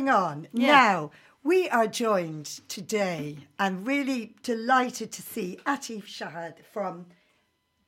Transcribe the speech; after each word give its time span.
moving 0.00 0.14
on. 0.14 0.48
Yeah. 0.52 0.66
Now, 0.66 1.10
we 1.42 1.68
are 1.68 1.86
joined 1.86 2.46
today 2.68 3.38
and 3.58 3.86
really 3.86 4.34
delighted 4.42 5.12
to 5.12 5.22
see 5.22 5.58
Atif 5.66 6.04
Shahad 6.04 6.54
from, 6.72 7.06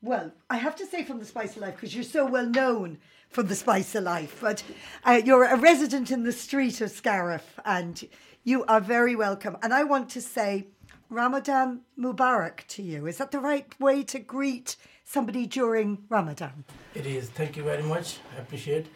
well, 0.00 0.32
I 0.48 0.56
have 0.56 0.76
to 0.76 0.86
say 0.86 1.04
from 1.04 1.18
the 1.18 1.24
Spice 1.24 1.56
of 1.56 1.62
Life 1.62 1.74
because 1.74 1.94
you're 1.94 2.04
so 2.04 2.26
well 2.26 2.46
known 2.46 2.98
from 3.28 3.46
the 3.46 3.54
Spice 3.54 3.94
of 3.94 4.04
Life, 4.04 4.38
but 4.40 4.62
uh, 5.04 5.20
you're 5.24 5.44
a 5.44 5.56
resident 5.56 6.10
in 6.10 6.24
the 6.24 6.32
street 6.32 6.80
of 6.80 6.90
Scariff 6.90 7.58
and 7.64 8.08
you 8.44 8.64
are 8.64 8.80
very 8.80 9.16
welcome. 9.16 9.56
And 9.62 9.72
I 9.72 9.84
want 9.84 10.10
to 10.10 10.20
say 10.20 10.66
Ramadan 11.08 11.82
Mubarak 11.98 12.66
to 12.68 12.82
you. 12.82 13.06
Is 13.06 13.18
that 13.18 13.30
the 13.30 13.40
right 13.40 13.68
way 13.80 14.02
to 14.04 14.18
greet 14.18 14.76
somebody 15.04 15.46
during 15.46 16.04
Ramadan? 16.08 16.64
It 16.94 17.06
is. 17.06 17.28
Thank 17.28 17.56
you 17.56 17.62
very 17.62 17.82
much. 17.82 18.18
I 18.36 18.40
appreciate. 18.40 18.86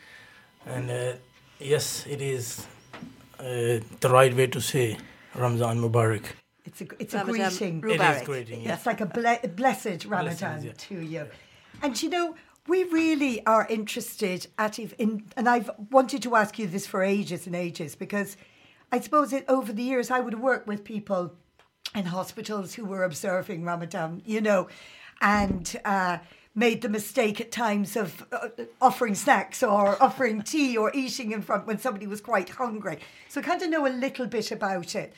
And 0.66 0.90
uh, 0.90 1.12
yes, 1.58 2.06
it 2.08 2.20
is 2.20 2.66
uh, 3.38 3.80
the 4.00 4.08
right 4.10 4.34
way 4.34 4.46
to 4.48 4.60
say 4.60 4.96
Ramzan 5.34 5.80
Mubarak. 5.80 6.24
It's 6.64 6.80
a, 6.80 6.86
it's 6.98 7.14
a 7.14 7.18
Ramadan 7.18 7.80
greeting. 7.80 8.00
It 8.00 8.16
is 8.16 8.22
greeting. 8.22 8.62
Yeah. 8.62 8.74
It's 8.74 8.86
like 8.86 9.00
a 9.00 9.06
ble- 9.06 9.48
blessed 9.54 10.04
Ramadan 10.06 10.64
yeah. 10.64 10.72
to 10.76 11.00
you. 11.00 11.26
And 11.82 12.02
you 12.02 12.10
know, 12.10 12.34
we 12.66 12.84
really 12.84 13.44
are 13.46 13.66
interested, 13.68 14.48
Atif, 14.58 14.92
in, 14.98 15.24
and 15.36 15.48
I've 15.48 15.70
wanted 15.90 16.22
to 16.22 16.34
ask 16.34 16.58
you 16.58 16.66
this 16.66 16.86
for 16.86 17.02
ages 17.02 17.46
and 17.46 17.54
ages 17.54 17.94
because 17.94 18.36
I 18.90 19.00
suppose 19.00 19.32
it, 19.32 19.44
over 19.48 19.72
the 19.72 19.82
years 19.82 20.10
I 20.10 20.20
would 20.20 20.40
work 20.40 20.66
with 20.66 20.82
people 20.82 21.32
in 21.94 22.06
hospitals 22.06 22.74
who 22.74 22.84
were 22.84 23.04
observing 23.04 23.64
Ramadan, 23.64 24.22
you 24.26 24.40
know, 24.40 24.68
and 25.20 25.76
uh, 25.84 26.18
made 26.56 26.80
the 26.80 26.88
mistake 26.88 27.40
at 27.40 27.52
times 27.52 27.96
of 27.96 28.26
uh, 28.32 28.48
offering 28.80 29.14
snacks 29.14 29.62
or 29.62 30.02
offering 30.02 30.42
tea 30.52 30.76
or 30.76 30.90
eating 30.94 31.30
in 31.30 31.42
front 31.42 31.66
when 31.66 31.78
somebody 31.78 32.06
was 32.06 32.20
quite 32.20 32.48
hungry. 32.48 32.98
So 33.28 33.40
I 33.40 33.44
kind 33.44 33.62
of 33.62 33.70
know 33.70 33.86
a 33.86 33.88
little 33.88 34.26
bit 34.26 34.50
about 34.50 34.96
it. 34.96 35.12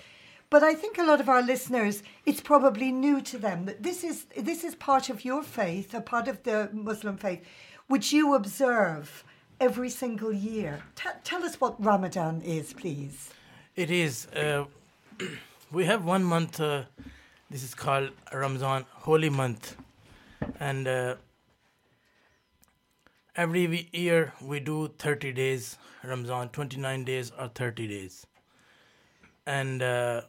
But 0.50 0.62
I 0.62 0.74
think 0.74 0.98
a 0.98 1.04
lot 1.04 1.20
of 1.20 1.28
our 1.28 1.42
listeners, 1.42 2.02
it's 2.26 2.40
probably 2.40 2.90
new 2.90 3.20
to 3.22 3.38
them 3.38 3.66
that 3.66 3.82
this 3.82 4.02
is 4.02 4.26
this 4.36 4.64
is 4.64 4.74
part 4.74 5.10
of 5.10 5.24
your 5.24 5.42
faith, 5.42 5.94
a 5.94 6.00
part 6.00 6.26
of 6.26 6.42
the 6.42 6.70
Muslim 6.72 7.18
faith, 7.18 7.44
which 7.86 8.12
you 8.12 8.34
observe 8.34 9.24
every 9.60 9.90
single 9.90 10.32
year. 10.32 10.82
T- 10.96 11.20
tell 11.22 11.44
us 11.44 11.60
what 11.60 11.82
Ramadan 11.82 12.40
is, 12.40 12.72
please. 12.72 13.30
It 13.76 13.90
is. 13.90 14.26
Uh, 14.28 14.64
we 15.70 15.84
have 15.84 16.04
one 16.04 16.24
month. 16.24 16.60
Uh, 16.60 16.84
this 17.50 17.62
is 17.62 17.74
called 17.74 18.10
Ramzan, 18.32 18.86
holy 18.90 19.30
month, 19.30 19.76
and 20.60 20.88
uh, 20.88 21.14
every 23.38 23.88
year 23.92 24.32
we 24.42 24.60
do 24.60 24.88
30 24.98 25.32
days 25.32 25.78
Ramzan, 26.04 26.48
29 26.50 27.04
days 27.04 27.32
or 27.38 27.48
30 27.48 27.88
days, 27.88 28.26
and 29.46 29.82
uh, 29.82 30.22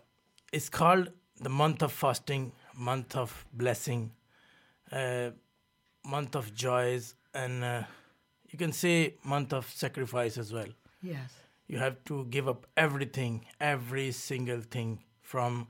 it's 0.54 0.70
called 0.70 1.10
the 1.42 1.50
month 1.50 1.82
of 1.84 1.92
fasting, 1.92 2.52
month 2.76 3.16
of 3.16 3.46
blessing, 3.54 4.12
uh, 4.92 5.30
month 6.06 6.36
of 6.36 6.54
joys, 6.54 7.16
and 7.34 7.64
uh, 7.64 7.84
you 8.50 8.58
can 8.58 8.72
say 8.72 9.16
month 9.24 9.54
of 9.54 9.70
sacrifice 9.72 10.38
as 10.38 10.52
well 10.54 10.68
Yes. 11.02 11.34
you 11.68 11.78
have 11.78 12.04
to 12.06 12.26
give 12.26 12.48
up 12.48 12.66
everything, 12.78 13.46
every 13.62 14.12
single 14.12 14.62
thing 14.62 15.00
from 15.22 15.68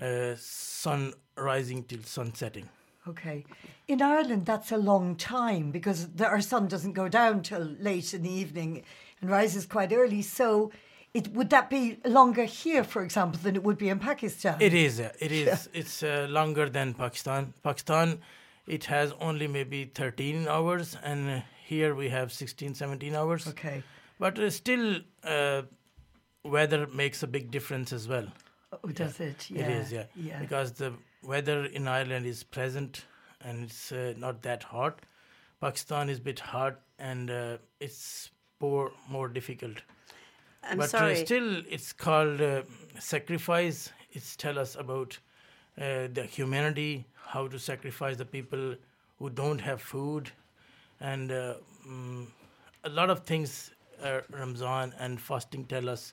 uh, 0.00 0.34
sun 0.36 1.12
rising 1.36 1.82
till 1.84 2.02
sun 2.02 2.34
setting. 2.34 2.68
Okay. 3.08 3.44
In 3.86 4.02
Ireland, 4.02 4.46
that's 4.46 4.72
a 4.72 4.76
long 4.76 5.16
time 5.16 5.70
because 5.70 6.08
the, 6.08 6.26
our 6.26 6.40
sun 6.40 6.66
doesn't 6.66 6.92
go 6.92 7.08
down 7.08 7.42
till 7.42 7.76
late 7.80 8.12
in 8.12 8.22
the 8.22 8.30
evening 8.30 8.82
and 9.20 9.30
rises 9.30 9.66
quite 9.66 9.92
early. 9.92 10.22
So, 10.22 10.72
it 11.14 11.28
would 11.28 11.50
that 11.50 11.70
be 11.70 11.98
longer 12.04 12.44
here, 12.44 12.84
for 12.84 13.02
example, 13.02 13.40
than 13.42 13.56
it 13.56 13.62
would 13.62 13.78
be 13.78 13.88
in 13.88 13.98
Pakistan? 13.98 14.56
It 14.60 14.74
is, 14.74 15.00
uh, 15.00 15.12
it 15.18 15.32
is, 15.32 15.68
it's 15.72 16.02
uh, 16.02 16.26
longer 16.28 16.68
than 16.68 16.94
Pakistan. 16.94 17.54
Pakistan, 17.62 18.18
it 18.66 18.84
has 18.84 19.12
only 19.20 19.46
maybe 19.46 19.84
13 19.84 20.48
hours, 20.48 20.96
and 21.02 21.42
here 21.64 21.94
we 21.94 22.08
have 22.10 22.32
16, 22.32 22.74
17 22.74 23.14
hours. 23.14 23.46
Okay. 23.48 23.82
But 24.18 24.38
uh, 24.38 24.50
still, 24.50 25.00
uh, 25.24 25.62
weather 26.44 26.86
makes 26.88 27.22
a 27.22 27.26
big 27.26 27.50
difference 27.50 27.92
as 27.92 28.08
well. 28.08 28.26
Oh, 28.72 28.88
does 28.88 29.20
it? 29.20 29.50
Yeah. 29.50 29.62
It 29.62 29.70
is, 29.70 29.92
yeah. 29.92 30.04
Yeah. 30.16 30.40
Because 30.40 30.72
the 30.72 30.92
weather 31.26 31.64
in 31.64 31.88
Ireland 31.88 32.26
is 32.26 32.42
pleasant 32.42 33.04
and 33.40 33.64
it's 33.64 33.92
uh, 33.92 34.14
not 34.16 34.42
that 34.42 34.62
hot. 34.62 35.00
Pakistan 35.60 36.08
is 36.08 36.18
a 36.18 36.22
bit 36.22 36.40
hot 36.40 36.80
and 36.98 37.30
uh, 37.30 37.56
it's 37.80 38.30
more 38.60 38.92
more 39.08 39.28
difficult. 39.28 39.82
I'm 40.62 40.78
but 40.78 40.90
sorry. 40.90 41.20
Uh, 41.20 41.24
still, 41.24 41.62
it's 41.68 41.92
called 41.92 42.40
uh, 42.40 42.62
sacrifice. 42.98 43.90
It's 44.12 44.36
tell 44.36 44.58
us 44.58 44.76
about 44.76 45.18
uh, 45.78 46.08
the 46.12 46.26
humanity, 46.30 47.06
how 47.26 47.46
to 47.48 47.58
sacrifice 47.58 48.16
the 48.16 48.24
people 48.24 48.74
who 49.18 49.30
don't 49.30 49.60
have 49.60 49.80
food, 49.80 50.30
and 51.00 51.30
uh, 51.30 51.54
mm, 51.88 52.26
a 52.84 52.88
lot 52.88 53.10
of 53.10 53.20
things. 53.24 53.70
Uh, 54.02 54.20
Ramzan 54.30 54.92
and 54.98 55.18
fasting 55.18 55.64
tell 55.64 55.88
us 55.88 56.12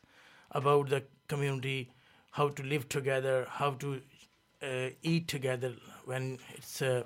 about 0.51 0.87
the 0.87 1.03
community, 1.27 1.89
how 2.31 2.47
to 2.47 2.63
live 2.63 2.87
together, 2.87 3.45
how 3.49 3.71
to 3.71 4.01
uh, 4.63 4.89
eat 5.01 5.27
together 5.27 5.73
when 6.05 6.39
it's 6.55 6.81
uh, 6.81 7.03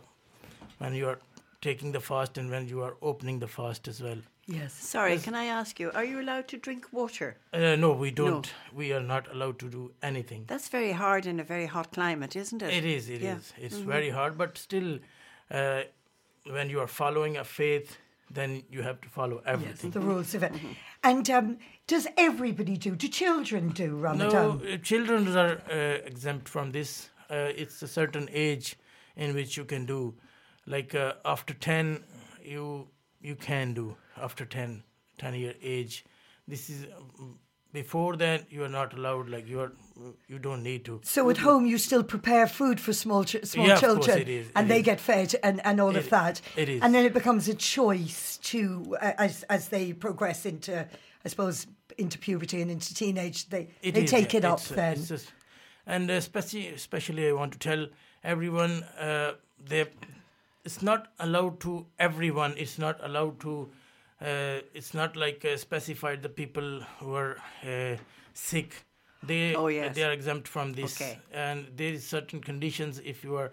when 0.77 0.93
you 0.93 1.07
are 1.07 1.19
taking 1.61 1.91
the 1.91 1.99
fast 1.99 2.37
and 2.37 2.51
when 2.51 2.67
you 2.67 2.81
are 2.83 2.95
opening 3.01 3.39
the 3.39 3.47
fast 3.47 3.87
as 3.87 4.01
well. 4.01 4.17
Yes. 4.45 4.73
Sorry, 4.73 5.17
can 5.17 5.35
I 5.35 5.45
ask 5.45 5.77
you, 5.77 5.91
are 5.91 6.05
you 6.05 6.21
allowed 6.21 6.47
to 6.49 6.57
drink 6.57 6.85
water? 6.93 7.35
Uh, 7.53 7.75
no, 7.75 7.91
we 7.91 8.11
don't. 8.11 8.49
We 8.73 8.93
are 8.93 9.01
not 9.01 9.29
allowed 9.33 9.59
to 9.59 9.69
do 9.69 9.91
anything. 10.01 10.45
That's 10.47 10.69
very 10.69 10.93
hard 10.93 11.25
in 11.25 11.41
a 11.41 11.43
very 11.43 11.65
hot 11.65 11.91
climate, 11.91 12.35
isn't 12.37 12.61
it? 12.61 12.73
It 12.73 12.85
is. 12.85 13.09
It 13.09 13.15
is. 13.15 13.21
Yeah. 13.23 13.33
Mm-hmm. 13.35 13.65
It's 13.65 13.75
very 13.75 14.09
hard, 14.09 14.37
but 14.37 14.57
still, 14.57 14.99
uh, 15.51 15.81
when 16.49 16.69
you 16.69 16.79
are 16.79 16.87
following 16.87 17.35
a 17.35 17.43
faith, 17.43 17.97
then 18.31 18.63
you 18.71 18.83
have 18.83 19.01
to 19.01 19.09
follow 19.09 19.41
everything. 19.45 19.91
Yes, 19.91 19.93
the 19.93 19.99
rules 19.99 20.33
of 20.33 20.43
it. 20.43 20.53
And 21.03 21.29
um, 21.29 21.57
does 21.87 22.07
everybody 22.15 22.77
do? 22.77 22.95
Do 22.95 23.07
children 23.09 23.69
do 23.69 23.87
No, 23.87 23.95
Ramadan? 23.97 24.61
uh, 24.65 24.77
children 24.77 25.35
are 25.35 25.61
uh, 25.69 25.75
exempt 26.05 26.47
from 26.47 26.71
this. 26.71 27.09
Uh, 27.29 27.51
it's 27.55 27.81
a 27.81 27.87
certain 27.87 28.29
age 28.31 28.75
in 29.15 29.33
which 29.35 29.57
you 29.57 29.65
can 29.65 29.85
do. 29.85 30.15
Like 30.65 30.93
uh, 30.95 31.13
after 31.25 31.53
ten, 31.53 32.03
you 32.43 32.87
you 33.21 33.35
can 33.35 33.73
do 33.73 33.95
after 34.21 34.45
10, 34.45 34.83
10 35.17 35.33
year 35.33 35.53
age. 35.61 36.05
This 36.47 36.69
is 36.69 36.85
um, 37.19 37.39
before 37.73 38.15
that 38.17 38.51
you 38.51 38.63
are 38.63 38.69
not 38.69 38.93
allowed. 38.93 39.29
Like 39.29 39.47
you 39.47 39.59
are, 39.61 39.71
you 40.27 40.39
don't 40.39 40.63
need 40.63 40.85
to. 40.85 40.99
So 41.03 41.29
at 41.29 41.37
home 41.37 41.65
you 41.65 41.77
still 41.77 42.03
prepare 42.03 42.47
food 42.47 42.79
for 42.79 42.93
small 42.93 43.23
ch- 43.23 43.43
small 43.43 43.67
Yeah, 43.67 43.77
children, 43.79 44.19
it 44.19 44.29
is, 44.29 44.47
and 44.55 44.65
it 44.65 44.69
they 44.69 44.79
is. 44.79 44.85
get 44.85 44.99
fed 44.99 45.35
and, 45.43 45.65
and 45.65 45.81
all 45.81 45.95
of 45.95 46.09
that. 46.09 46.41
it 46.55 46.69
is. 46.69 46.81
and 46.81 46.93
then 46.93 47.05
it 47.05 47.13
becomes 47.13 47.47
a 47.47 47.53
choice 47.55 48.37
to 48.43 48.95
uh, 49.01 49.13
as 49.17 49.43
as 49.43 49.69
they 49.69 49.93
progress 49.93 50.45
into, 50.45 50.85
I 51.25 51.27
suppose, 51.29 51.65
into 51.97 52.17
puberty 52.19 52.61
and 52.61 52.69
into 52.71 52.93
teenage. 52.93 53.49
They 53.49 53.69
It 53.81 53.93
they 53.95 54.03
is, 54.03 54.11
take 54.11 54.33
yeah, 54.33 54.39
it 54.39 54.45
up 54.45 54.59
it's, 54.59 54.69
then. 54.69 54.93
it's 54.97 55.07
just- 55.09 55.31
and 55.87 56.11
especially, 56.11 56.67
especially, 56.67 57.27
I 57.29 57.31
want 57.31 57.53
to 57.53 57.59
tell 57.59 57.87
everyone 58.23 58.83
uh, 58.99 59.33
they, 59.65 59.85
it's 60.65 60.81
not 60.81 61.07
allowed 61.19 61.59
to 61.61 61.85
everyone. 61.97 62.53
It's 62.57 62.77
not 62.77 62.99
allowed 63.03 63.39
to. 63.41 63.69
Uh, 64.21 64.59
it's 64.73 64.93
not 64.93 65.15
like 65.15 65.45
uh, 65.45 65.55
specified 65.57 66.21
the 66.23 66.29
people 66.29 66.81
who 66.99 67.13
are 67.15 67.37
uh, 67.63 67.95
sick. 68.33 68.83
They 69.23 69.55
Oh, 69.55 69.67
yes. 69.67 69.95
they 69.95 70.03
are 70.03 70.11
exempt 70.11 70.47
from 70.47 70.73
this, 70.73 70.99
Okay. 71.01 71.19
and 71.33 71.67
there 71.75 71.93
is 71.93 72.05
certain 72.05 72.39
conditions. 72.41 72.99
If 73.03 73.23
you 73.23 73.35
are 73.35 73.51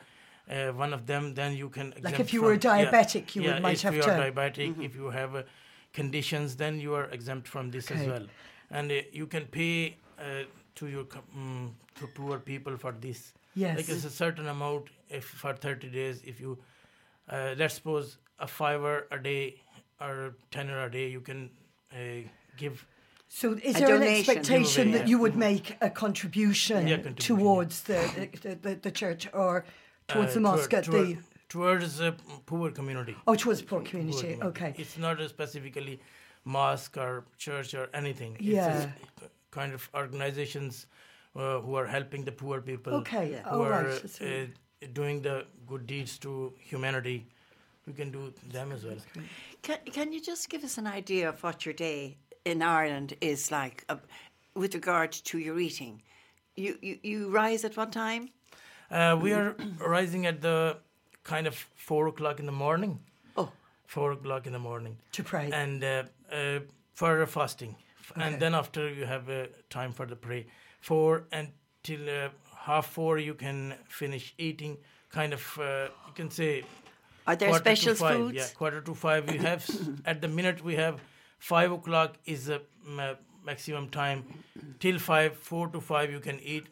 uh, 0.50 0.72
one 0.72 0.92
of 0.92 1.06
them, 1.06 1.34
then 1.34 1.54
you 1.56 1.68
can. 1.70 1.88
Like 1.90 1.98
exempt 1.98 2.20
if 2.20 2.32
you 2.34 2.42
were 2.42 2.58
from- 2.58 2.78
yeah, 2.78 2.84
diabetic, 2.90 3.34
you 3.34 3.42
would- 3.42 3.50
yeah, 3.50 3.58
might 3.60 3.74
if 3.74 3.82
have 3.82 3.94
you 3.94 4.02
to- 4.02 4.10
are 4.14 4.30
diabetic, 4.30 4.82
if 4.82 4.94
you 4.96 5.10
have 5.10 5.34
uh, 5.36 5.42
conditions, 5.92 6.56
then 6.56 6.80
you 6.80 6.94
are 6.94 7.04
exempt 7.10 7.46
from 7.48 7.70
this 7.70 7.90
Okay. 7.90 8.00
as 8.00 8.06
well, 8.08 8.26
and 8.70 8.90
uh, 8.90 8.96
you 9.12 9.26
can 9.26 9.46
pay 9.46 9.96
uh, 10.18 10.44
to 10.76 10.86
your 10.88 11.04
com- 11.04 11.22
mm, 11.36 11.98
to 12.00 12.06
poor 12.14 12.38
people 12.38 12.76
for 12.76 12.92
this. 12.92 13.32
Yes. 13.54 13.76
like 13.76 13.88
it's 13.88 14.04
a 14.04 14.10
certain 14.10 14.48
amount. 14.48 14.88
If 15.08 15.24
for 15.24 15.52
thirty 15.54 15.88
days, 15.88 16.22
if 16.24 16.40
you 16.40 16.58
uh, 17.30 17.54
let's 17.56 17.74
suppose 17.74 18.18
a 18.38 18.46
fiver 18.46 19.06
a 19.12 19.18
day 19.18 19.60
or 20.00 20.34
tenner 20.50 20.84
a 20.84 20.90
day, 20.90 21.08
you 21.08 21.20
can 21.20 21.50
uh, 21.92 21.96
give. 22.56 22.84
So 23.28 23.52
is 23.62 23.76
A 23.76 23.80
there 23.80 23.96
an 23.96 24.02
expectation 24.02 24.92
that 24.92 25.08
you 25.08 25.18
would 25.18 25.36
make 25.36 25.76
a 25.80 25.90
contribution 25.90 26.86
Yeah, 26.88 26.96
contribution, 26.98 27.36
towards 27.36 27.82
the, 27.82 28.28
the, 28.42 28.54
the 28.54 28.74
the 28.76 28.90
church 28.90 29.28
or 29.32 29.64
towards 30.08 30.32
uh, 30.32 30.34
the 30.34 30.40
mosque 30.40 30.70
toward- 30.70 30.74
at 30.74 30.84
toward- 30.84 31.06
the 31.08 31.16
towards 31.48 32.00
a 32.00 32.12
poor 32.46 32.70
community. 32.72 33.16
oh 33.28 33.34
towards 33.36 33.60
the 33.60 33.66
poor 33.66 33.80
Poor 33.80 33.88
community? 33.90 34.38
Okay. 34.42 34.74
It's 34.76 34.98
not 34.98 35.20
a 35.20 35.28
specifically 35.28 36.00
mosque 36.44 36.96
or 36.96 37.24
church 37.38 37.74
or 37.74 37.88
anything. 37.94 38.36
Yeah. 38.40 38.76
It's 38.76 38.84
a 39.22 39.28
kind 39.54 39.72
of 39.72 39.88
organizations 39.94 40.86
uh, 41.36 41.60
who 41.60 41.74
are 41.76 41.86
helping 41.86 42.24
the 42.24 42.32
poor 42.32 42.60
people. 42.60 42.94
Okay. 42.94 43.30
Yeah. 43.32 43.42
Oh 43.46 43.58
Who 43.58 43.70
right. 43.70 43.86
are 43.86 44.08
So- 44.08 44.24
uh, 44.24 44.46
doing 44.92 45.22
the 45.22 45.46
good 45.66 45.86
deeds 45.86 46.18
to 46.18 46.52
humanity. 46.58 47.26
We 47.86 47.92
can 47.92 48.10
do 48.10 48.32
them 48.52 48.72
as 48.72 48.84
well. 48.84 48.96
Can, 49.62 49.78
can 49.92 50.12
you 50.12 50.20
just 50.20 50.48
give 50.48 50.64
us 50.64 50.78
an 50.78 50.86
idea 50.86 51.28
of 51.28 51.42
what 51.42 51.66
your 51.66 51.74
day 51.74 52.16
in 52.44 52.62
Ireland 52.62 53.14
is 53.20 53.50
like? 53.50 53.84
Uh, 53.88 53.96
with 54.54 54.74
regard 54.74 55.12
to 55.12 55.38
your 55.38 55.58
eating. 55.58 56.00
You, 56.56 56.78
you, 56.80 56.98
you 57.02 57.28
rise 57.30 57.64
at 57.64 57.76
what 57.76 57.92
time? 57.92 58.30
Uh, 58.90 59.18
we 59.20 59.32
are 59.32 59.56
rising 59.86 60.26
at 60.26 60.40
the 60.40 60.76
kind 61.24 61.46
of 61.46 61.54
four 61.74 62.06
o'clock 62.06 62.38
in 62.40 62.46
the 62.46 62.52
morning. 62.52 63.00
Oh. 63.36 63.50
Four 63.86 64.12
o'clock 64.12 64.46
in 64.46 64.52
the 64.52 64.58
morning. 64.58 64.96
To 65.12 65.22
pray. 65.24 65.50
And 65.52 65.82
uh, 65.82 66.04
uh, 66.32 66.60
for 66.94 67.26
fasting. 67.26 67.76
Okay. 68.12 68.22
And 68.22 68.40
then 68.40 68.54
after 68.54 68.88
you 68.92 69.04
have 69.04 69.28
uh, 69.28 69.46
time 69.70 69.92
for 69.92 70.06
the 70.06 70.16
pray. 70.16 70.46
Four 70.80 71.24
until 71.32 72.08
uh, 72.08 72.28
half 72.56 72.86
four 72.86 73.18
you 73.18 73.34
can 73.34 73.74
finish 73.88 74.34
eating. 74.38 74.78
Kind 75.10 75.32
of, 75.32 75.58
uh, 75.58 75.88
you 76.08 76.12
can 76.14 76.30
say 76.30 76.64
Are 77.26 77.36
there 77.36 77.54
special 77.54 77.94
five, 77.94 78.16
foods? 78.16 78.36
Yeah, 78.36 78.46
quarter 78.54 78.80
to 78.80 78.94
five. 78.94 79.30
We 79.30 79.38
have 79.38 79.68
at 80.04 80.20
the 80.20 80.28
minute 80.28 80.62
we 80.64 80.74
have 80.74 81.00
five 81.38 81.72
o'clock 81.72 82.16
is 82.26 82.46
the 82.46 82.62
maximum 83.44 83.88
time. 83.88 84.24
Till 84.80 84.98
five, 84.98 85.36
four 85.36 85.68
to 85.68 85.80
five 85.80 86.10
you 86.10 86.20
can 86.20 86.40
eat. 86.40 86.66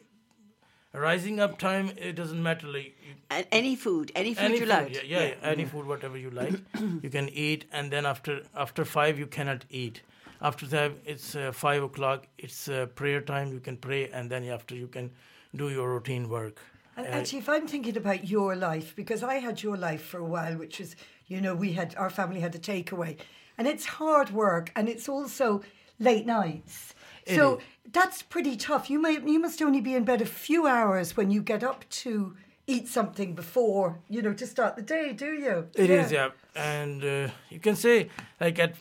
Rising 0.93 1.39
up 1.39 1.57
time 1.57 1.91
it 1.97 2.13
doesn't 2.15 2.41
matter. 2.43 2.67
Like 2.67 2.95
you, 3.07 3.43
any 3.51 3.75
food, 3.75 4.11
any 4.13 4.35
food 4.35 4.43
any 4.43 4.53
you 4.55 4.59
food, 4.59 4.69
like. 4.69 4.93
yeah, 4.93 5.01
yeah, 5.05 5.23
yeah, 5.25 5.35
any 5.41 5.65
food, 5.65 5.87
whatever 5.87 6.17
you 6.17 6.29
like, 6.29 6.53
you 7.01 7.09
can 7.09 7.29
eat. 7.29 7.65
And 7.71 7.89
then 7.89 8.05
after 8.05 8.43
after 8.55 8.85
five 8.85 9.17
you 9.17 9.25
cannot 9.25 9.65
eat. 9.71 10.01
After 10.43 10.67
that 10.67 10.91
it's 11.05 11.35
uh, 11.35 11.51
five 11.53 11.81
o'clock. 11.83 12.27
It's 12.37 12.67
uh, 12.67 12.87
prayer 12.95 13.21
time. 13.21 13.51
You 13.53 13.61
can 13.61 13.77
pray, 13.77 14.09
and 14.09 14.29
then 14.29 14.43
after 14.49 14.75
you 14.75 14.87
can 14.87 15.09
do 15.55 15.69
your 15.69 15.87
routine 15.93 16.27
work. 16.29 16.59
And 16.97 17.07
Uh, 17.07 17.09
actually, 17.11 17.39
if 17.39 17.49
I'm 17.49 17.67
thinking 17.67 17.97
about 17.97 18.27
your 18.29 18.55
life, 18.55 18.93
because 18.95 19.23
I 19.23 19.35
had 19.35 19.63
your 19.63 19.77
life 19.77 20.03
for 20.03 20.19
a 20.19 20.29
while, 20.35 20.55
which 20.57 20.79
was, 20.79 20.95
you 21.27 21.39
know, 21.41 21.55
we 21.55 21.73
had 21.73 21.95
our 21.95 22.09
family 22.09 22.41
had 22.41 22.55
a 22.55 22.59
takeaway, 22.59 23.17
and 23.57 23.67
it's 23.67 23.85
hard 23.85 24.29
work, 24.31 24.71
and 24.75 24.89
it's 24.89 25.07
also 25.09 25.63
late 25.99 26.25
nights. 26.25 26.93
So 27.25 27.61
that's 27.91 28.21
pretty 28.21 28.57
tough. 28.57 28.89
You 28.89 29.01
may 29.01 29.13
you 29.33 29.39
must 29.39 29.61
only 29.61 29.81
be 29.81 29.95
in 29.95 30.03
bed 30.03 30.21
a 30.21 30.25
few 30.25 30.67
hours 30.67 31.15
when 31.17 31.31
you 31.31 31.41
get 31.41 31.63
up 31.63 31.85
to 32.03 32.35
eat 32.67 32.87
something 32.87 33.35
before, 33.35 33.99
you 34.09 34.21
know, 34.21 34.33
to 34.33 34.45
start 34.45 34.75
the 34.75 34.81
day, 34.81 35.13
do 35.13 35.31
you? 35.45 35.69
It 35.75 35.89
is, 35.89 36.11
yeah. 36.11 36.29
And 36.55 37.03
uh, 37.03 37.29
you 37.49 37.59
can 37.59 37.75
say, 37.75 38.09
like 38.39 38.59
at 38.59 38.75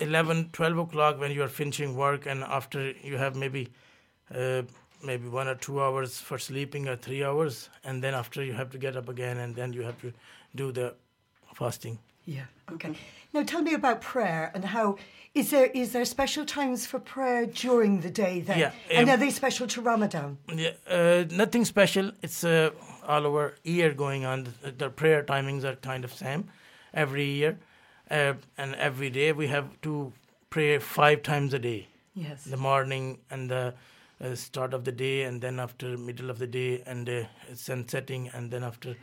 11, 0.00 0.50
12 0.52 0.78
o'clock 0.78 1.20
when 1.20 1.30
you 1.32 1.42
are 1.42 1.48
finishing 1.48 1.96
work, 1.96 2.26
and 2.26 2.42
after 2.42 2.92
you 3.02 3.16
have 3.16 3.36
maybe 3.36 3.68
uh, 4.34 4.62
maybe 5.04 5.28
one 5.28 5.48
or 5.48 5.54
two 5.54 5.82
hours 5.82 6.18
for 6.18 6.38
sleeping 6.38 6.88
or 6.88 6.96
three 6.96 7.24
hours, 7.24 7.68
and 7.84 8.02
then 8.02 8.14
after 8.14 8.42
you 8.42 8.52
have 8.52 8.70
to 8.70 8.78
get 8.78 8.96
up 8.96 9.08
again, 9.08 9.38
and 9.38 9.54
then 9.56 9.72
you 9.72 9.82
have 9.82 10.00
to 10.00 10.12
do 10.54 10.72
the 10.72 10.94
fasting. 11.54 11.98
Yeah. 12.24 12.44
Okay. 12.70 12.94
Now 13.32 13.42
tell 13.42 13.62
me 13.62 13.74
about 13.74 14.00
prayer 14.00 14.50
and 14.54 14.64
how 14.64 14.96
is 15.34 15.50
there 15.50 15.66
is 15.66 15.92
there 15.92 16.04
special 16.04 16.44
times 16.44 16.86
for 16.86 17.00
prayer 17.00 17.46
during 17.46 18.00
the 18.00 18.10
day 18.10 18.40
then? 18.40 18.58
Yeah, 18.58 18.72
and 18.90 19.08
um, 19.08 19.14
are 19.14 19.16
they 19.16 19.30
special 19.30 19.66
to 19.68 19.80
Ramadan? 19.80 20.38
Yeah, 20.54 20.72
uh, 20.88 21.24
nothing 21.30 21.64
special. 21.64 22.12
It's 22.22 22.44
uh, 22.44 22.70
all 23.06 23.26
over 23.26 23.54
year 23.64 23.94
going 23.94 24.24
on. 24.24 24.46
The, 24.62 24.72
the 24.72 24.90
prayer 24.90 25.24
timings 25.24 25.64
are 25.64 25.76
kind 25.76 26.04
of 26.04 26.12
same 26.12 26.48
every 26.92 27.24
year, 27.24 27.58
uh, 28.12 28.34
and 28.58 28.74
every 28.76 29.10
day 29.10 29.32
we 29.32 29.46
have 29.48 29.68
to 29.82 30.12
pray 30.50 30.78
five 30.78 31.22
times 31.22 31.54
a 31.54 31.58
day. 31.58 31.86
Yes. 32.14 32.44
the 32.44 32.58
morning 32.58 33.20
and 33.30 33.50
the 33.50 33.72
uh, 34.22 34.34
start 34.34 34.74
of 34.74 34.84
the 34.84 34.92
day 34.92 35.22
and 35.22 35.40
then 35.40 35.58
after 35.58 35.96
middle 35.96 36.28
of 36.28 36.38
the 36.38 36.46
day 36.46 36.82
and 36.86 37.08
uh, 37.08 37.22
sun 37.54 37.88
setting 37.88 38.28
and 38.34 38.50
then 38.50 38.62
after 38.62 38.96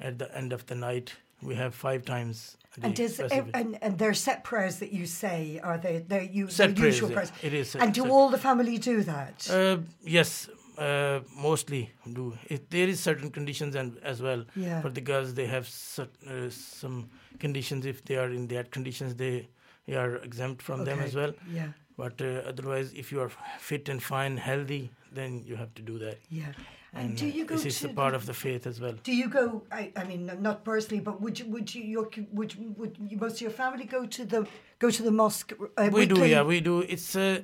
at 0.00 0.18
the 0.18 0.26
end 0.36 0.52
of 0.52 0.66
the 0.66 0.74
night 0.74 1.14
we 1.42 1.54
have 1.54 1.76
five 1.76 2.04
times 2.04 2.56
And 2.82 2.92
does 2.96 3.20
and 3.20 3.78
and 3.82 3.98
they're 4.00 4.14
set 4.14 4.42
prayers 4.42 4.80
that 4.80 4.90
you 4.92 5.06
say 5.06 5.60
are 5.62 5.78
they 5.78 5.94
they 6.08 6.28
you 6.38 6.48
Set 6.48 6.74
the 6.74 6.80
prayers, 6.80 6.94
usual 6.96 7.10
yeah. 7.10 7.14
prayers? 7.18 7.32
It 7.50 7.54
is 7.60 7.70
set- 7.70 7.82
and 7.82 7.94
do 7.94 8.02
set. 8.02 8.10
all 8.10 8.28
the 8.36 8.42
family 8.48 8.78
do 8.78 8.96
that? 9.12 9.48
uh, 9.58 9.76
yes 10.18 10.48
uh, 10.86 11.20
mostly 11.48 11.82
do 12.18 12.26
it, 12.56 12.68
there 12.70 12.88
is 12.88 12.98
certain 13.10 13.30
conditions 13.30 13.76
and 13.76 13.96
as 14.12 14.20
well 14.20 14.44
Yeah. 14.56 14.82
for 14.82 14.90
the 14.90 15.00
girls 15.12 15.34
they 15.34 15.46
have 15.46 15.66
cert, 15.68 16.10
uh, 16.26 16.50
some 16.80 16.98
conditions 17.38 17.86
if 17.86 18.04
they 18.04 18.16
are 18.16 18.30
in 18.30 18.46
that 18.48 18.70
conditions 18.70 19.14
they, 19.14 19.48
they 19.86 19.94
are 19.94 20.16
exempt 20.16 20.62
from 20.62 20.84
them 20.84 21.00
as 21.00 21.14
well 21.14 21.32
yeah. 21.50 21.68
but 21.96 22.20
uh, 22.20 22.42
otherwise 22.46 22.92
if 22.94 23.12
you 23.12 23.20
are 23.20 23.30
fit 23.58 23.88
and 23.88 24.02
fine 24.02 24.36
healthy 24.36 24.90
then 25.12 25.42
you 25.46 25.56
have 25.56 25.74
to 25.74 25.82
do 25.82 25.98
that 25.98 26.18
Yeah. 26.30 26.46
And, 26.92 27.10
and 27.10 27.18
do 27.18 27.26
uh, 27.26 27.28
you 27.28 27.44
go 27.44 27.54
this 27.54 27.66
is 27.66 27.84
a 27.84 27.88
part 27.90 28.14
of 28.14 28.24
the 28.24 28.32
faith 28.32 28.66
as 28.66 28.80
well 28.80 28.94
Do 29.02 29.14
you 29.14 29.28
go? 29.28 29.62
I, 29.70 29.92
I 29.96 30.04
mean, 30.04 30.30
not 30.40 30.64
personally, 30.64 31.00
but 31.00 31.20
would 31.20 31.38
you? 31.38 31.46
Would 31.46 31.74
you? 31.74 31.82
Your, 31.82 32.08
would 32.32 32.78
would 32.78 32.96
you, 33.10 33.18
most 33.18 33.34
of 33.34 33.40
your 33.42 33.50
family 33.50 33.84
go 33.84 34.06
to 34.06 34.24
the 34.24 34.46
go 34.78 34.90
to 34.90 35.02
the 35.02 35.10
mosque? 35.10 35.52
Uh, 35.76 35.90
we 35.92 36.06
do 36.06 36.24
yeah 36.24 36.42
we 36.42 36.60
do 36.60 36.80
it's 36.80 37.14
uh, 37.14 37.40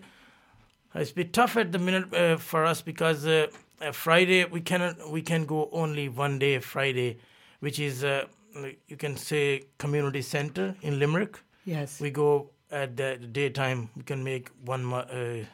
it's 0.94 1.10
a 1.10 1.14
bit 1.14 1.32
tough 1.32 1.56
at 1.56 1.72
the 1.72 1.78
minute 1.78 2.12
uh, 2.14 2.36
for 2.36 2.64
us 2.64 2.82
because 2.82 3.26
uh, 3.26 3.46
uh, 3.80 3.92
friday 3.92 4.44
we 4.44 4.60
cannot 4.60 5.10
we 5.10 5.22
can 5.22 5.44
go 5.44 5.68
only 5.72 6.08
one 6.08 6.38
day 6.38 6.58
friday 6.58 7.18
which 7.60 7.78
is 7.78 8.04
uh, 8.04 8.24
like 8.54 8.80
you 8.88 8.96
can 8.96 9.16
say 9.16 9.64
community 9.78 10.22
center 10.22 10.74
in 10.82 10.98
limerick. 10.98 11.38
Yes. 11.64 12.00
we 12.00 12.10
go 12.10 12.50
at 12.70 12.96
the 12.96 13.16
daytime. 13.18 13.88
We 13.96 14.02
can 14.02 14.24
make 14.24 14.48
one 14.64 14.84
ma- 14.84 15.06
uh, 15.20 15.44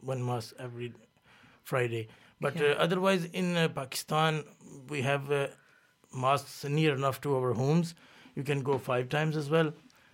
one 0.00 0.24
mass 0.24 0.54
every 0.58 0.92
friday. 1.64 2.08
But 2.40 2.56
Yeah. 2.56 2.68
uh, 2.72 2.84
otherwise 2.84 3.24
in 3.32 3.56
uh, 3.56 3.68
pakistan 3.68 4.44
we 4.88 5.02
have 5.02 5.30
uh, 5.30 5.48
mosques 6.12 6.64
near 6.64 6.94
enough 6.94 7.20
to 7.22 7.36
our 7.36 7.52
homes. 7.52 7.94
You 8.34 8.44
can 8.44 8.62
go 8.62 8.78
five 8.78 9.08
times 9.08 9.36
as 9.36 9.50
well 9.50 9.72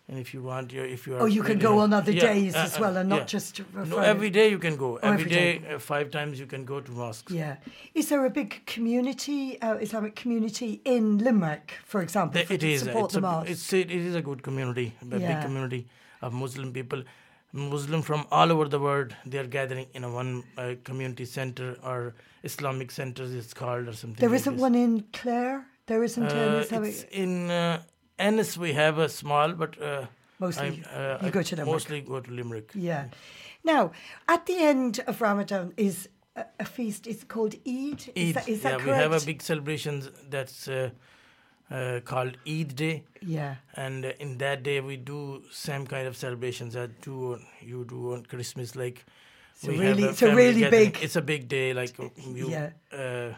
and 0.08 0.18
if 0.18 0.34
you 0.34 0.42
want 0.42 0.72
if 0.72 1.06
you 1.06 1.14
are 1.16 1.22
oh, 1.22 1.26
you 1.26 1.42
can 1.42 1.58
go 1.58 1.78
on 1.78 1.92
other 1.92 2.12
Yeah, 2.12 2.32
days 2.32 2.54
uh, 2.54 2.58
as 2.66 2.76
uh, 2.76 2.80
well, 2.82 2.96
and 2.98 3.08
not 3.08 3.20
yeah. 3.20 3.24
just. 3.24 3.60
no, 3.92 3.98
every 3.98 4.30
day 4.30 4.50
you 4.50 4.58
can 4.58 4.76
go. 4.76 4.88
Oh, 5.02 5.08
every 5.08 5.20
every 5.24 5.30
day, 5.30 5.58
day. 5.58 5.74
uh, 5.74 5.78
five 5.78 6.10
times 6.10 6.38
you 6.38 6.46
can 6.46 6.64
go 6.64 6.80
to 6.80 6.90
mosques. 6.92 7.32
Yeah. 7.32 7.56
Is 7.94 8.08
there 8.10 8.24
a 8.26 8.30
big 8.30 8.64
community, 8.66 9.60
uh, 9.62 9.74
Islamic 9.86 10.14
community 10.14 10.80
in 10.84 11.18
Limerick, 11.18 11.72
for 11.86 12.02
example, 12.02 12.34
Th- 12.34 12.46
for, 12.48 12.54
It 12.54 12.60
to 12.60 12.70
is. 12.72 12.82
uh, 12.82 12.86
support 12.86 13.04
It's 13.06 13.14
the 13.14 13.18
a, 13.20 13.22
mosque? 13.22 13.50
it's 13.50 13.72
it 13.72 13.90
is 13.90 14.14
a 14.14 14.22
good 14.22 14.42
community, 14.42 14.92
a 15.10 15.18
Yeah. 15.18 15.34
big 15.34 15.42
community 15.46 15.86
of 16.22 16.32
Muslim 16.32 16.72
people. 16.72 17.02
Muslim 17.52 18.02
from 18.02 18.26
all 18.32 18.50
over 18.52 18.64
the 18.68 18.80
world, 18.80 19.14
they 19.24 19.38
are 19.38 19.46
gathering 19.46 19.86
in 19.94 20.02
a 20.04 20.10
one 20.10 20.42
uh, 20.58 20.74
community 20.84 21.24
center 21.24 21.76
or 21.84 22.14
Islamic 22.42 22.90
centers, 22.90 23.32
it's 23.32 23.54
called 23.54 23.86
or 23.88 23.92
something. 23.92 24.20
There 24.20 24.28
like 24.28 24.40
isn't 24.40 24.54
this. 24.54 24.60
one 24.62 24.74
in 24.74 25.04
Clare. 25.12 25.64
There 25.86 26.02
isn't 26.02 26.24
an 26.32 26.54
Uh, 26.54 26.60
Islamic. 26.64 26.90
it's 26.90 27.04
in 27.24 27.50
uh, 27.50 27.82
Ennis. 28.18 28.56
We 28.56 28.72
have 28.74 28.98
a 28.98 29.08
small, 29.08 29.52
but 29.52 29.80
uh, 29.80 30.06
Mostly, 30.38 30.82
uh, 30.92 31.18
you 31.22 31.28
I 31.28 31.30
go 31.30 31.42
to 31.42 31.56
Limerick. 31.56 31.72
Mostly 31.72 32.00
go 32.00 32.20
to 32.20 32.30
Limerick. 32.30 32.70
Yeah. 32.74 33.04
Now, 33.64 33.92
at 34.28 34.46
the 34.46 34.56
end 34.58 35.00
of 35.06 35.20
Ramadan 35.20 35.72
is 35.76 36.08
a, 36.36 36.44
a 36.60 36.64
feast. 36.64 37.06
It's 37.06 37.24
called 37.24 37.54
Eid. 37.66 38.10
Is 38.14 38.28
Eid. 38.30 38.34
that, 38.34 38.48
is 38.48 38.62
that 38.62 38.70
yeah, 38.72 38.84
correct? 38.84 38.86
we 38.86 38.92
have 38.92 39.12
a 39.22 39.24
big 39.24 39.40
celebration 39.42 40.02
that's 40.28 40.68
uh, 40.68 40.90
uh, 41.70 42.00
called 42.04 42.36
Eid 42.46 42.76
Day. 42.76 43.04
Yeah. 43.22 43.54
and 43.74 44.04
uh, 44.04 44.12
in 44.20 44.38
that 44.38 44.62
day 44.62 44.80
we 44.80 44.96
do 44.98 45.42
same 45.50 45.86
kind 45.86 46.06
of 46.06 46.16
celebrations 46.16 46.74
that 46.74 47.00
do 47.00 47.38
you 47.62 47.84
do 47.88 48.12
on 48.12 48.26
christmas 48.26 48.76
like 48.76 49.06
So 49.54 49.70
really- 49.70 50.02
have 50.02 50.22
a 50.22 50.34
really 50.36 50.60
gathering. 50.60 50.90
big. 50.92 51.02
it's 51.02 51.16
a 51.16 51.22
big 51.22 51.48
day 51.48 51.72
like 51.72 51.98
uh, 51.98 52.08
you 52.40 52.50
Yeah. 52.50 52.70
uh, 52.92 53.34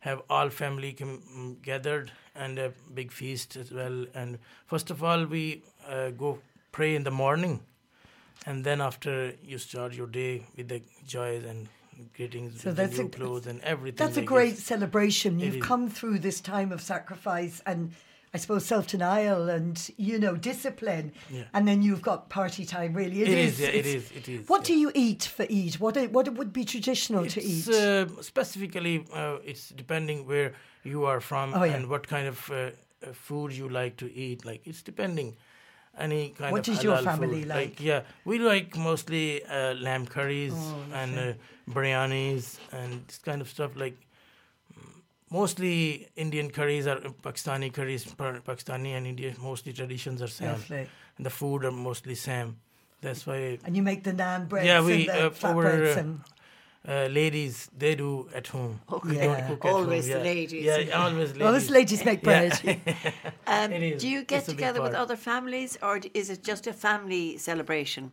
have 0.00 0.22
all 0.28 0.50
family 0.50 0.92
com- 0.94 1.56
gathered 1.62 2.10
and 2.38 2.58
a 2.58 2.72
big 2.94 3.12
feast 3.12 3.56
as 3.56 3.72
well. 3.72 4.06
And 4.14 4.38
first 4.66 4.90
of 4.90 5.02
all 5.02 5.24
we 5.24 5.62
uh, 5.88 6.10
go 6.10 6.38
pray 6.72 6.94
in 6.94 7.04
the 7.04 7.10
morning. 7.10 7.60
And 8.46 8.64
then 8.64 8.80
after 8.80 9.32
you 9.42 9.58
start 9.58 9.94
your 9.94 10.06
day 10.06 10.46
with 10.56 10.68
the 10.68 10.82
joys 11.06 11.44
and 11.44 11.68
greetings 12.14 12.60
So 12.60 12.72
that's 12.72 12.98
a- 12.98 13.04
new 13.04 13.08
clothes 13.08 13.46
and 13.46 13.60
everything 13.62 13.96
That's 13.96 14.16
a 14.16 14.20
like 14.20 14.28
great 14.28 14.58
celebration. 14.58 15.40
You've 15.40 15.60
come 15.60 15.88
through 15.90 16.18
this 16.20 16.40
time 16.40 16.72
of 16.72 16.80
sacrifice 16.80 17.62
and 17.66 17.92
I 18.36 18.38
suppose 18.38 18.66
self 18.66 18.86
denial 18.86 19.48
and 19.48 19.74
you 19.96 20.18
know 20.18 20.34
discipline, 20.36 21.06
Yeah. 21.30 21.44
and 21.54 21.62
then 21.68 21.78
you've 21.86 22.02
got 22.10 22.28
party 22.28 22.64
time. 22.66 22.92
Really, 22.92 23.22
It 23.22 23.28
is, 23.28 23.58
yeah, 23.60 23.68
it 23.68 23.74
it's- 23.86 23.94
is, 23.94 24.04
it 24.18 24.28
is, 24.28 24.48
What 24.52 24.60
yeah. 24.60 24.74
do 24.74 24.74
you 24.82 24.90
eat 24.94 25.22
for 25.36 25.44
Eid? 25.58 25.74
What 25.84 25.96
what 26.16 26.26
would 26.38 26.52
be 26.52 26.64
traditional 26.74 27.24
to 27.34 27.40
eat? 27.52 27.66
uh, 27.68 28.06
specifically, 28.32 28.96
uh, 29.20 29.38
it's 29.50 29.64
depending 29.82 30.18
where 30.30 30.50
you 30.92 31.06
are 31.06 31.20
from 31.30 31.54
Oh, 31.54 31.62
and 31.76 31.82
what 31.88 32.06
kind 32.14 32.26
of 32.28 32.38
uh, 32.50 32.56
uh, 32.56 33.12
food 33.26 33.50
you 33.60 33.68
like 33.80 33.94
to 34.02 34.06
eat. 34.26 34.44
Like 34.44 34.60
it's 34.70 34.82
depending. 34.82 35.36
Any 35.98 36.22
kind 36.38 36.52
What 36.52 36.68
of 36.68 36.74
does 36.74 36.84
your 36.84 36.98
family 37.10 37.40
food. 37.40 37.56
like? 37.56 37.74
Yeah, 37.90 38.02
we 38.26 38.38
like 38.38 38.76
mostly 38.76 39.42
uh, 39.46 39.72
lamb 39.86 40.04
curries 40.06 40.52
Oh, 40.54 41.00
and 41.00 41.18
uh, 41.18 41.32
biryanis 41.74 42.58
and 42.72 42.90
this 43.08 43.18
kind 43.28 43.40
of 43.40 43.48
stuff. 43.48 43.70
Like 43.84 43.96
mostly 45.30 46.08
Indian 46.16 46.50
curries 46.50 46.86
or 46.86 46.96
Pakistani 47.22 47.72
curries. 47.72 48.04
Pakistani 48.04 48.96
and 48.96 49.06
Indian 49.06 49.34
mostly 49.40 49.72
traditions 49.72 50.22
are 50.22 50.28
same, 50.28 50.48
Lovely. 50.52 50.88
and 51.16 51.26
the 51.26 51.30
food 51.30 51.64
are 51.64 51.72
mostly 51.72 52.14
same. 52.14 52.56
That's 53.00 53.26
why 53.26 53.58
And 53.64 53.76
you 53.76 53.82
make 53.82 54.02
the 54.04 54.12
naan 54.12 54.48
breads 54.48 54.66
Yeah, 54.66 54.80
we, 54.84 55.08
and 55.08 55.08
the 55.08 55.26
uh, 55.26 55.30
flatbreads 55.30 55.96
our, 55.96 55.98
uh, 55.98 56.00
and 56.00 56.20
uh, 56.88 57.06
ladies 57.12 57.68
they 57.76 57.94
do 57.94 58.28
at 58.34 58.46
home. 58.48 58.80
Okay. 58.90 59.08
We 59.08 59.16
Yeah. 59.16 59.24
don't 59.26 59.46
cook 59.48 59.64
at 59.64 59.70
home, 59.72 59.82
Always 59.82 60.06
the 60.06 60.12
yeah. 60.12 60.22
ladies. 60.22 60.64
Yeah, 60.64 60.98
always 61.02 61.28
ladies. 61.30 61.42
well, 61.42 61.52
this 61.52 61.70
ladies 61.70 62.04
make 62.04 62.22
bread. 62.22 62.52
Um, 63.46 63.72
It 63.72 63.82
is. 63.82 64.02
Do 64.02 64.08
you 64.08 64.22
get 64.24 64.38
It's 64.38 64.48
together 64.48 64.80
with 64.82 64.94
other 64.94 65.16
families, 65.16 65.78
or 65.82 66.00
is 66.14 66.30
it 66.30 66.42
just 66.42 66.66
a 66.66 66.72
family 66.72 67.36
celebration? 67.38 68.12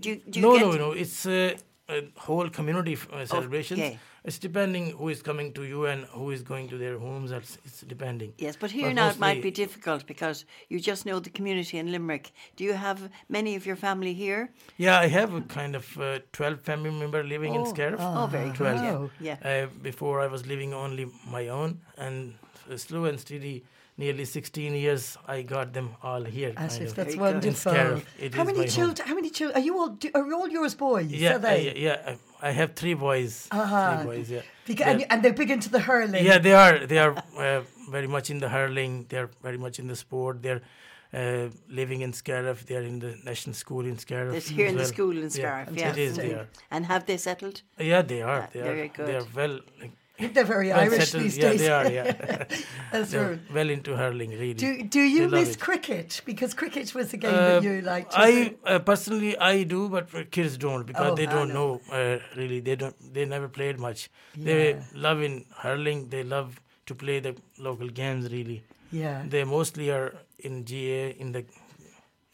Do 0.00 0.08
you, 0.10 0.16
do 0.30 0.40
you 0.40 0.46
no, 0.46 0.52
get 0.58 0.62
no, 0.66 0.72
no. 0.86 0.92
It's 0.92 1.26
uh, 1.26 1.54
uh, 1.90 2.00
whole 2.16 2.48
community 2.48 2.96
uh, 3.12 3.24
celebrations. 3.26 3.80
Okay. 3.80 3.98
It's 4.22 4.38
depending 4.38 4.90
who 4.90 5.08
is 5.08 5.22
coming 5.22 5.52
to 5.54 5.62
you 5.62 5.86
and 5.86 6.04
who 6.04 6.30
is 6.30 6.42
going 6.42 6.68
to 6.68 6.76
their 6.76 6.98
homes. 6.98 7.30
That's 7.30 7.58
it's 7.64 7.80
depending. 7.80 8.34
Yes, 8.38 8.56
but 8.56 8.70
here 8.70 8.88
But 8.88 8.94
now 8.94 9.08
it 9.08 9.18
might 9.18 9.42
be 9.42 9.50
difficult 9.50 10.06
because 10.06 10.44
you 10.68 10.78
just 10.78 11.06
know 11.06 11.20
the 11.20 11.30
community 11.30 11.78
in 11.78 11.90
Limerick. 11.90 12.32
Do 12.56 12.64
you 12.64 12.74
have 12.74 13.08
many 13.28 13.56
of 13.56 13.64
your 13.64 13.76
family 13.76 14.12
here? 14.12 14.50
Yeah, 14.76 14.98
I 14.98 15.08
have 15.08 15.32
a 15.32 15.40
kind 15.40 15.74
of 15.74 15.98
uh, 15.98 16.18
12 16.32 16.60
family 16.60 16.90
member 16.90 17.24
living 17.24 17.54
in 17.54 17.64
Scariff. 17.66 18.00
Oh, 18.00 18.26
very 18.30 18.50
good. 18.50 18.56
12. 18.56 19.10
Yeah. 19.20 19.36
Yeah. 19.42 19.64
Uh, 19.64 19.66
before 19.82 20.20
I 20.20 20.26
was 20.26 20.46
living 20.46 20.74
only 20.74 21.06
my 21.26 21.48
own, 21.48 21.80
and 21.96 22.34
uh, 22.70 22.76
slow 22.76 23.06
and 23.06 23.18
steady, 23.18 23.64
nearly 24.00 24.24
16 24.24 24.74
years, 24.74 25.04
I 25.36 25.42
got 25.42 25.72
them 25.78 25.88
all 26.02 26.24
here. 26.36 26.52
As 26.56 26.72
kind 26.72 26.82
if 26.84 26.88
of. 26.90 26.96
that's 26.96 27.14
Very 27.14 27.32
wonderful. 27.32 27.72
Scariff, 27.72 28.04
it 28.26 28.34
How 28.34 28.42
is 28.42 28.46
many 28.50 28.58
my 28.60 28.66
children? 28.76 29.08
How 29.08 29.14
many 29.20 29.30
children? 29.38 29.56
Are 29.60 29.64
you 29.68 29.74
all? 29.80 29.90
do- 30.04 30.10
Are 30.14 30.32
all 30.38 30.48
yours 30.58 30.74
boys? 30.86 31.10
yeah, 31.24 31.34
Are 31.36 31.38
they? 31.46 31.58
I, 31.70 31.74
yeah, 31.86 32.10
I 32.10 32.48
I 32.48 32.50
have 32.60 32.70
three 32.82 32.94
boys. 33.06 33.32
Ah. 33.52 33.62
Three 33.92 34.06
boys, 34.10 34.26
yeah. 34.36 34.42
Beca- 34.66 34.86
and, 34.90 35.00
They're- 35.00 35.06
and 35.10 35.18
they're 35.22 35.38
big 35.42 35.50
into 35.56 35.70
the 35.76 35.82
hurling. 35.88 36.24
yeah, 36.30 36.38
they 36.46 36.54
are. 36.64 36.76
They 36.92 36.98
are 37.06 37.12
uh, 37.46 37.62
very 37.96 38.10
much 38.16 38.26
in 38.34 38.38
the 38.44 38.48
hurling. 38.56 38.92
They 39.10 39.18
are 39.22 39.30
very 39.48 39.58
much 39.66 39.76
in 39.82 39.86
the 39.92 39.96
sport. 40.04 40.34
They're 40.46 40.62
uh, 41.20 41.46
living 41.80 42.00
in 42.06 42.12
Scariff. 42.22 42.58
They 42.66 42.76
are 42.80 42.86
in 42.92 42.98
the 43.04 43.12
national 43.30 43.54
school 43.64 43.84
in 43.92 43.96
Scariff. 44.06 44.34
It's 44.38 44.48
here 44.58 44.68
in 44.72 44.76
the 44.82 44.88
school 44.94 45.14
in 45.24 45.28
Yeah, 45.30 45.38
Scariff. 45.40 45.68
it 45.72 45.78
yes. 45.84 45.96
is, 46.06 46.16
they 46.24 46.32
are. 46.40 46.46
And 46.74 46.86
have 46.92 47.02
they 47.08 47.18
settled? 47.28 47.56
Yeah, 47.92 48.02
they 48.12 48.22
are. 48.22 48.42
Yeah, 48.42 48.48
They 48.54 48.60
very 48.70 48.86
are. 48.88 48.92
good. 48.96 49.06
They 49.08 49.16
are 49.22 49.26
well. 49.40 49.56
They're 50.34 50.44
very 50.44 50.68
well 50.68 50.80
Irish 50.80 51.04
settled. 51.10 51.22
these 51.24 51.36
yeah, 51.38 51.50
days. 51.50 51.60
they 51.60 51.70
are. 51.70 51.90
Yeah, 51.90 52.44
That's 52.92 53.10
they're 53.10 53.30
right. 53.30 53.52
well 53.54 53.70
into 53.70 53.96
hurling. 53.96 54.30
Really. 54.30 54.54
Do 54.54 54.82
Do 54.96 55.00
you 55.00 55.28
They 55.28 55.40
miss 55.40 55.54
it. 55.54 55.60
cricket? 55.60 56.20
Because 56.24 56.54
cricket 56.54 56.94
was 56.94 57.12
a 57.12 57.16
game 57.16 57.34
Uh, 57.34 57.40
that 57.48 57.62
you 57.62 57.80
liked. 57.82 58.12
I 58.16 58.54
uh, 58.64 58.78
personally 58.80 59.36
I 59.38 59.62
do, 59.64 59.88
but 59.88 60.30
kids 60.30 60.56
don't 60.56 60.86
because 60.86 61.12
Oh, 61.12 61.14
they 61.14 61.26
don't 61.26 61.52
know. 61.54 61.80
know 61.90 61.96
uh, 62.00 62.18
really. 62.36 62.60
They 62.60 62.76
don't. 62.76 62.96
They 63.14 63.24
never 63.24 63.48
played 63.48 63.78
much. 63.78 64.10
They 64.36 64.80
love 64.94 65.20
in 65.22 65.44
hurling. 65.64 66.08
They 66.08 66.22
love 66.24 66.60
to 66.86 66.94
play 66.94 67.20
the 67.20 67.34
local 67.58 67.88
games. 67.88 68.30
Really, 68.32 68.62
yeah, 68.90 69.24
they 69.28 69.44
mostly 69.44 69.90
are 69.90 70.08
in 70.38 70.64
GA 70.64 71.10
in 71.18 71.32
the 71.32 71.44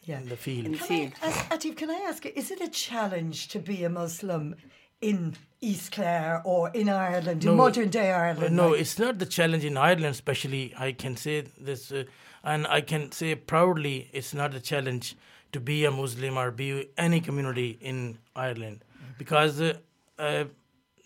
yeah. 0.03 0.19
in 0.21 0.29
the 0.29 0.37
field. 0.37 0.65
In 0.65 0.71
the 0.71 0.77
Can 0.77 0.87
field. 0.87 1.13
I, 1.21 1.27
ask, 1.27 1.49
Atif, 1.49 1.75
can 1.77 1.89
I 1.89 2.01
ask 2.09 2.25
is 2.25 2.51
it 2.51 2.61
a 2.61 2.69
challenge 2.69 3.47
to 3.49 3.59
be 3.59 3.83
a 3.83 3.89
Muslim 3.89 4.55
in 5.01 5.35
East 5.61 5.91
Clare 5.91 6.41
or 6.43 6.69
in 6.69 6.89
Ireland, 6.89 7.43
in 7.43 7.55
modern 7.55 7.89
day 7.89 8.11
Ireland? 8.11 8.55
no, 8.55 8.69
like- 8.69 8.81
it's 8.81 8.99
not 8.99 9.19
the 9.19 9.25
challenge 9.25 9.63
in 9.65 9.77
Ireland, 9.77 10.05
especially. 10.11 10.73
I 10.77 10.91
can 10.91 11.15
say 11.15 11.41
this, 11.59 11.91
uh, 11.91 12.03
and 12.43 12.67
I 12.67 12.81
can 12.81 13.11
say 13.11 13.35
proudly, 13.35 14.09
it's 14.13 14.33
not 14.33 14.53
a 14.53 14.59
challenge 14.59 15.15
to 15.51 15.59
be 15.59 15.85
a 15.85 15.91
Muslim 15.91 16.37
or 16.37 16.51
be 16.51 16.89
any 16.97 17.21
community 17.21 17.77
in 17.81 18.17
Ireland, 18.35 18.83
because 19.17 19.61
uh, 19.61 19.77
uh, 20.19 20.45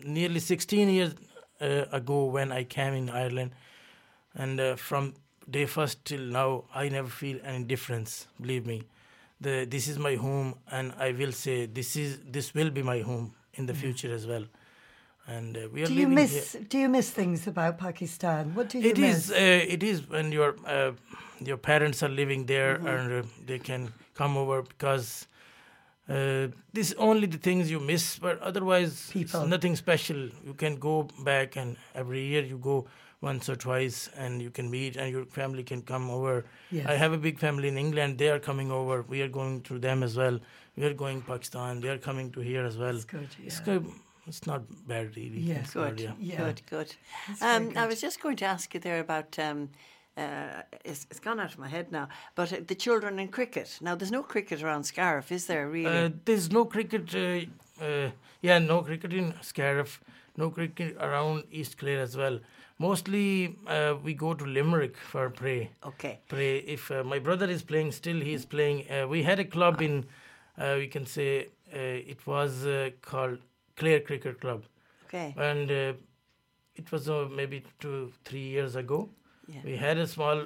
nearly 0.03 0.39
16 0.39 0.89
years 0.89 1.13
uh, 1.61 1.85
ago, 1.91 2.25
when 2.25 2.51
I 2.51 2.63
came 2.63 2.93
in 2.93 3.09
Ireland, 3.09 3.51
and 4.33 4.59
uh, 4.59 4.75
from 4.75 5.13
day 5.49 5.65
first 5.65 6.05
till 6.05 6.21
now, 6.21 6.63
I 6.73 6.89
never 6.89 7.09
feel 7.09 7.39
any 7.43 7.63
difference. 7.65 8.27
Believe 8.39 8.65
me, 8.65 8.83
the 9.39 9.65
this 9.69 9.87
is 9.87 9.99
my 9.99 10.15
home, 10.15 10.55
and 10.71 10.93
I 10.97 11.11
will 11.11 11.31
say 11.31 11.65
this 11.65 11.95
is 11.95 12.19
this 12.25 12.53
will 12.53 12.71
be 12.71 12.81
my 12.83 13.01
home 13.01 13.33
in 13.55 13.65
the 13.65 13.73
future 13.73 14.13
as 14.13 14.25
well. 14.27 14.45
And 15.27 15.55
uh, 15.57 15.67
we 15.71 15.83
are 15.83 15.85
do 15.87 15.93
you 15.93 16.07
miss 16.07 16.53
here. 16.53 16.63
Do 16.67 16.77
you 16.79 16.89
miss 16.89 17.09
things 17.11 17.47
about 17.47 17.77
Pakistan? 17.77 18.53
What 18.55 18.69
do 18.69 18.79
you 18.79 18.89
It 18.89 18.97
miss? 18.97 19.29
is. 19.29 19.31
Uh, 19.31 19.73
it 19.75 19.83
is 19.83 20.07
when 20.09 20.31
your 20.31 20.55
uh, 20.65 20.91
your 21.39 21.57
parents 21.57 22.01
are 22.03 22.09
living 22.09 22.45
there 22.45 22.77
Mm-hmm. 22.77 22.87
and 22.87 23.11
uh, 23.25 23.27
they 23.45 23.59
can 23.59 23.93
come 24.15 24.37
over 24.37 24.61
because 24.63 25.27
uh, 26.09 26.47
this 26.73 26.93
only 26.97 27.27
the 27.27 27.37
things 27.37 27.69
you 27.71 27.79
miss, 27.79 28.17
but 28.19 28.39
otherwise 28.41 29.09
People. 29.11 29.41
it's 29.41 29.49
nothing 29.49 29.75
special. 29.75 30.17
You 30.45 30.53
can 30.57 30.75
go 30.77 31.07
back 31.23 31.55
and 31.55 31.77
every 31.95 32.23
year 32.25 32.43
you 32.43 32.57
go 32.57 32.87
once 33.21 33.47
or 33.47 33.55
twice 33.55 34.09
and 34.17 34.41
you 34.41 34.49
can 34.49 34.69
meet 34.69 34.97
and 34.97 35.11
your 35.11 35.25
family 35.25 35.63
can 35.63 35.81
come 35.83 36.09
over. 36.09 36.43
Yes. 36.71 36.87
I 36.87 36.93
have 36.95 37.13
a 37.13 37.17
big 37.17 37.37
family 37.39 37.67
in 37.67 37.77
England. 37.77 38.17
They 38.17 38.29
are 38.29 38.39
coming 38.39 38.71
over. 38.71 39.03
We 39.03 39.21
are 39.21 39.29
going 39.29 39.61
to 39.69 39.77
them 39.79 40.01
as 40.03 40.17
well. 40.17 40.39
We 40.75 40.85
are 40.85 40.93
going 40.93 41.21
Pakistan. 41.21 41.81
They 41.81 41.89
are 41.89 41.97
coming 41.97 42.31
to 42.31 42.39
here 42.39 42.63
as 42.65 42.77
well. 42.77 42.93
That's 42.93 43.05
good, 43.05 43.29
It's 43.43 43.59
yeah. 43.59 43.65
good. 43.65 43.85
It's 44.27 44.45
not 44.47 44.61
bad 44.87 45.15
really. 45.17 45.39
Yeah. 45.39 45.55
It's 45.55 45.73
Good, 45.73 45.99
yeah. 45.99 46.11
Yeah. 46.19 46.37
good, 46.37 46.61
good. 46.69 46.95
very 47.39 47.55
Um, 47.55 47.73
I 47.75 47.87
was 47.87 47.99
just 47.99 48.21
going 48.21 48.37
to 48.37 48.45
ask 48.45 48.73
you 48.73 48.79
there 48.79 48.99
about. 48.99 49.37
Um, 49.39 49.69
uh, 50.17 50.61
it's, 50.83 51.07
it's 51.09 51.21
gone 51.21 51.39
out 51.39 51.53
of 51.53 51.57
my 51.57 51.69
head 51.69 51.89
now, 51.91 52.07
but 52.35 52.51
uh, 52.51 52.57
the 52.67 52.75
children 52.75 53.17
in 53.17 53.29
cricket. 53.29 53.77
Now, 53.81 53.95
there's 53.95 54.11
no 54.11 54.21
cricket 54.21 54.61
around 54.61 54.83
Scariff, 54.83 55.31
is 55.31 55.47
there? 55.47 55.69
Really? 55.69 56.05
Uh, 56.05 56.09
there's 56.25 56.51
no 56.51 56.65
cricket. 56.65 57.15
Uh, 57.15 57.83
uh, 57.83 58.11
yeah, 58.41 58.59
no 58.59 58.81
cricket 58.81 59.13
in 59.13 59.33
Scariff. 59.41 60.01
No 60.35 60.49
cricket 60.49 60.97
around 60.99 61.45
East 61.49 61.77
Clare 61.77 62.01
as 62.01 62.17
well. 62.17 62.39
Mostly, 62.77 63.57
uh, 63.67 63.95
we 64.03 64.13
go 64.13 64.33
to 64.33 64.45
Limerick 64.45 64.97
for 64.97 65.29
pray. 65.29 65.71
okay. 65.85 66.19
Pray. 66.27 66.57
If 66.57 66.91
uh, 66.91 67.03
my 67.03 67.19
brother 67.19 67.49
is 67.49 67.63
playing, 67.63 67.93
still 67.93 68.19
he's 68.19 68.45
playing. 68.45 68.91
Uh, 68.91 69.07
we 69.07 69.23
had 69.23 69.39
a 69.39 69.45
club 69.45 69.81
in. 69.81 70.05
Uh, 70.61 70.75
we 70.77 70.87
can 70.87 71.05
say 71.05 71.29
uh, 71.73 72.11
it 72.13 72.25
was 72.27 72.65
uh, 72.65 72.89
called 73.01 73.37
Clare 73.75 73.99
Cricket 74.01 74.39
Club, 74.41 74.63
Okay. 75.07 75.33
and 75.37 75.71
uh, 75.71 75.93
it 76.75 76.91
was 76.91 77.09
uh, 77.09 77.27
maybe 77.39 77.63
two, 77.79 78.11
three 78.25 78.47
years 78.55 78.75
ago. 78.75 79.09
Yeah. 79.47 79.61
We 79.65 79.75
had 79.87 79.97
a 79.97 80.07
small. 80.07 80.45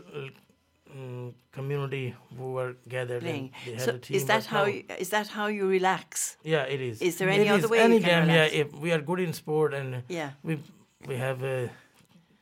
Mm, 0.95 1.34
community 1.51 2.15
who 2.38 2.51
were 2.53 2.75
gathered 2.88 3.22
Playing. 3.22 3.51
and 3.65 3.65
they 3.65 3.72
had 3.74 3.81
So 3.81 3.95
a 3.95 3.98
team 3.98 4.15
is 4.17 4.25
that 4.25 4.45
how 4.45 4.65
you, 4.65 4.84
is 5.00 5.10
that 5.10 5.27
how 5.27 5.48
you 5.48 5.67
relax? 5.67 6.38
yeah, 6.43 6.63
it 6.75 6.79
is. 6.79 7.01
Is 7.01 7.17
there 7.17 7.27
It 7.27 7.39
any 7.39 7.50
other 7.50 7.65
is 7.65 7.69
way 7.72 7.79
Any 7.79 8.00
game, 8.00 8.29
yeah. 8.29 8.45
If 8.62 8.72
we 8.84 8.91
are 8.93 9.01
good 9.01 9.19
in 9.19 9.34
sport 9.34 9.74
and 9.74 10.03
Yeah. 10.07 10.29
we 10.43 10.60
we 11.07 11.15
have 11.17 11.43
a, 11.43 11.69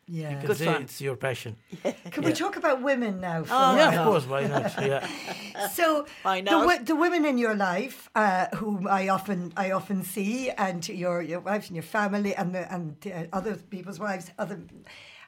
yeah. 0.08 0.32
you 0.32 0.38
can 0.38 0.48
Good 0.48 0.58
fun. 0.58 0.82
it's 0.84 1.02
your 1.02 1.16
passion. 1.16 1.56
Can 2.12 2.24
we 2.24 2.34
talk 2.34 2.56
about 2.58 2.82
women 2.82 3.20
now? 3.22 3.44
For 3.44 3.54
Oh, 3.54 3.76
yeah, 3.76 4.00
of 4.00 4.08
course. 4.08 4.26
Why 4.28 4.48
not? 4.48 4.74
Yeah. 4.82 5.08
So 5.72 6.06
Why 6.24 6.42
the, 6.42 6.52
not? 6.52 6.66
wo- 6.66 6.84
the 6.84 6.96
women 6.96 7.26
in 7.26 7.38
your 7.38 7.56
life, 7.56 8.10
uh, 8.16 8.48
whom 8.56 8.88
I 8.88 9.10
often 9.10 9.54
I 9.56 9.72
often 9.72 10.04
see, 10.04 10.50
and 10.50 10.88
your 10.90 11.22
your 11.22 11.40
wives 11.40 11.68
and 11.68 11.76
your 11.76 11.84
family, 11.84 12.36
and 12.36 12.54
the, 12.56 12.72
and 12.74 12.96
uh, 13.08 13.26
other 13.32 13.56
people's 13.56 14.00
wives, 14.00 14.32
other, 14.40 14.60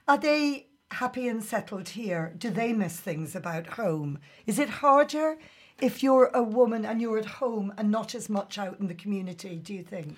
are 0.08 0.18
they 0.18 0.68
happy 0.92 1.28
and 1.28 1.44
settled 1.44 1.90
here? 1.90 2.34
Do 2.38 2.50
they 2.50 2.74
miss 2.74 3.00
things 3.00 3.36
about 3.36 3.68
home? 3.68 4.20
Is 4.46 4.60
it 4.60 4.70
harder 4.70 5.38
if 5.80 6.02
you're 6.04 6.32
a 6.34 6.44
woman 6.44 6.86
and 6.86 7.02
you're 7.02 7.20
at 7.20 7.26
home 7.26 7.74
and 7.78 7.92
not 7.92 8.16
as 8.16 8.30
much 8.30 8.58
out 8.58 8.80
in 8.80 8.88
the 8.88 8.96
community? 8.96 9.58
Do 9.58 9.74
you 9.74 9.84
think? 9.84 10.18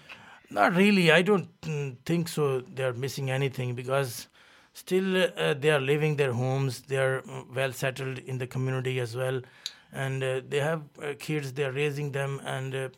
Not 0.50 0.76
really. 0.76 1.12
I 1.12 1.22
don't 1.22 1.50
mm, 1.62 1.98
think 2.06 2.28
so. 2.30 2.62
They 2.62 2.84
are 2.84 2.94
missing 2.94 3.30
anything 3.30 3.76
because 3.76 4.28
still 4.78 5.10
uh, 5.24 5.54
they 5.54 5.72
are 5.72 5.80
living 5.80 6.16
their 6.18 6.34
homes. 6.34 6.82
They 6.82 6.98
are 6.98 7.22
mm, 7.22 7.56
well 7.56 7.74
settled 7.74 8.20
in 8.20 8.38
the 8.38 8.48
community 8.48 9.00
as 9.00 9.16
well, 9.16 9.42
and 9.92 10.24
uh, 10.24 10.42
they 10.48 10.60
have 10.60 10.84
uh, 11.02 11.14
kids. 11.20 11.54
They 11.54 11.64
are 11.64 11.72
raising 11.72 12.12
them, 12.12 12.40
and 12.46 12.76
uh, 12.76 12.90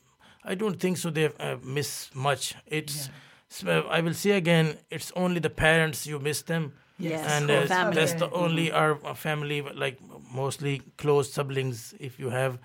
I 0.44 0.56
don't 0.56 0.80
think 0.80 0.98
so. 0.98 1.10
They 1.10 1.26
uh, 1.40 1.58
miss 1.64 2.10
much. 2.14 2.56
It's. 2.68 3.10
so, 3.48 3.88
I 3.98 4.02
will 4.02 4.14
say 4.14 4.32
again. 4.32 4.78
It's 4.90 5.12
only 5.16 5.40
the 5.40 5.50
parents 5.50 6.06
you 6.08 6.20
miss 6.20 6.42
them. 6.54 6.74
Yes. 7.02 7.26
and 7.34 7.50
uh, 7.50 7.66
family. 7.68 7.96
that's 7.96 8.14
the 8.22 8.26
Okay. 8.28 8.40
only 8.46 8.64
our 8.80 8.96
uh, 9.10 9.14
family 9.14 9.60
like 9.84 10.00
mostly 10.40 10.74
close 11.04 11.30
siblings 11.36 11.94
if 12.08 12.18
you 12.20 12.32
have 12.34 12.58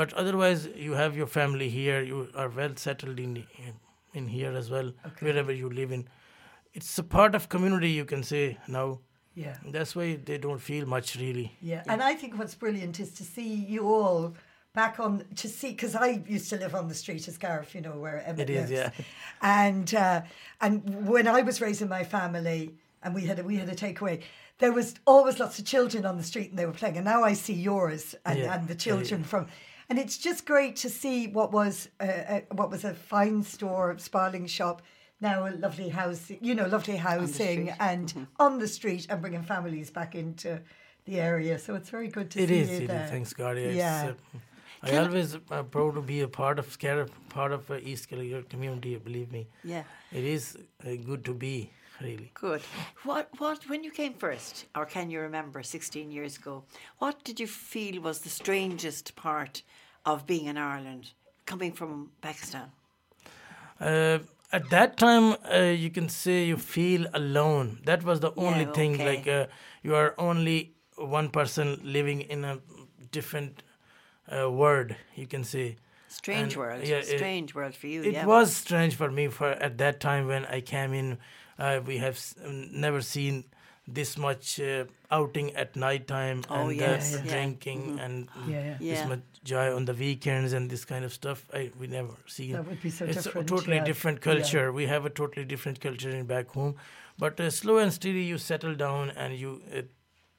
but 0.00 0.14
otherwise 0.22 0.62
you 0.84 0.94
have 1.00 1.18
your 1.18 1.26
family 1.34 1.68
here 1.74 1.98
you 2.12 2.22
are 2.44 2.48
well 2.60 2.72
settled 2.84 3.20
in 3.24 3.34
in 4.20 4.28
here 4.36 4.54
as 4.62 4.70
well 4.76 4.88
okay. 5.10 5.26
wherever 5.26 5.52
you 5.58 5.68
live 5.80 5.92
in 5.98 6.08
it's 6.74 6.98
a 6.98 7.02
part 7.02 7.34
of 7.34 7.48
community 7.48 7.90
you 7.90 8.04
can 8.04 8.22
say 8.22 8.58
now 8.68 8.98
Yeah. 9.34 9.56
that's 9.74 9.94
why 9.96 10.16
they 10.28 10.38
don't 10.38 10.60
feel 10.60 10.86
much 10.86 11.16
really 11.16 11.56
Yeah, 11.60 11.82
and 11.88 12.02
I 12.02 12.14
think 12.14 12.38
what's 12.38 12.54
brilliant 12.54 13.00
is 13.00 13.10
to 13.14 13.24
see 13.24 13.52
you 13.54 13.82
all 13.94 14.34
back 14.74 14.98
on 14.98 15.24
to 15.36 15.48
see 15.48 15.70
because 15.70 15.94
I 15.94 16.22
used 16.26 16.50
to 16.50 16.56
live 16.56 16.74
on 16.74 16.88
the 16.88 16.94
street 16.94 17.28
as 17.28 17.34
Scariff, 17.34 17.74
you 17.74 17.80
know 17.80 17.96
where 18.04 18.18
Emmett 18.26 18.50
It 18.50 18.50
is, 18.50 18.70
lives. 18.70 18.72
yeah. 18.72 18.90
And 19.40 19.94
uh, 19.94 20.22
and 20.60 21.06
when 21.06 21.26
I 21.28 21.42
was 21.42 21.60
raising 21.60 21.88
my 21.88 22.04
family, 22.04 22.74
and 23.02 23.14
we 23.14 23.22
had 23.26 23.38
a, 23.38 23.44
we 23.44 23.56
had 23.56 23.68
a 23.68 23.74
takeaway. 23.76 24.22
There 24.58 24.72
was 24.72 24.94
always 25.06 25.38
lots 25.38 25.58
of 25.58 25.64
children 25.64 26.04
on 26.06 26.16
the 26.16 26.22
street, 26.24 26.50
and 26.50 26.58
they 26.58 26.66
were 26.66 26.72
playing. 26.80 26.96
And 26.96 27.04
now 27.04 27.22
I 27.24 27.34
see 27.34 27.54
yours 27.54 28.14
and, 28.24 28.38
Yeah, 28.38 28.54
and 28.54 28.66
the 28.66 28.74
yeah, 28.74 28.78
children 28.78 29.22
from, 29.24 29.46
and 29.88 29.98
it's 29.98 30.16
just 30.18 30.46
great 30.46 30.74
to 30.76 30.88
see 30.88 31.26
what 31.28 31.52
was 31.52 31.88
a, 32.00 32.08
a, 32.50 32.54
what 32.54 32.70
was 32.70 32.84
a 32.84 32.94
fine 32.94 33.42
store, 33.42 33.96
Sparling 33.98 34.46
shop, 34.46 34.82
now 35.28 35.36
a 35.46 35.52
lovely 35.66 35.88
house, 36.00 36.22
you 36.48 36.54
know, 36.58 36.66
lovely 36.76 36.96
housing, 37.08 37.62
street. 37.68 37.74
and 37.90 38.06
Mm-hmm. 38.08 38.44
on 38.46 38.52
the 38.62 38.68
street, 38.78 39.02
and 39.10 39.20
bringing 39.24 39.44
families 39.54 39.90
back 39.98 40.14
into 40.22 40.50
the 41.08 41.16
area. 41.32 41.54
So 41.58 41.70
it's 41.78 41.90
very 41.98 42.08
good 42.16 42.28
to 42.34 42.38
It 42.44 42.48
see 42.48 42.60
is, 42.62 42.70
you 42.70 42.76
it 42.84 42.88
there. 42.88 43.04
is. 43.04 43.10
Thanks 43.14 43.32
God. 43.42 43.54
Yeah. 43.58 43.70
Yeah. 43.84 44.04
It's, 44.10 44.20
uh, 44.34 44.86
I 44.86 44.96
always 45.04 45.30
uh, 45.36 45.62
proud 45.74 45.94
to 45.94 46.02
be 46.02 46.18
a 46.20 46.28
part 46.42 46.56
of 46.62 46.66
Scariff, 46.76 47.10
part 47.38 47.52
of 47.58 47.70
uh, 47.70 47.90
East 47.90 48.08
Clare 48.10 48.42
community. 48.54 48.92
Believe 49.10 49.30
me, 49.36 49.42
Yeah. 49.74 49.84
it 50.18 50.24
is 50.36 50.44
uh, 50.86 50.90
good 51.10 51.22
to 51.24 51.34
be 51.46 51.54
really. 52.04 52.28
Good. 52.34 52.62
What 53.10 53.24
what 53.42 53.58
when 53.70 53.82
you 53.86 53.92
came 54.00 54.14
first, 54.26 54.54
or 54.78 54.84
can 54.96 55.06
you 55.12 55.20
remember, 55.28 55.62
sixteen 55.62 56.08
years 56.16 56.36
ago? 56.40 56.54
What 57.02 57.16
did 57.28 57.36
you 57.42 57.48
feel 57.72 57.96
was 58.08 58.18
the 58.26 58.32
strangest 58.42 59.06
part 59.26 59.62
of 60.04 60.16
being 60.32 60.46
in 60.52 60.58
Ireland, 60.58 61.04
coming 61.52 61.72
from 61.80 62.10
Pakistan? 62.20 62.68
Uh, 63.80 64.18
at 64.56 64.70
that 64.70 64.96
time, 64.96 65.36
uh, 65.52 65.58
you 65.84 65.90
can 65.90 66.08
say 66.08 66.44
you 66.44 66.56
feel 66.56 67.06
alone. 67.12 67.78
That 67.84 68.02
was 68.04 68.20
the 68.20 68.32
only 68.36 68.64
Yeah, 68.64 68.72
thing. 68.72 68.94
okay. 68.94 69.06
Like 69.16 69.26
uh, 69.28 69.46
you 69.82 69.94
are 69.96 70.14
only 70.18 70.74
one 70.96 71.28
person 71.30 71.80
living 71.82 72.20
in 72.22 72.44
a 72.44 72.58
different 73.10 73.62
uh, 74.30 74.50
world. 74.50 74.94
You 75.14 75.26
can 75.26 75.44
say. 75.44 75.76
Strange 76.08 76.54
And, 76.54 76.56
world. 76.56 76.84
yeah, 76.86 76.98
it- 76.98 77.18
Strange 77.18 77.54
world 77.54 77.74
for 77.74 77.88
you. 77.88 78.02
It 78.02 78.12
yeah. 78.14 78.26
was 78.26 78.54
strange 78.56 78.94
for 78.94 79.10
me 79.10 79.28
for 79.28 79.50
at 79.50 79.78
that 79.78 80.00
time 80.00 80.26
when 80.26 80.44
I 80.46 80.60
came 80.60 80.94
in. 80.94 81.18
Uh, 81.58 81.80
we 81.86 81.98
have 81.98 82.14
s- 82.16 82.34
never 82.72 83.00
seen 83.02 83.44
this 83.86 84.16
much 84.16 84.60
uh, 84.60 84.84
outing 85.10 85.54
at 85.56 85.76
night 85.76 86.06
time 86.06 86.42
Oh, 86.50 86.68
and 86.68 86.80
yes, 86.80 87.14
uh, 87.14 87.18
yeah. 87.24 87.30
drinking 87.30 87.98
and 88.00 88.28
Yeah, 88.48 88.64
yeah. 88.64 88.76
this 88.78 89.00
Yeah. 89.00 89.08
much 89.08 89.20
joy 89.44 89.74
on 89.74 89.84
the 89.84 89.94
weekends 89.94 90.52
and 90.52 90.70
this 90.70 90.84
kind 90.84 91.04
of 91.04 91.12
stuff. 91.12 91.44
I 91.52 91.70
we 91.78 91.86
never 91.86 92.14
see. 92.26 92.52
That 92.52 92.66
would 92.66 92.82
be 92.82 92.90
so 92.90 93.04
it's 93.04 93.24
different, 93.24 93.50
a 93.50 93.54
totally 93.54 93.76
yeah. 93.76 93.84
different 93.84 94.18
Yeah. 94.18 94.32
culture. 94.32 94.72
We 94.72 94.86
have 94.86 95.04
a 95.04 95.10
totally 95.10 95.44
different 95.44 95.80
culture 95.80 96.10
in 96.10 96.26
back 96.26 96.48
home, 96.50 96.74
but 97.18 97.38
uh, 97.40 97.50
slow 97.50 97.78
and 97.78 97.92
steady, 97.92 98.24
you 98.24 98.38
settle 98.38 98.74
down 98.74 99.10
and 99.10 99.34
you 99.38 99.62
uh, 99.72 99.82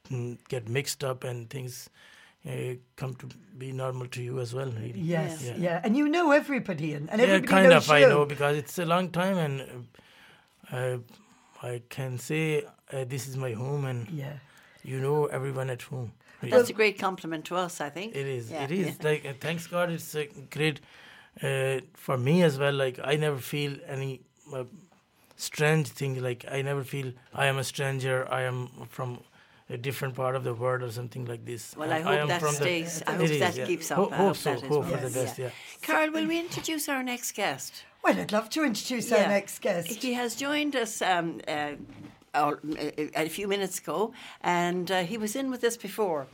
mm, 0.10 0.38
get 0.50 0.68
mixed 0.70 1.04
up 1.04 1.24
and 1.24 1.50
things 1.50 1.90
uh, 2.48 2.76
come 2.96 3.14
to 3.16 3.28
be 3.58 3.72
normal 3.72 4.08
to 4.08 4.22
you 4.24 4.40
as 4.40 4.54
well. 4.54 4.72
Really. 4.72 5.00
Yes, 5.00 5.44
yeah. 5.44 5.56
Yeah. 5.58 5.82
and 5.84 5.96
you 5.98 6.08
know 6.10 6.32
everybody, 6.32 6.94
and, 6.94 7.10
and 7.10 7.22
yeah, 7.22 7.28
everybody 7.28 7.48
kind 7.54 7.70
knows 7.70 7.86
of. 7.86 7.92
I 7.92 8.02
know 8.02 8.26
because 8.26 8.58
it's 8.58 8.78
a 8.80 8.86
long 8.86 9.10
time, 9.10 9.38
and 9.38 9.88
uh, 10.72 10.98
I 11.64 11.82
can 11.90 12.18
say 12.18 12.66
uh, 12.92 13.04
this 13.06 13.28
is 13.28 13.38
my 13.38 13.54
home, 13.54 13.86
and 13.86 14.10
Yeah, 14.10 14.34
you 14.84 15.00
know 15.00 15.26
everyone 15.26 15.70
at 15.70 15.82
home. 15.84 16.12
Really. 16.46 16.58
That's 16.58 16.70
a 16.70 16.74
great 16.74 16.98
compliment 17.00 17.46
to 17.46 17.56
us, 17.56 17.82
I 17.82 17.90
think. 17.90 18.16
It 18.16 18.26
is. 18.28 18.50
Yeah, 18.52 18.64
It 18.64 18.72
is. 18.72 18.88
yeah. 18.88 19.10
Like, 19.10 19.26
uh, 19.26 19.34
thanks 19.40 19.68
God, 19.68 19.90
it's 19.92 20.16
uh, 20.16 20.26
great 20.50 20.80
uh, 21.44 21.80
for 21.94 22.18
me 22.18 22.44
as 22.44 22.58
well. 22.58 22.74
Like, 22.74 23.00
I 23.04 23.16
never 23.16 23.38
feel 23.38 23.78
any 23.88 24.22
uh, 24.54 24.64
strange 25.36 25.88
thing. 25.90 26.22
Like, 26.22 26.46
I 26.50 26.62
never 26.62 26.84
feel 26.84 27.12
I 27.34 27.48
am 27.48 27.58
a 27.58 27.64
stranger. 27.64 28.28
I 28.32 28.42
am 28.44 28.70
from 28.90 29.20
a 29.70 29.78
different 29.78 30.14
part 30.16 30.36
of 30.36 30.44
the 30.44 30.54
world 30.54 30.84
or 30.84 30.92
something 30.92 31.26
like 31.26 31.44
this. 31.44 31.76
Well, 31.76 31.92
I 31.92 32.02
hope 32.02 32.14
am 32.22 32.28
that 32.28 32.40
from 32.40 32.52
the- 32.54 32.62
stays- 32.62 33.04
I 33.08 33.14
hope 33.14 33.30
is, 33.30 33.40
that 33.40 33.56
yeah. 33.56 33.66
keeps 33.66 33.90
up. 33.92 33.98
Ho- 33.98 34.10
I 34.12 34.16
hope 34.16 34.28
hope 34.28 34.36
so. 34.38 34.50
that 34.52 34.56
is 34.64 34.70
Hope 34.70 34.86
for 34.86 34.92
well. 34.92 35.02
the 35.10 35.10
best. 35.20 35.40
Yeah. 35.40 35.46
Yeah. 35.46 35.52
Carol, 35.82 36.12
will 36.12 36.28
we 36.28 36.40
introduce 36.40 36.88
our 36.88 37.04
next 37.04 37.32
guest? 37.34 37.84
well, 38.04 38.20
I'd 38.20 38.32
love 38.32 38.52
to 38.52 38.64
introduce 38.64 39.12
our 39.12 39.28
next 39.28 39.60
guest. 39.62 39.88
He 40.04 40.14
has 40.14 40.36
joined 40.36 40.76
us 40.76 41.02
um, 41.02 41.42
uh, 41.48 41.72
a 42.36 43.26
a 43.26 43.30
few 43.30 43.48
minutes 43.48 43.80
ago, 43.80 44.14
and 44.42 44.92
uh, 44.92 45.04
he 45.04 45.18
was 45.18 45.36
in 45.36 45.50
with 45.52 45.64
us 45.64 45.78
before. 45.78 46.28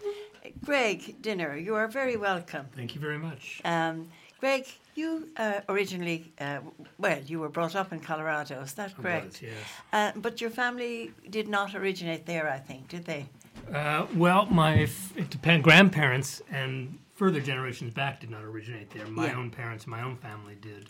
Greg 0.65 1.21
Dinner, 1.21 1.55
you 1.57 1.75
are 1.75 1.87
very 1.87 2.17
welcome. 2.17 2.65
Thank 2.75 2.95
you 2.95 3.01
very 3.01 3.17
much. 3.19 3.61
Um, 3.63 4.07
Greg, 4.39 4.65
you 4.95 5.27
uh, 5.37 5.61
originally, 5.69 6.31
uh, 6.39 6.59
well, 6.97 7.19
you 7.27 7.39
were 7.39 7.49
brought 7.49 7.75
up 7.75 7.93
in 7.93 7.99
Colorado, 7.99 8.61
is 8.61 8.73
that 8.73 8.95
correct? 8.95 9.25
was, 9.33 9.41
yes. 9.43 9.53
Uh, 9.93 10.11
but 10.15 10.41
your 10.41 10.49
family 10.49 11.11
did 11.29 11.47
not 11.47 11.75
originate 11.75 12.25
there, 12.25 12.49
I 12.49 12.57
think, 12.57 12.87
did 12.87 13.05
they? 13.05 13.25
Uh, 13.71 14.07
well, 14.15 14.47
my 14.47 14.83
f- 14.83 15.13
grandparents 15.61 16.41
and 16.51 16.97
further 17.15 17.39
generations 17.39 17.93
back 17.93 18.19
did 18.19 18.31
not 18.31 18.43
originate 18.43 18.89
there. 18.89 19.05
My 19.05 19.27
Yeah. 19.27 19.37
own 19.37 19.51
parents, 19.51 19.85
my 19.85 20.01
own 20.01 20.17
family 20.17 20.55
did. 20.59 20.89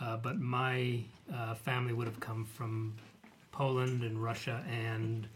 Uh, 0.00 0.16
but 0.16 0.40
my 0.40 1.00
uh, 1.32 1.54
family 1.54 1.92
would 1.92 2.06
have 2.08 2.20
come 2.20 2.44
from 2.44 2.94
Poland 3.50 4.02
and 4.02 4.22
Russia 4.22 4.62
and 4.70 5.28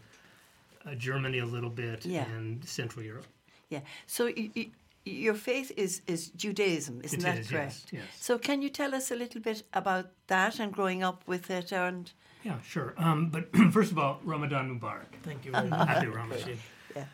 uh, 0.85 0.95
Germany 0.95 1.39
a 1.39 1.45
little 1.45 1.69
bit 1.69 2.05
Yeah. 2.05 2.25
and 2.35 2.63
Central 2.65 3.05
Europe. 3.05 3.27
Yeah. 3.69 3.81
So 4.07 4.25
y 4.25 4.49
y 4.55 4.71
your 5.05 5.35
faith 5.35 5.69
is, 5.75 6.01
is 6.07 6.29
Judaism, 6.29 7.01
isn't 7.03 7.19
It 7.19 7.23
that 7.23 7.37
is, 7.39 7.51
yes, 7.51 7.59
correct? 7.81 7.93
yes. 7.93 8.03
So 8.19 8.37
can 8.37 8.61
you 8.61 8.69
tell 8.69 8.95
us 8.95 9.11
a 9.11 9.15
little 9.15 9.41
bit 9.41 9.63
about 9.73 10.05
that 10.27 10.59
and 10.59 10.71
growing 10.71 11.03
up 11.03 11.23
with 11.27 11.49
it 11.49 11.71
and 11.73 12.11
Yeah, 12.45 12.59
sure. 12.61 12.93
Um, 12.97 13.29
but 13.29 13.43
first 13.73 13.91
of 13.91 13.97
all, 13.97 14.19
Ramadan 14.23 14.69
Mubarak. 14.79 15.11
Thank 15.23 15.45
you 15.45 15.51
very 15.51 15.67
much. 15.69 15.87
Happy 15.89 16.07
Ramadan. 16.07 16.57
yeah. 16.95 17.05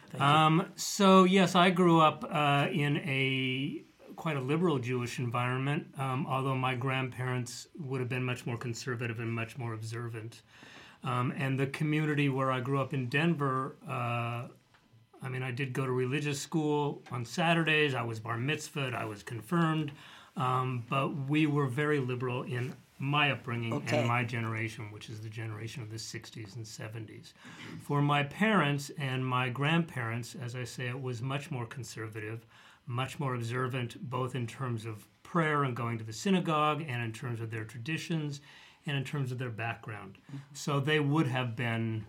Um, 0.45 0.65
so 0.75 1.23
yes, 1.23 1.55
I 1.55 1.69
grew 1.71 1.99
up 1.99 2.23
uh, 2.29 2.67
in 2.71 2.97
a 2.97 3.83
quite 4.15 4.37
a 4.37 4.41
liberal 4.41 4.77
Jewish 4.79 5.17
environment, 5.19 5.87
um, 5.97 6.27
although 6.27 6.55
my 6.55 6.75
grandparents 6.75 7.67
would 7.79 8.01
have 8.01 8.09
been 8.09 8.23
much 8.23 8.45
more 8.45 8.57
conservative 8.57 9.19
and 9.19 9.31
much 9.31 9.57
more 9.57 9.73
observant. 9.73 10.41
Um, 11.03 11.31
and 11.37 11.59
the 11.59 11.67
community 11.67 12.27
where 12.29 12.51
I 12.51 12.59
grew 12.59 12.79
up 12.81 12.93
in 12.93 13.07
Denver, 13.07 13.75
uh, 13.87 14.47
I 15.21 15.29
mean, 15.29 15.43
I 15.43 15.51
did 15.51 15.73
go 15.73 15.85
to 15.85 15.91
religious 15.91 16.39
school 16.39 17.01
on 17.11 17.25
Saturdays. 17.25 17.93
I 17.95 18.01
was 18.03 18.19
bar 18.19 18.37
mitzvahed. 18.37 18.93
I 18.93 19.05
was 19.05 19.23
confirmed, 19.23 19.91
um, 20.35 20.83
but 20.89 21.09
we 21.27 21.45
were 21.45 21.67
very 21.67 21.99
liberal 21.99 22.43
in 22.43 22.73
my 23.01 23.31
upbringing 23.31 23.71
Okay. 23.73 23.99
and 23.99 24.07
my 24.07 24.25
generation, 24.25 24.91
which 24.91 25.09
is 25.09 25.21
the 25.21 25.29
generation 25.29 25.81
of 25.81 25.89
the 25.89 25.95
60s 25.97 26.55
and 26.57 26.65
70s. 26.65 27.31
For 27.81 28.01
my 28.01 28.23
parents 28.23 28.91
and 28.97 29.25
my 29.25 29.47
grandparents, 29.49 30.35
as 30.35 30.53
I 30.53 30.65
say, 30.65 30.87
it 30.87 31.01
was 31.01 31.21
much 31.21 31.49
more 31.49 31.65
conservative, 31.65 32.45
much 32.85 33.17
more 33.17 33.35
observant, 33.35 34.09
both 34.09 34.35
in 34.35 34.45
terms 34.47 34.85
of 34.85 35.07
prayer 35.23 35.63
and 35.63 35.75
going 35.77 35.97
to 35.97 36.03
the 36.03 36.11
synagogue, 36.11 36.83
and 36.87 37.01
in 37.01 37.13
terms 37.13 37.39
of 37.39 37.51
their 37.51 37.63
traditions, 37.63 38.41
and 38.89 38.97
in 38.97 39.03
terms 39.03 39.31
of 39.31 39.37
their 39.37 39.49
background. 39.49 40.17
So 40.53 40.79
they 40.79 40.99
would 40.99 41.27
have 41.27 41.55
been 41.55 42.05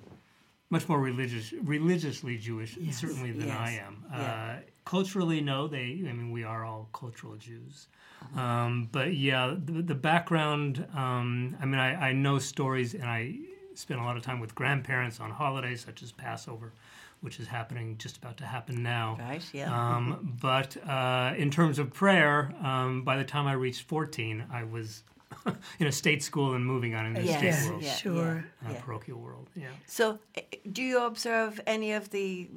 much 0.70 0.88
more 0.88 1.00
religious, 1.00 1.52
religiously 1.52 2.38
Jewish, 2.38 2.78
certainly 2.92 3.32
than 3.32 3.50
I 3.50 3.76
am. 3.76 4.04
yeah. 4.10 4.20
Uh, 4.20 4.60
culturally, 4.84 5.40
no, 5.40 5.68
they. 5.68 6.04
I 6.08 6.12
mean, 6.12 6.30
we 6.30 6.44
are 6.44 6.64
all 6.64 6.88
cultural 6.92 7.36
Jews. 7.36 7.88
Um, 8.36 8.88
but 8.92 9.14
yeah, 9.14 9.54
the, 9.64 9.82
the 9.82 9.94
background. 9.94 10.86
Um, 10.94 11.56
I 11.60 11.66
mean, 11.66 11.80
I, 11.80 12.08
I 12.08 12.12
know 12.12 12.38
stories, 12.38 12.94
and 12.94 13.04
I 13.04 13.36
spend 13.74 14.00
a 14.00 14.04
lot 14.04 14.16
of 14.16 14.22
time 14.22 14.40
with 14.40 14.54
grandparents 14.54 15.20
on 15.20 15.30
holidays 15.30 15.84
such 15.84 16.02
as 16.02 16.12
Passover, 16.12 16.72
which 17.20 17.40
is 17.40 17.48
happening 17.48 17.96
just 17.98 18.16
about 18.18 18.36
to 18.38 18.44
happen 18.44 18.82
now. 18.82 19.16
Right, 19.20 19.42
yeah. 19.52 19.72
Um, 19.72 20.36
but 20.40 20.76
uh, 20.88 21.34
in 21.36 21.50
terms 21.50 21.78
of 21.78 21.92
prayer, 21.92 22.52
um, 22.62 23.02
by 23.02 23.16
the 23.16 23.24
time 23.24 23.46
I 23.46 23.52
reached 23.52 23.82
14, 23.82 24.44
I 24.52 24.64
was 24.64 25.02
in 25.78 25.86
a 25.86 25.92
state 25.92 26.22
school 26.22 26.54
and 26.54 26.64
moving 26.66 26.94
on 26.94 27.06
in 27.06 27.14
the 27.14 27.22
Yes, 27.22 27.38
state 27.38 27.46
Yeah, 27.64 27.70
world, 27.70 27.82
yeah, 27.82 27.94
sure. 27.94 28.44
uh, 28.66 28.72
yeah. 28.72 28.80
parochial 28.80 29.18
world. 29.18 29.48
Yeah. 29.54 29.68
So, 29.86 30.18
uh, 30.36 30.40
do 30.72 30.82
you 30.82 31.04
observe 31.04 31.60
any 31.66 31.92
of 31.92 32.10
the 32.10 32.48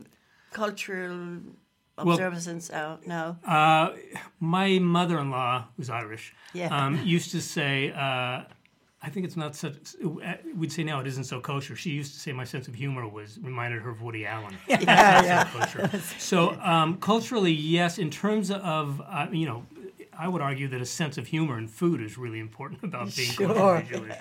cultural 0.52 1.40
Well- 1.98 2.10
observances 2.12 2.72
out 2.72 3.06
now? 3.08 3.38
Uh, 3.46 3.94
my 4.40 4.80
mother-in-law, 4.80 5.68
who's 5.78 5.90
Irish, 5.90 6.34
Yeah. 6.54 6.76
um, 6.76 7.00
used 7.06 7.32
to 7.32 7.42
say, 7.42 7.92
uh, 7.92 8.44
"I 9.06 9.10
think 9.10 9.26
it's 9.26 9.38
not 9.38 9.56
such." 9.56 9.76
uh, 10.04 10.34
We'd 10.56 10.72
say 10.72 10.84
now 10.84 11.00
it 11.00 11.08
isn't 11.08 11.26
so 11.26 11.40
kosher. 11.42 11.76
She 11.76 11.92
used 11.92 12.14
to 12.14 12.20
say 12.20 12.32
my 12.32 12.46
sense 12.46 12.68
of 12.68 12.74
humor 12.74 13.08
was 13.08 13.40
reminded 13.42 13.82
her 13.84 13.90
of 13.92 14.02
Woody 14.02 14.26
Allen. 14.26 14.56
yeah, 14.68 15.24
yeah. 15.24 15.66
So, 15.68 16.00
so 16.18 16.62
um, 16.62 16.98
culturally, 16.98 17.52
yes. 17.54 17.98
In 18.00 18.10
terms 18.10 18.50
of 18.50 19.02
uh, 19.02 19.28
you 19.32 19.46
know, 19.46 19.66
I 20.18 20.28
would 20.28 20.42
argue 20.42 20.68
that 20.70 20.82
a 20.82 20.86
sense 20.86 21.18
of 21.18 21.28
humor 21.28 21.58
in 21.58 21.68
food 21.68 22.02
is 22.02 22.18
really 22.18 22.40
important 22.40 22.84
about 22.90 23.16
being 23.16 23.32
Sure. 23.32 23.48
culturally 23.48 23.84
Jewish. 24.08 24.18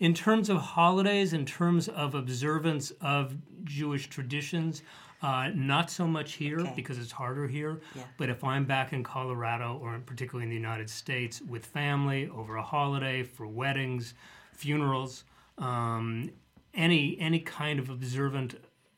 In 0.00 0.14
terms 0.14 0.48
of 0.48 0.58
holidays, 0.58 1.32
in 1.32 1.44
terms 1.46 1.88
of 1.88 2.14
observance 2.14 2.90
of 3.00 3.36
Jewish 3.64 4.08
traditions, 4.08 4.82
uh, 5.22 5.50
not 5.54 5.90
so 5.90 6.06
much 6.08 6.32
here 6.32 6.58
Okay. 6.60 6.72
because 6.74 6.98
it's 6.98 7.12
harder 7.12 7.46
here. 7.46 7.80
Yeah. 7.94 8.02
But 8.16 8.28
if 8.28 8.42
I'm 8.42 8.64
back 8.64 8.92
in 8.92 9.04
Colorado 9.04 9.78
or 9.80 10.00
particularly 10.04 10.44
in 10.44 10.48
the 10.50 10.56
United 10.56 10.90
States 10.90 11.40
with 11.40 11.64
family 11.64 12.28
over 12.28 12.56
a 12.56 12.62
holiday 12.62 13.22
for 13.22 13.46
weddings, 13.46 14.14
funerals, 14.52 15.22
um, 15.58 16.30
any 16.74 17.16
any 17.20 17.38
kind 17.38 17.78
of 17.78 17.90
observant 17.90 18.54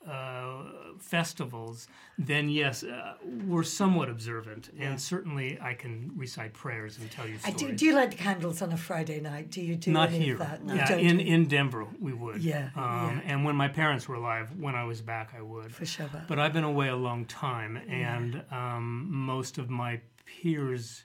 uh, 0.06 0.62
festivals, 0.98 1.88
then 2.18 2.48
yes, 2.48 2.82
uh, 2.84 3.14
we're 3.46 3.62
somewhat 3.62 4.08
observant, 4.08 4.70
and 4.78 5.00
certainly 5.00 5.58
I 5.60 5.74
can 5.74 6.12
recite 6.16 6.52
prayers 6.52 6.98
and 6.98 7.10
tell 7.10 7.26
you 7.26 7.34
I 7.44 7.50
stories. 7.50 7.56
do, 7.72 7.72
do 7.76 7.86
you 7.86 7.94
light 7.94 8.10
the 8.10 8.16
candles 8.16 8.62
on 8.62 8.72
a 8.72 8.76
Friday 8.76 9.20
night? 9.20 9.50
Do 9.50 9.60
you 9.60 9.76
do 9.76 9.92
Not 9.92 10.10
here. 10.10 10.36
that? 10.38 10.60
Yeah, 10.66 10.94
in, 10.96 11.20
in 11.20 11.46
Denver, 11.46 11.86
we 12.00 12.12
would. 12.12 12.42
Yeah, 12.42 12.70
Um, 12.76 13.20
yeah. 13.24 13.32
And 13.32 13.44
when 13.44 13.56
my 13.56 13.68
parents 13.68 14.08
were 14.08 14.16
alive, 14.16 14.50
when 14.58 14.74
I 14.74 14.84
was 14.84 15.00
back, 15.00 15.34
I 15.36 15.42
would. 15.42 15.72
for 15.72 15.84
Shabbat. 15.84 16.28
But 16.28 16.38
I've 16.38 16.52
been 16.52 16.64
away 16.64 16.88
a 16.88 16.96
long 16.96 17.24
time, 17.26 17.76
and 17.88 18.42
um, 18.50 19.08
most 19.10 19.58
of 19.58 19.70
my 19.70 20.00
peers 20.26 21.04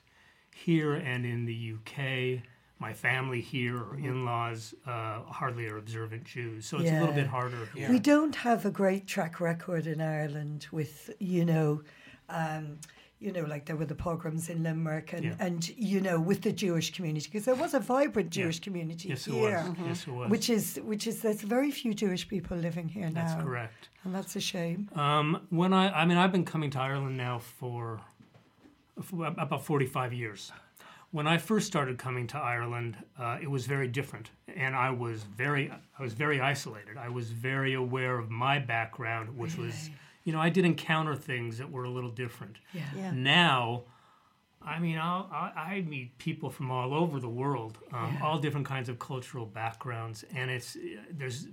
here 0.54 0.94
and 0.94 1.24
in 1.24 1.46
the 1.46 1.74
UK, 1.74 2.42
my 2.80 2.92
family 2.92 3.40
here 3.40 3.76
or 3.76 3.94
Mm-hmm. 3.96 4.06
in-laws, 4.08 4.74
uh, 4.86 5.20
hardly 5.26 5.66
are 5.68 5.76
observant 5.76 6.24
Jews. 6.24 6.66
So 6.66 6.78
it's 6.78 6.90
a 6.90 6.98
little 7.00 7.14
bit 7.14 7.26
harder 7.26 7.68
here. 7.74 7.88
We 7.90 7.98
don't 7.98 8.34
have 8.36 8.64
a 8.64 8.70
great 8.70 9.06
track 9.06 9.38
record 9.40 9.86
in 9.86 10.00
Ireland 10.00 10.66
with, 10.72 11.10
you 11.18 11.44
know, 11.44 11.82
um, 12.30 12.78
you 13.18 13.32
know, 13.32 13.42
like 13.42 13.66
there 13.66 13.76
were 13.76 13.84
the 13.84 13.94
pogroms 13.94 14.48
in 14.48 14.62
Limerick 14.62 15.12
and, 15.12 15.24
Yeah. 15.26 15.34
and 15.46 15.68
you 15.76 16.00
know, 16.00 16.18
with 16.18 16.40
the 16.40 16.52
Jewish 16.52 16.90
community, 16.96 17.26
because 17.30 17.44
there 17.44 17.54
was 17.54 17.74
a 17.74 17.80
vibrant 17.80 18.34
Yeah. 18.34 18.44
Jewish 18.44 18.60
community 18.60 19.10
Yes, 19.10 19.26
it 19.26 19.32
here. 19.34 19.62
was. 19.68 19.76
Yes, 19.86 20.06
it 20.08 20.14
was. 20.14 20.30
Which 20.30 20.48
is, 20.48 20.80
which 20.82 21.06
is, 21.06 21.20
there's 21.20 21.42
very 21.42 21.70
few 21.70 21.92
Jewish 21.92 22.26
people 22.26 22.56
living 22.56 22.88
here 22.88 23.10
now. 23.10 23.20
That's 23.26 23.42
correct. 23.42 23.90
And 24.04 24.14
that's 24.14 24.36
a 24.36 24.40
shame. 24.40 24.88
Um, 24.94 25.26
when 25.50 25.74
I, 25.74 25.90
I 26.00 26.06
mean, 26.06 26.16
I've 26.16 26.32
been 26.32 26.46
coming 26.46 26.70
to 26.70 26.80
Ireland 26.80 27.18
now 27.18 27.40
for, 27.40 28.00
for 29.02 29.26
about 29.26 29.66
45 29.66 30.14
years. 30.14 30.50
When 31.12 31.26
I 31.26 31.38
first 31.38 31.66
started 31.66 31.98
coming 31.98 32.26
to 32.28 32.38
Ireland, 32.38 32.96
uh, 33.18 33.38
it 33.42 33.50
was 33.50 33.66
very 33.66 33.88
different, 33.88 34.30
and 34.54 34.76
I 34.76 34.90
was 34.90 35.24
very, 35.24 35.70
I 35.98 36.02
was 36.02 36.12
very 36.12 36.40
isolated. 36.40 36.96
I 36.96 37.08
was 37.08 37.30
very 37.30 37.74
aware 37.74 38.16
of 38.18 38.30
my 38.30 38.58
background, 38.60 39.36
which 39.36 39.56
was, 39.56 39.90
you 40.24 40.32
know, 40.32 40.40
I 40.40 40.50
did 40.50 40.64
encounter 40.64 41.16
things 41.16 41.58
that 41.58 41.70
were 41.70 41.84
a 41.84 41.90
little 41.90 42.10
different. 42.12 42.58
Yeah. 42.72 42.82
Yeah. 42.96 43.10
Now, 43.12 43.84
I 44.62 44.78
mean, 44.78 44.98
I'll, 44.98 45.28
I, 45.32 45.52
I 45.76 45.80
meet 45.88 46.16
people 46.18 46.48
from 46.50 46.70
all 46.70 46.94
over 46.94 47.18
the 47.18 47.28
world, 47.28 47.78
um, 47.92 48.12
Yeah. 48.14 48.24
all 48.26 48.38
different 48.38 48.66
kinds 48.66 48.88
of 48.88 48.98
cultural 48.98 49.46
backgrounds, 49.46 50.24
and 50.34 50.50
it's 50.50 50.76
there's, 51.10 51.48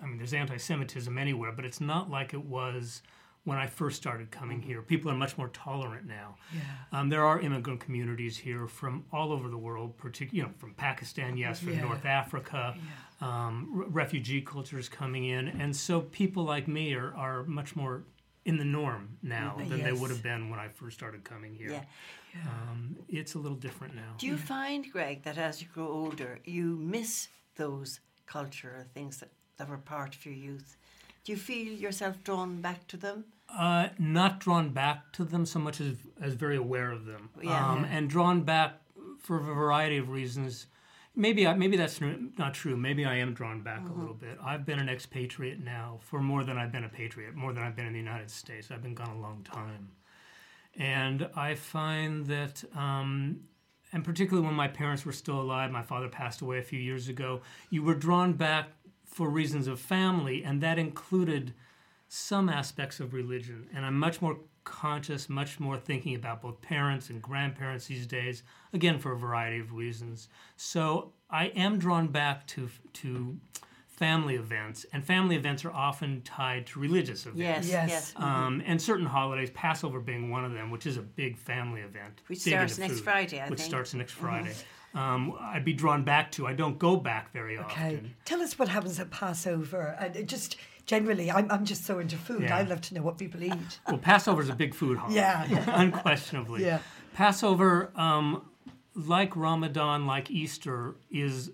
I 0.00 0.06
mean, 0.06 0.18
there's 0.18 0.34
anti-Semitism 0.34 1.16
anywhere, 1.18 1.50
but 1.52 1.64
it's 1.64 1.80
not 1.80 2.08
like 2.10 2.34
it 2.34 2.44
was 2.44 3.02
when 3.44 3.58
I 3.58 3.66
first 3.66 3.96
started 3.96 4.30
coming 4.30 4.62
here. 4.62 4.82
People 4.82 5.10
are 5.10 5.14
much 5.16 5.36
more 5.36 5.48
tolerant 5.48 6.06
now. 6.06 6.36
Yeah. 6.54 6.60
Um, 6.92 7.08
there 7.08 7.24
are 7.24 7.40
immigrant 7.40 7.80
communities 7.80 8.36
here 8.36 8.68
from 8.68 9.04
all 9.12 9.32
over 9.32 9.48
the 9.48 9.58
world, 9.58 9.96
particularly 9.98 10.38
you 10.38 10.42
know 10.44 10.58
from 10.58 10.74
Pakistan, 10.74 11.36
yes, 11.36 11.58
from 11.60 11.72
Yeah. 11.74 11.82
North 11.82 12.04
Africa, 12.06 12.76
um, 13.20 13.68
re- 13.72 13.86
refugee 13.88 14.42
cultures 14.42 14.88
coming 14.88 15.24
in, 15.24 15.48
and 15.48 15.74
so 15.74 16.02
people 16.02 16.44
like 16.44 16.68
me 16.68 16.94
are, 16.94 17.12
are 17.16 17.44
much 17.44 17.74
more 17.74 18.04
in 18.44 18.58
the 18.58 18.64
norm 18.64 19.16
now 19.22 19.56
than 19.68 19.82
they 19.82 19.92
would 19.92 20.10
have 20.10 20.22
been 20.22 20.50
when 20.50 20.58
I 20.58 20.68
first 20.68 20.96
started 20.96 21.22
coming 21.24 21.54
here. 21.54 21.70
Yeah. 21.70 22.40
Um, 22.48 22.96
it's 23.08 23.34
a 23.34 23.38
little 23.38 23.58
different 23.58 23.94
now. 23.94 24.14
Do 24.18 24.26
you 24.26 24.36
find, 24.36 24.90
Greg, 24.90 25.22
that 25.24 25.38
as 25.38 25.60
you 25.62 25.68
grow 25.72 25.86
older, 25.88 26.38
you 26.44 26.76
miss 26.76 27.28
those 27.56 28.00
cultural 28.26 28.84
things 28.94 29.18
that, 29.18 29.30
that 29.58 29.68
were 29.68 29.78
part 29.78 30.14
of 30.16 30.24
your 30.26 30.34
youth? 30.34 30.76
Do 31.24 31.32
you 31.32 31.38
feel 31.38 31.72
yourself 31.72 32.22
drawn 32.24 32.60
back 32.60 32.86
to 32.88 32.96
them? 32.96 33.24
Uh, 33.48 33.88
not 33.98 34.40
drawn 34.40 34.70
back 34.70 35.12
to 35.12 35.24
them 35.24 35.44
so 35.46 35.58
much 35.58 35.80
as 35.80 35.96
as 36.20 36.34
very 36.34 36.56
aware 36.56 36.90
of 36.90 37.04
them, 37.04 37.28
Yeah. 37.42 37.70
um, 37.70 37.84
and 37.84 38.08
drawn 38.08 38.42
back 38.42 38.80
for 39.20 39.36
a 39.36 39.42
variety 39.42 39.98
of 39.98 40.08
reasons. 40.08 40.66
Maybe 41.14 41.46
I, 41.46 41.54
maybe 41.54 41.76
that's 41.76 42.00
not 42.00 42.54
true. 42.54 42.76
Maybe 42.76 43.04
I 43.04 43.16
am 43.16 43.34
drawn 43.34 43.60
back 43.60 43.86
a 43.86 43.92
little 43.92 44.14
bit. 44.14 44.38
I've 44.42 44.64
been 44.64 44.78
an 44.78 44.88
expatriate 44.88 45.60
now 45.62 45.98
for 46.00 46.22
more 46.22 46.42
than 46.44 46.56
I've 46.56 46.72
been 46.72 46.84
a 46.84 46.88
patriot, 46.88 47.34
more 47.34 47.52
than 47.52 47.62
I've 47.62 47.76
been 47.76 47.84
in 47.86 47.92
the 47.92 47.98
United 47.98 48.30
States. 48.30 48.70
I've 48.70 48.82
been 48.82 48.94
gone 48.94 49.10
a 49.10 49.20
long 49.20 49.42
time, 49.44 49.90
and 50.74 51.28
I 51.36 51.54
find 51.54 52.24
that, 52.28 52.64
um, 52.74 53.40
and 53.92 54.02
particularly 54.02 54.46
when 54.46 54.56
my 54.56 54.68
parents 54.68 55.04
were 55.04 55.12
still 55.12 55.38
alive, 55.38 55.70
my 55.70 55.82
father 55.82 56.08
passed 56.08 56.40
away 56.40 56.58
a 56.58 56.62
few 56.62 56.78
years 56.80 57.08
ago. 57.08 57.42
You 57.68 57.82
were 57.82 57.94
drawn 57.94 58.32
back 58.32 58.70
for 59.12 59.28
reasons 59.28 59.68
of 59.68 59.78
family, 59.78 60.42
and 60.42 60.60
that 60.62 60.78
included 60.78 61.52
some 62.08 62.48
aspects 62.48 62.98
of 62.98 63.14
religion, 63.14 63.68
and 63.74 63.84
I'm 63.86 63.98
much 63.98 64.20
more 64.20 64.38
conscious, 64.64 65.28
much 65.28 65.60
more 65.60 65.76
thinking 65.76 66.14
about 66.14 66.42
both 66.42 66.60
parents 66.62 67.10
and 67.10 67.20
grandparents 67.20 67.86
these 67.86 68.06
days. 68.06 68.42
Again, 68.72 68.98
for 68.98 69.12
a 69.12 69.18
variety 69.18 69.58
of 69.58 69.72
reasons. 69.72 70.28
So 70.56 71.12
I 71.30 71.46
am 71.46 71.78
drawn 71.78 72.08
back 72.08 72.46
to 72.48 72.68
to 72.94 73.38
family 73.96 74.34
events, 74.36 74.84
and 74.92 75.04
family 75.04 75.36
events 75.36 75.64
are 75.64 75.70
often 75.72 76.22
tied 76.22 76.66
to 76.66 76.80
religious 76.80 77.26
events. 77.26 77.38
Yes, 77.40 77.68
Yes. 77.68 77.88
yes. 77.90 78.12
Um, 78.16 78.62
and 78.66 78.80
certain 78.80 79.06
holidays, 79.06 79.50
Passover 79.50 80.00
being 80.00 80.30
one 80.30 80.44
of 80.44 80.52
them, 80.52 80.70
which 80.70 80.86
is 80.86 80.96
a 80.96 81.02
big 81.02 81.36
family 81.38 81.82
event. 81.82 82.22
Which 82.26 82.40
starts 82.40 82.78
next 82.78 82.94
food, 82.94 83.04
Friday, 83.04 83.40
I 83.40 83.48
Which 83.48 83.60
think. 83.60 83.70
starts 83.70 83.94
next 83.94 84.12
Friday. 84.12 84.54
Um, 84.94 85.34
I'd 85.40 85.64
be 85.64 85.72
drawn 85.72 86.04
back 86.04 86.30
to. 86.32 86.46
I 86.46 86.52
don't 86.52 86.78
go 86.78 86.96
back 86.96 87.32
very 87.32 87.56
Okay. 87.58 87.64
often. 87.64 87.96
Okay. 87.98 88.14
Tell 88.24 88.42
us 88.42 88.58
what 88.58 88.68
happens 88.68 88.98
at 89.00 89.10
Passover. 89.10 89.96
And 89.98 90.28
just 90.28 90.56
generally, 90.84 91.30
I'm, 91.30 91.50
I'm 91.50 91.64
just 91.64 91.84
so 91.86 91.98
into 91.98 92.16
food. 92.16 92.42
Yeah. 92.42 92.56
I'd 92.58 92.68
love 92.68 92.80
to 92.82 92.94
know 92.94 93.02
what 93.02 93.16
people 93.18 93.42
eat. 93.42 93.52
Well, 93.88 93.98
Passover 93.98 94.42
is 94.42 94.48
a 94.50 94.54
big 94.54 94.74
food 94.74 94.98
holiday. 94.98 95.16
Yeah. 95.20 95.64
unquestionably. 95.80 96.62
Yeah. 96.64 96.80
Passover, 97.14 97.90
um, 97.94 98.42
like 98.94 99.34
Ramadan, 99.36 100.06
like 100.06 100.30
Easter, 100.30 100.96
is 101.10 101.50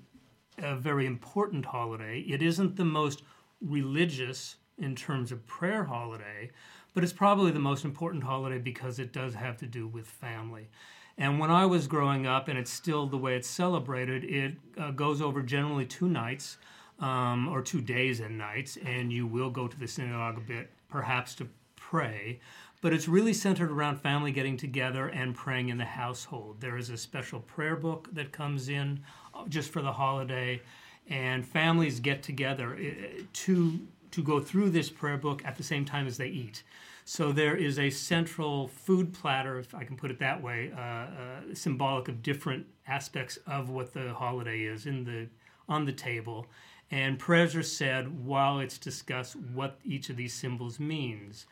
a 0.62 0.76
very 0.76 1.06
important 1.06 1.66
holiday. 1.66 2.20
It 2.20 2.42
isn't 2.42 2.76
the 2.76 2.84
most 2.84 3.22
religious 3.60 4.56
in 4.78 4.94
terms 4.94 5.32
of 5.32 5.46
prayer 5.46 5.84
holiday, 5.84 6.50
but 6.94 7.02
it's 7.02 7.12
probably 7.12 7.50
the 7.50 7.58
most 7.58 7.84
important 7.84 8.24
holiday 8.24 8.58
because 8.58 8.98
it 8.98 9.12
does 9.12 9.34
have 9.34 9.56
to 9.58 9.66
do 9.66 9.86
with 9.86 10.06
family. 10.06 10.68
And 11.16 11.40
when 11.40 11.50
I 11.50 11.66
was 11.66 11.88
growing 11.88 12.26
up, 12.26 12.46
and 12.46 12.56
it's 12.56 12.72
still 12.72 13.06
the 13.06 13.16
way 13.16 13.34
it's 13.34 13.48
celebrated, 13.48 14.24
it 14.24 14.54
uh, 14.78 14.92
goes 14.92 15.20
over 15.20 15.42
generally 15.42 15.84
two 15.84 16.08
nights 16.08 16.58
um, 17.00 17.48
or 17.48 17.60
two 17.60 17.80
days 17.80 18.20
and 18.20 18.38
nights, 18.38 18.78
and 18.84 19.12
you 19.12 19.26
will 19.26 19.50
go 19.50 19.66
to 19.66 19.78
the 19.78 19.88
synagogue 19.88 20.38
a 20.38 20.40
bit, 20.40 20.70
perhaps 20.88 21.34
to 21.36 21.48
pray. 21.74 22.38
But 22.80 22.92
it's 22.92 23.08
really 23.08 23.32
centered 23.32 23.72
around 23.72 24.00
family 24.00 24.30
getting 24.30 24.56
together 24.56 25.08
and 25.08 25.34
praying 25.34 25.70
in 25.70 25.78
the 25.78 25.84
household. 25.84 26.60
There 26.60 26.76
is 26.76 26.90
a 26.90 26.96
special 26.96 27.40
prayer 27.40 27.74
book 27.74 28.08
that 28.12 28.30
comes 28.30 28.68
in 28.68 29.00
just 29.48 29.70
for 29.70 29.82
the 29.82 29.92
holiday, 29.92 30.60
and 31.08 31.46
families 31.46 32.00
get 32.00 32.22
together 32.22 32.74
uh, 32.74 33.22
to 33.32 33.80
to 34.10 34.22
go 34.22 34.40
through 34.40 34.70
this 34.70 34.90
prayer 34.90 35.18
book 35.18 35.44
at 35.44 35.56
the 35.56 35.62
same 35.62 35.84
time 35.84 36.06
as 36.06 36.16
they 36.16 36.28
eat. 36.28 36.62
So 37.04 37.32
there 37.32 37.56
is 37.56 37.78
a 37.78 37.90
central 37.90 38.68
food 38.68 39.14
platter, 39.14 39.58
if 39.58 39.74
I 39.74 39.84
can 39.84 39.96
put 39.96 40.10
it 40.10 40.18
that 40.18 40.42
way, 40.42 40.72
uh, 40.76 40.80
uh, 40.80 41.54
symbolic 41.54 42.08
of 42.08 42.22
different 42.22 42.66
aspects 42.86 43.38
of 43.46 43.70
what 43.70 43.94
the 43.94 44.12
holiday 44.12 44.62
is 44.62 44.86
in 44.86 45.04
the 45.04 45.28
on 45.68 45.84
the 45.84 45.92
table, 45.92 46.46
and 46.90 47.18
prayers 47.18 47.54
are 47.54 47.62
said 47.62 48.24
while 48.24 48.58
it's 48.60 48.78
discussed 48.78 49.36
what 49.36 49.78
each 49.84 50.10
of 50.10 50.16
these 50.16 50.34
symbols 50.34 50.80
means. 50.80 51.46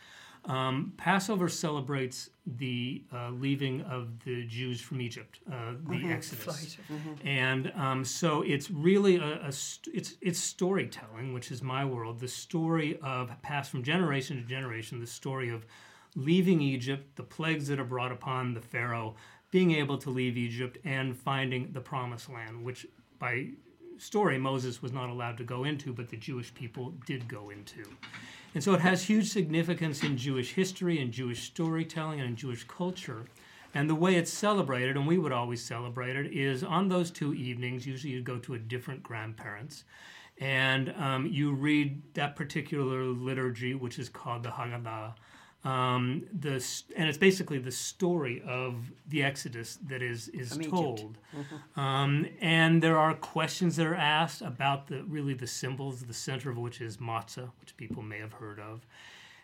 Um, 0.47 0.93
Passover 0.97 1.49
celebrates 1.49 2.31
the 2.47 3.03
uh, 3.13 3.31
leaving 3.31 3.83
of 3.83 4.23
the 4.25 4.45
Jews 4.47 4.81
from 4.81 5.01
Egypt, 5.01 5.41
uh, 5.51 5.73
the 5.89 6.07
Exodus, 6.07 6.45
Flight. 6.45 6.79
and 7.25 7.73
um, 7.75 8.05
so 8.05 8.43
it's 8.43 8.71
really 8.71 9.17
a, 9.17 9.47
a 9.47 9.51
st- 9.53 9.97
it's 9.97 10.15
it's 10.21 10.39
storytelling, 10.39 11.33
which 11.33 11.51
is 11.51 11.63
my 11.63 11.85
world. 11.85 12.21
The 12.21 12.29
story 12.29 12.99
of 13.03 13.31
passed 13.43 13.71
from 13.73 13.83
generation 13.83 14.37
to 14.37 14.43
generation. 14.49 15.01
The 15.01 15.07
story 15.09 15.49
of 15.51 15.67
leaving 16.15 16.61
Egypt, 16.61 17.17
the 17.17 17.25
plagues 17.25 17.67
that 17.67 17.81
are 17.81 17.85
brought 17.85 18.13
upon 18.13 18.55
the 18.55 18.61
Pharaoh, 18.61 19.17
being 19.51 19.73
able 19.73 19.99
to 19.99 20.11
leave 20.11 20.37
Egypt, 20.37 20.79
and 20.85 21.17
finding 21.17 21.73
the 21.73 21.81
Promised 21.81 22.31
Land, 22.31 22.65
which 22.65 22.87
by 23.19 23.49
story 23.99 24.39
Moses 24.39 24.81
was 24.81 24.93
not 24.93 25.09
allowed 25.09 25.39
to 25.39 25.45
go 25.45 25.65
into, 25.65 25.93
but 25.93 26.09
the 26.09 26.17
Jewish 26.17 26.55
people 26.55 26.93
did 27.05 27.27
go 27.27 27.51
into. 27.51 27.85
And 28.57 28.65
so 28.65 28.73
it 28.73 28.81
has 28.81 29.03
huge 29.03 29.29
significance 29.29 30.03
in 30.03 30.17
Jewish 30.17 30.55
history 30.55 30.99
and 30.99 31.13
Jewish 31.13 31.43
storytelling 31.43 32.21
and 32.21 32.31
in 32.31 32.37
Jewish 32.37 32.65
culture. 32.65 33.27
And 33.75 33.91
the 33.91 33.95
way 33.95 34.15
it's 34.15 34.33
celebrated, 34.33 34.97
and 34.97 35.07
we 35.07 35.19
would 35.19 35.31
always 35.31 35.63
celebrate 35.63 36.17
it, 36.17 36.33
is 36.33 36.65
on 36.65 36.89
those 36.89 37.11
two 37.11 37.35
evenings, 37.35 37.87
usually 37.87 38.15
you 38.15 38.23
go 38.23 38.39
to 38.39 38.55
a 38.55 38.59
different 38.59 39.03
grandparents, 39.03 39.85
and 40.39 40.95
um, 40.97 41.27
you 41.27 41.53
read 41.53 42.01
that 42.15 42.35
particular 42.35 43.05
liturgy, 43.05 43.75
which 43.75 43.99
is 43.99 44.09
called 44.09 44.43
the 44.43 44.49
Haggadah. 44.49 45.13
Um, 45.67 46.23
the, 46.33 46.65
and 46.97 47.09
it's 47.09 47.19
basically 47.19 47.59
the 47.59 47.73
story 47.73 48.41
of 48.47 48.93
the 49.09 49.25
Exodus 49.25 49.79
that 49.89 50.01
is, 50.01 50.29
is 50.29 50.53
From 50.53 50.63
told. 50.65 51.19
Um, 51.75 52.27
and 52.41 52.81
there 52.81 52.97
are 52.97 53.15
questions 53.15 53.75
that 53.77 53.87
are 53.87 53.97
asked 53.97 54.43
about 54.43 54.87
the 54.87 55.03
really 55.03 55.35
the 55.35 55.49
symbols, 55.49 56.03
the 56.03 56.15
center 56.15 56.51
of 56.51 56.57
which 56.57 56.81
is 56.81 56.99
matzah, 56.99 57.51
which 57.61 57.77
people 57.77 58.03
may 58.03 58.19
have 58.19 58.35
heard 58.35 58.61
of. 58.61 58.87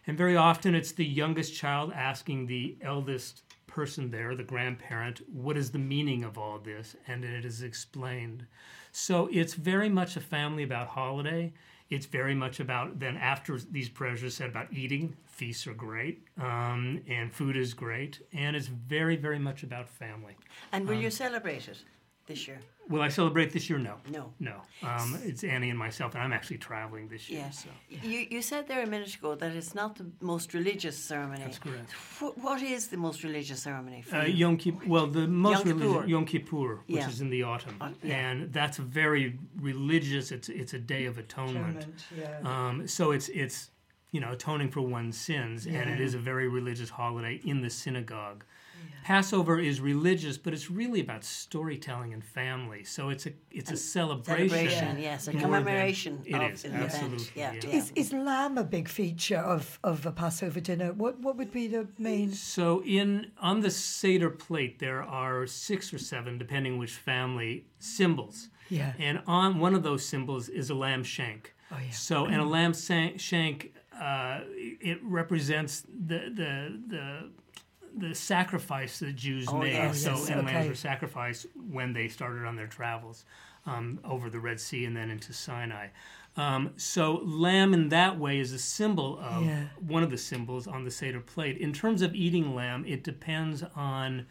And 0.06 0.16
very 0.16 0.36
often 0.36 0.76
it's 0.76 0.92
the 0.92 1.04
youngest 1.04 1.54
child 1.54 1.92
asking 1.92 2.46
the 2.46 2.76
eldest 2.82 3.42
person 3.66 4.10
there, 4.10 4.36
the 4.36 4.44
grandparent, 4.44 5.22
what 5.32 5.56
is 5.56 5.72
the 5.72 5.78
meaning 5.78 6.22
of 6.22 6.38
all 6.38 6.58
this? 6.58 6.94
And 7.08 7.24
it 7.24 7.44
is 7.44 7.62
explained. 7.62 8.46
So 8.92 9.28
it's 9.32 9.54
very 9.54 9.88
much 9.88 10.16
a 10.16 10.20
family 10.20 10.62
about 10.62 10.86
holiday. 10.86 11.52
It's 11.94 12.06
very 12.06 12.34
much 12.34 12.58
about 12.58 12.98
then 13.04 13.18
after 13.18 13.58
these 13.58 13.90
prayers 13.90 14.22
are 14.22 14.30
said 14.30 14.48
about 14.48 14.72
eating, 14.72 15.14
feasts 15.26 15.66
are 15.66 15.74
great, 15.74 16.26
um, 16.40 17.02
and 17.06 17.30
food 17.30 17.54
is 17.54 17.74
great, 17.74 18.12
and 18.32 18.56
it's 18.56 18.68
very, 18.68 19.16
very 19.16 19.38
much 19.38 19.62
about 19.62 19.90
family. 19.90 20.34
And 20.72 20.88
will 20.88 21.00
you 21.04 21.10
celebrate 21.10 21.68
it 21.68 21.84
this 22.26 22.46
year? 22.48 22.58
Will 22.88 23.00
I 23.00 23.08
celebrate 23.08 23.52
this 23.52 23.70
year? 23.70 23.78
No. 23.78 23.96
No. 24.10 24.32
No. 24.40 24.56
Um, 24.82 25.18
it's 25.24 25.44
Annie 25.44 25.70
and 25.70 25.78
myself, 25.78 26.14
and 26.14 26.22
I'm 26.22 26.32
actually 26.32 26.58
traveling 26.58 27.08
this 27.08 27.30
year. 27.30 27.40
Yes. 27.40 27.64
So. 27.64 27.70
You, 28.08 28.26
you 28.30 28.42
said 28.42 28.66
there 28.68 28.82
a 28.82 28.86
minute 28.86 29.14
ago 29.14 29.34
that 29.36 29.52
it's 29.52 29.74
not 29.74 29.96
the 29.96 30.06
most 30.20 30.52
religious 30.52 30.96
ceremony. 30.96 31.42
That's 31.44 31.58
correct. 31.58 31.92
Wh- 32.20 32.36
what 32.42 32.60
is 32.60 32.88
the 32.88 32.96
most 32.96 33.22
religious 33.22 33.62
ceremony 33.62 34.02
for 34.02 34.16
Uh, 34.16 34.24
you? 34.24 34.34
Yom 34.34 34.56
Kippur. 34.56 34.84
Well, 34.86 35.06
the 35.06 35.26
most 35.28 35.64
Yom 35.64 35.78
religious 35.78 35.94
Kippur. 35.96 36.08
Yom 36.08 36.24
Kippur, 36.26 36.80
which 36.86 36.96
Yeah. 36.96 37.08
is 37.08 37.20
in 37.20 37.30
the 37.30 37.42
autumn, 37.44 37.76
Uh, 37.80 37.90
yeah. 38.02 38.14
and 38.30 38.52
that's 38.52 38.78
a 38.78 38.82
very 38.82 39.38
religious. 39.60 40.32
It's 40.32 40.48
it's 40.48 40.74
a 40.74 40.78
day 40.78 41.04
of 41.06 41.18
atonement. 41.18 41.78
Atonement, 41.78 42.04
yeah. 42.18 42.40
Um, 42.68 42.86
so 42.88 43.12
it's 43.12 43.28
it's 43.30 43.70
you 44.10 44.20
know 44.20 44.32
atoning 44.32 44.70
for 44.70 44.82
one's 44.82 45.16
sins, 45.16 45.66
and 45.66 45.88
it 45.88 46.00
is 46.00 46.14
a 46.14 46.18
very 46.18 46.48
religious 46.48 46.90
holiday 46.90 47.40
in 47.44 47.62
the 47.62 47.70
synagogue. 47.70 48.44
Passover 49.04 49.58
is 49.58 49.80
religious, 49.80 50.38
but 50.38 50.52
it's 50.54 50.70
really 50.70 51.00
about 51.00 51.24
storytelling 51.24 52.12
and 52.12 52.24
family. 52.24 52.84
So 52.84 53.10
it's 53.10 53.26
a 53.26 53.32
it's 53.50 53.70
a 53.72 53.76
celebration. 53.76 54.48
Celebration, 54.48 54.98
yes, 55.00 55.26
a 55.26 55.32
more 55.32 55.40
than- 55.40 55.50
commemoration 55.50 56.22
It 56.24 56.34
of 56.36 56.52
is, 56.52 56.62
the 56.62 56.68
event. 56.68 56.82
absolutely. 56.84 57.26
Yeah. 57.34 57.52
yeah. 57.54 57.70
Is, 57.70 57.92
is 57.96 58.12
lamb 58.12 58.58
a 58.58 58.64
big 58.64 58.88
feature 58.88 59.38
of, 59.38 59.78
of 59.82 60.06
a 60.06 60.12
Passover 60.12 60.60
dinner? 60.60 60.92
What 60.92 61.18
what 61.20 61.36
would 61.36 61.50
be 61.52 61.66
the 61.66 61.88
main? 61.98 62.32
So 62.32 62.82
in 62.84 63.32
on 63.40 63.60
the 63.60 63.70
Seder 63.70 64.30
plate 64.30 64.78
there 64.78 65.02
are 65.02 65.46
six 65.46 65.92
or 65.92 65.98
seven, 65.98 66.38
depending 66.38 66.78
which 66.78 66.92
family, 66.92 67.66
symbols. 67.78 68.48
Yeah. 68.68 68.92
And 68.98 69.20
on 69.26 69.58
one 69.58 69.74
of 69.74 69.82
those 69.82 70.04
symbols 70.06 70.48
is 70.48 70.70
a 70.70 70.74
lamb 70.74 71.02
shank. 71.04 71.54
Oh, 71.70 71.76
yeah. 71.84 71.90
So 71.90 72.26
and 72.26 72.36
a 72.40 72.44
lamb 72.44 72.72
shank, 72.74 73.74
uh, 74.00 74.40
it 74.80 74.98
represents 75.02 75.82
the 75.82 76.30
the 76.34 76.80
the 76.88 77.30
the 77.96 78.14
sacrifice 78.14 78.98
that 79.00 79.14
Jews 79.16 79.46
Oh, 79.48 79.58
made. 79.58 79.72
yes. 79.72 80.02
so 80.02 80.10
Yes, 80.12 80.28
and 80.30 80.40
okay. 80.40 80.54
lambs 80.54 80.68
were 80.68 80.74
sacrificed 80.74 81.46
when 81.70 81.92
they 81.92 82.08
started 82.08 82.44
on 82.46 82.56
their 82.56 82.66
travels 82.66 83.24
um, 83.66 84.00
over 84.04 84.28
the 84.30 84.40
Red 84.40 84.58
Sea 84.60 84.84
and 84.84 84.96
then 84.96 85.10
into 85.10 85.32
Sinai. 85.32 85.88
Um, 86.36 86.72
so 86.76 87.20
lamb 87.24 87.74
in 87.74 87.90
that 87.90 88.18
way 88.18 88.38
is 88.40 88.52
a 88.52 88.58
symbol 88.58 89.18
of 89.20 89.44
Yeah. 89.44 89.64
one 89.86 90.02
of 90.02 90.10
the 90.10 90.16
symbols 90.18 90.66
on 90.66 90.84
the 90.84 90.90
Seder 90.90 91.20
plate. 91.20 91.58
In 91.58 91.72
terms 91.72 92.00
of 92.02 92.14
eating 92.14 92.54
lamb, 92.54 92.84
it 92.86 93.04
depends 93.04 93.62
on 93.76 94.26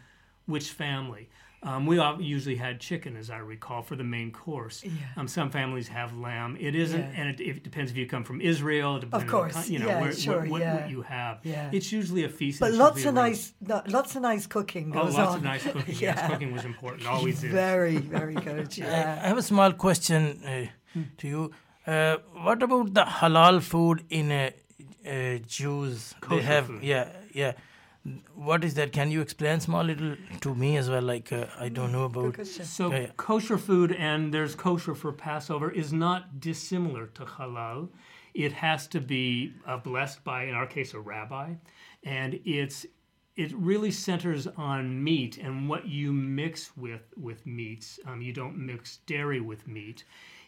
which 0.47 0.69
family. 0.71 1.30
Um, 1.63 1.86
we 1.86 2.02
usually 2.19 2.56
had 2.56 2.80
chicken, 2.80 3.15
as 3.15 3.30
I 3.30 3.38
recall, 3.38 3.84
for 3.84 3.95
the 3.95 4.04
main 4.04 4.32
course. 4.32 4.84
Yeah. 4.84 4.91
Um, 5.15 5.28
some 5.28 5.52
families 5.52 5.88
have 5.89 6.15
lamb. 6.17 6.58
It 6.60 6.74
isn't, 6.76 7.00
Yeah. 7.00 7.13
and 7.21 7.30
it, 7.30 7.39
it 7.39 7.63
depends 7.63 7.91
if 7.91 7.97
you 7.97 8.08
come 8.08 8.24
from 8.24 8.41
Israel. 8.41 9.00
Of 9.13 9.28
course, 9.28 9.67
the, 9.67 9.74
you 9.74 9.80
know, 9.80 9.88
yeah, 9.88 10.02
where, 10.02 10.12
sure, 10.12 10.39
what, 10.41 10.50
what, 10.50 10.62
yeah. 10.62 10.76
what 10.76 10.89
you 10.89 11.02
have. 11.04 11.39
Yeah. 11.43 11.69
It's 11.71 11.91
usually 11.91 12.24
a 12.24 12.30
feast. 12.30 12.60
But 12.60 12.74
lots 12.74 13.06
of 13.06 13.13
nice, 13.13 13.54
no, 13.62 13.84
lots 13.88 14.15
of 14.15 14.24
nice 14.24 14.47
cooking 14.47 14.91
Oh, 14.95 15.04
goes 15.04 15.15
lots 15.15 15.32
on. 15.32 15.38
of 15.38 15.43
nice 15.43 15.63
cooking. 15.63 15.95
Yeah. 16.00 16.15
Yes, 16.15 16.32
cooking 16.32 16.52
was 16.52 16.65
important. 16.65 17.06
Always 17.08 17.43
is. 17.43 17.52
Very, 17.52 17.97
very 18.19 18.34
good. 18.36 18.76
Yeah. 18.76 19.21
I 19.24 19.28
have 19.28 19.38
a 19.38 19.43
small 19.43 19.71
question 19.74 20.21
uh, 20.43 21.00
to 21.19 21.28
you. 21.28 21.52
Uh, 21.86 22.17
what 22.41 22.62
about 22.63 22.93
the 22.93 23.04
halal 23.04 23.62
food 23.62 24.04
in 24.10 24.32
uh, 24.32 24.50
uh, 25.08 25.38
Jews? 25.47 26.15
Kosher 26.21 26.36
they 26.38 26.41
have, 26.41 26.65
food. 26.67 26.84
yeah, 26.84 27.08
yeah. 27.34 27.54
What 28.33 28.63
is 28.63 28.73
that? 28.75 28.91
Can 28.91 29.11
you 29.11 29.21
explain 29.21 29.59
small 29.59 29.83
little 29.83 30.15
to 30.41 30.55
me 30.55 30.75
as 30.77 30.89
well? 30.89 31.03
Like 31.03 31.31
uh, 31.31 31.45
I 31.59 31.69
don't 31.69 31.91
know 31.91 32.05
about. 32.05 32.45
So 32.47 32.91
Yeah, 32.91 32.99
yeah. 32.99 33.07
kosher 33.15 33.57
food, 33.57 33.91
and 33.91 34.33
there's 34.33 34.55
kosher 34.55 34.95
for 34.95 35.11
Passover, 35.11 35.69
is 35.69 35.93
not 35.93 36.39
dissimilar 36.39 37.07
to 37.07 37.25
halal. 37.25 37.89
It 38.33 38.53
has 38.53 38.87
to 38.87 39.01
be 39.01 39.53
uh, 39.67 39.77
blessed 39.77 40.23
by, 40.23 40.45
in 40.45 40.55
our 40.55 40.65
case, 40.65 40.93
a 40.93 40.99
rabbi, 40.99 41.53
and 42.03 42.39
it's 42.43 42.85
it 43.35 43.53
really 43.55 43.91
centers 43.91 44.47
on 44.47 45.03
meat 45.03 45.37
and 45.37 45.69
what 45.69 45.87
you 45.87 46.11
mix 46.11 46.75
with 46.75 47.03
with 47.17 47.45
meats. 47.45 47.99
Um, 48.07 48.21
you 48.21 48.33
don't 48.33 48.57
mix 48.57 48.97
dairy 49.05 49.41
with 49.41 49.67
meat. 49.67 50.03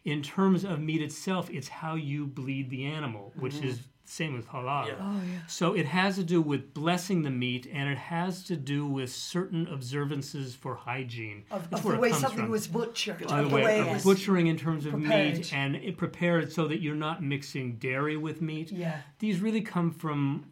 In 0.06 0.22
terms 0.22 0.66
of 0.66 0.80
meat 0.82 1.02
itself, 1.02 1.50
it's 1.50 1.68
how 1.70 1.96
you 1.96 2.26
bleed 2.26 2.70
the 2.70 2.86
animal, 2.86 3.32
which 3.38 3.62
is 3.62 3.88
same 4.06 4.36
with 4.36 4.48
halal. 4.48 4.94
Oh, 5.00 5.22
yeah. 5.32 5.40
So 5.48 5.74
it 5.74 5.86
has 5.86 6.16
to 6.16 6.24
do 6.24 6.42
with 6.42 6.74
blessing 6.74 7.22
the 7.24 7.30
meat, 7.30 7.68
and 7.72 7.90
it 7.90 7.98
has 7.98 8.44
to 8.46 8.56
do 8.56 8.86
with 8.86 9.12
certain 9.12 9.68
observances 9.68 10.54
for 10.56 10.76
hygiene. 10.76 11.46
Of, 11.52 11.72
of 11.72 11.84
the 11.84 11.98
way 11.98 12.12
something 12.12 12.42
from. 12.42 12.50
was 12.50 12.68
butchered. 12.68 13.24
Uh, 13.32 13.36
of 13.36 13.50
the 13.50 13.56
way- 13.56 13.64
way 13.64 13.90
of 13.96 14.04
butchering 14.04 14.48
in 14.48 14.58
terms 14.58 14.86
of 14.86 14.92
prepared. 14.94 15.38
meat 15.38 15.54
and 15.54 15.76
it 15.78 15.98
prepared 15.98 16.52
so 16.52 16.68
that 16.68 16.82
you're 16.82 16.96
not 16.96 17.24
mixing 17.24 17.78
dairy 17.78 18.18
with 18.18 18.42
meat. 18.42 18.72
Yeah. 18.72 19.00
These 19.20 19.40
really 19.40 19.62
come 19.62 19.92
from 19.92 20.48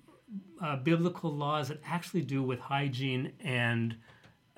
uh, 0.61 0.77
biblical 0.77 1.31
laws 1.35 1.67
that 1.67 1.81
actually 1.85 2.21
do 2.21 2.41
with 2.41 2.59
hygiene 2.59 3.33
and 3.41 3.97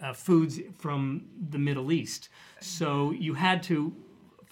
uh, 0.01 0.13
foods 0.13 0.59
from 0.77 1.25
the 1.49 1.57
Middle 1.57 1.91
East. 1.91 2.29
So 2.59 3.11
you 3.11 3.33
had 3.33 3.63
to 3.63 3.95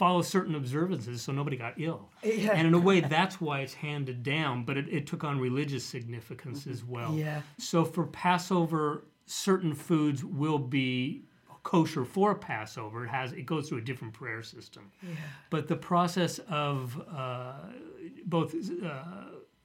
follow 0.01 0.23
certain 0.23 0.55
observances 0.55 1.21
so 1.21 1.31
nobody 1.31 1.55
got 1.55 1.75
ill. 1.77 2.09
Yeah. 2.23 2.53
And 2.53 2.65
in 2.65 2.73
a 2.73 2.79
way, 2.79 3.01
that's 3.01 3.39
why 3.39 3.59
it's 3.59 3.75
handed 3.75 4.23
down, 4.23 4.65
but 4.65 4.75
it, 4.75 4.89
it 4.89 5.05
took 5.05 5.23
on 5.23 5.39
religious 5.39 5.85
significance 5.85 6.65
as 6.65 6.83
well. 6.83 7.09
Mm-hmm. 7.09 7.19
Yeah. 7.19 7.41
So 7.59 7.85
for 7.85 8.07
Passover, 8.07 9.03
certain 9.27 9.75
foods 9.75 10.25
will 10.25 10.57
be 10.57 11.25
kosher 11.61 12.03
for 12.03 12.33
Passover. 12.33 13.05
It 13.05 13.09
has 13.09 13.31
it 13.33 13.45
goes 13.45 13.69
through 13.69 13.77
a 13.77 13.81
different 13.81 14.15
prayer 14.15 14.41
system. 14.41 14.91
Yeah. 15.03 15.13
But 15.51 15.67
the 15.67 15.75
process 15.75 16.39
of 16.49 16.99
uh, 17.15 17.53
both 18.25 18.55
uh, 18.83 19.03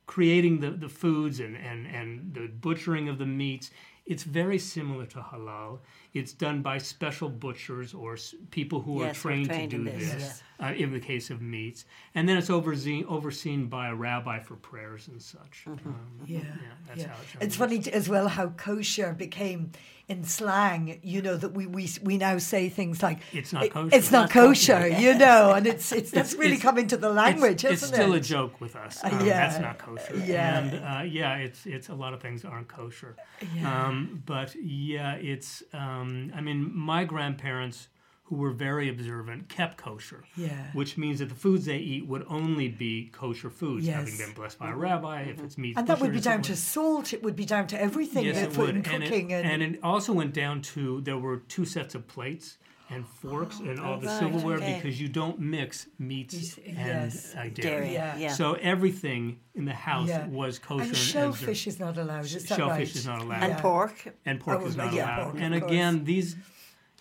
creating 0.06 0.60
the, 0.60 0.72
the 0.72 0.90
foods 0.90 1.40
and, 1.40 1.56
and, 1.56 1.86
and 1.86 2.34
the 2.34 2.48
butchering 2.48 3.08
of 3.08 3.16
the 3.16 3.24
meats, 3.24 3.70
it's 4.06 4.22
very 4.22 4.58
similar 4.58 5.04
to 5.06 5.18
halal. 5.18 5.80
It's 6.14 6.32
done 6.32 6.62
by 6.62 6.78
special 6.78 7.28
butchers 7.28 7.92
or 7.92 8.14
s- 8.14 8.34
people 8.50 8.80
who 8.80 9.00
Yes, 9.02 9.10
are 9.10 9.20
trained, 9.20 9.46
trained 9.46 9.70
to 9.72 9.76
do 9.78 9.84
this, 9.84 10.12
this, 10.12 10.42
uh, 10.62 10.72
in 10.76 10.92
the 10.92 11.00
case 11.00 11.28
of 11.30 11.42
meats. 11.42 11.84
And 12.14 12.28
then 12.28 12.36
it's 12.36 12.48
overseen, 12.48 13.04
overseen 13.06 13.66
by 13.66 13.88
a 13.88 13.94
rabbi 13.94 14.38
for 14.38 14.56
prayers 14.56 15.08
and 15.08 15.20
such. 15.20 15.64
Um, 15.66 15.96
Yeah, 16.24 16.40
that's 16.86 17.00
yeah. 17.00 17.08
how 17.08 17.14
it 17.40 17.44
It's 17.44 17.56
funny 17.56 17.80
t- 17.80 17.92
as 17.92 18.08
well 18.08 18.28
how 18.28 18.48
kosher 18.50 19.12
became 19.12 19.72
in 20.08 20.22
slang. 20.24 21.00
You 21.02 21.20
know 21.22 21.36
that 21.36 21.52
we 21.52 21.66
we, 21.66 21.88
we 22.02 22.16
now 22.18 22.38
say 22.38 22.68
things 22.68 23.02
like 23.02 23.18
It's 23.32 23.52
not 23.52 23.70
kosher." 23.70 23.96
It's 23.96 24.10
not 24.12 24.20
Not 24.22 24.30
kosher, 24.30 24.78
kosher. 24.90 25.00
You 25.00 25.14
know, 25.14 25.52
and 25.56 25.66
it's 25.66 25.90
it's 25.92 26.10
that's 26.10 26.32
It's- 26.32 26.38
really 26.38 26.52
it's- 26.54 26.62
come 26.62 26.78
into 26.78 26.96
the 26.96 27.10
language, 27.10 27.64
it's, 27.64 27.72
it's 27.74 27.82
isn't 27.84 27.94
still 27.94 28.14
it? 28.14 28.18
a 28.18 28.20
joke 28.20 28.60
with 28.60 28.76
us. 28.76 29.02
Uh, 29.02 29.08
Um, 29.08 29.26
yeah. 29.26 29.48
That's 29.48 29.60
not 29.60 29.78
kosher. 29.78 30.16
Yeah. 30.24 30.58
And 30.58 30.70
uh, 30.84 31.02
yeah, 31.12 31.36
it's 31.36 31.66
it's 31.66 31.88
a 31.88 31.94
lot 31.94 32.12
of 32.14 32.20
things 32.20 32.44
aren't 32.44 32.68
kosher. 32.68 33.16
Yeah. 33.54 33.86
Um, 33.86 34.22
but 34.26 34.54
yeah, 34.62 35.14
it's. 35.14 35.62
Um, 35.72 36.32
I 36.34 36.40
mean, 36.40 36.70
my 36.74 37.04
grandparents, 37.04 37.88
who 38.28 38.36
were 38.36 38.50
very 38.50 38.88
observant, 38.88 39.48
kept 39.48 39.76
kosher. 39.76 40.24
Yeah. 40.36 40.50
Which 40.72 40.96
means 40.98 41.20
that 41.20 41.28
the 41.28 41.34
foods 41.36 41.64
they 41.66 41.78
eat 41.78 42.06
would 42.08 42.24
only 42.28 42.68
be 42.68 43.08
kosher 43.12 43.50
foods, 43.50 43.86
having 43.86 44.16
been 44.16 44.32
blessed 44.32 44.58
by 44.58 44.70
a 44.70 44.76
rabbi. 44.76 45.22
If 45.22 45.40
it's 45.42 45.56
meat, 45.56 45.74
And 45.78 45.86
that 45.86 46.00
would 46.00 46.12
be 46.12 46.20
down 46.20 46.42
to 46.42 46.56
salt. 46.56 47.12
It 47.12 47.22
would 47.22 47.36
be 47.36 47.44
down 47.44 47.68
to 47.68 47.80
everything. 47.80 48.24
Yes, 48.24 48.38
it 48.38 48.52
food 48.52 48.58
would. 48.66 48.74
and 48.76 48.86
And 48.86 49.04
cooking 49.04 49.30
it, 49.30 49.44
and, 49.44 49.62
and 49.62 49.74
it 49.76 49.80
also 49.82 50.12
went 50.12 50.34
down 50.34 50.60
to 50.74 51.00
there 51.02 51.18
were 51.18 51.36
two 51.36 51.64
sets 51.64 51.94
of 51.94 52.08
plates 52.08 52.58
and 52.90 53.06
forks 53.06 53.58
and 53.60 53.78
all 53.80 53.98
the 53.98 54.06
right, 54.08 54.18
silverware 54.18 54.56
okay. 54.58 54.76
because 54.80 55.00
you 55.00 55.08
don't 55.08 55.38
mix 55.40 55.86
meats 55.98 56.34
Yes, 56.34 56.58
and 56.66 56.76
yes. 56.76 57.34
uh, 57.34 57.42
dairy. 57.42 57.50
Dairy. 57.54 57.92
Yeah. 57.92 58.16
Yeah. 58.16 58.32
So 58.32 58.54
everything 58.54 59.38
in 59.54 59.64
the 59.66 59.72
house 59.72 60.08
Yeah. 60.08 60.26
was 60.26 60.58
kosher. 60.60 60.82
and 60.84 60.96
shellfish 60.96 61.66
is 61.68 61.78
not 61.80 61.96
allowed. 61.98 62.24
Is 62.26 62.44
that 62.46 62.56
Shellfish 62.56 62.88
right? 62.88 62.96
is 62.96 63.06
not 63.06 63.22
allowed. 63.22 63.42
and 63.42 63.52
Yeah. 63.52 63.60
pork. 63.60 64.14
and 64.24 64.40
pork 64.40 64.60
Oh, 64.62 64.66
is 64.66 64.76
not 64.76 64.92
yeah, 64.92 65.04
allowed. 65.16 65.24
pork, 65.32 65.36
and 65.42 65.54
again, 65.54 66.04
these, 66.04 66.36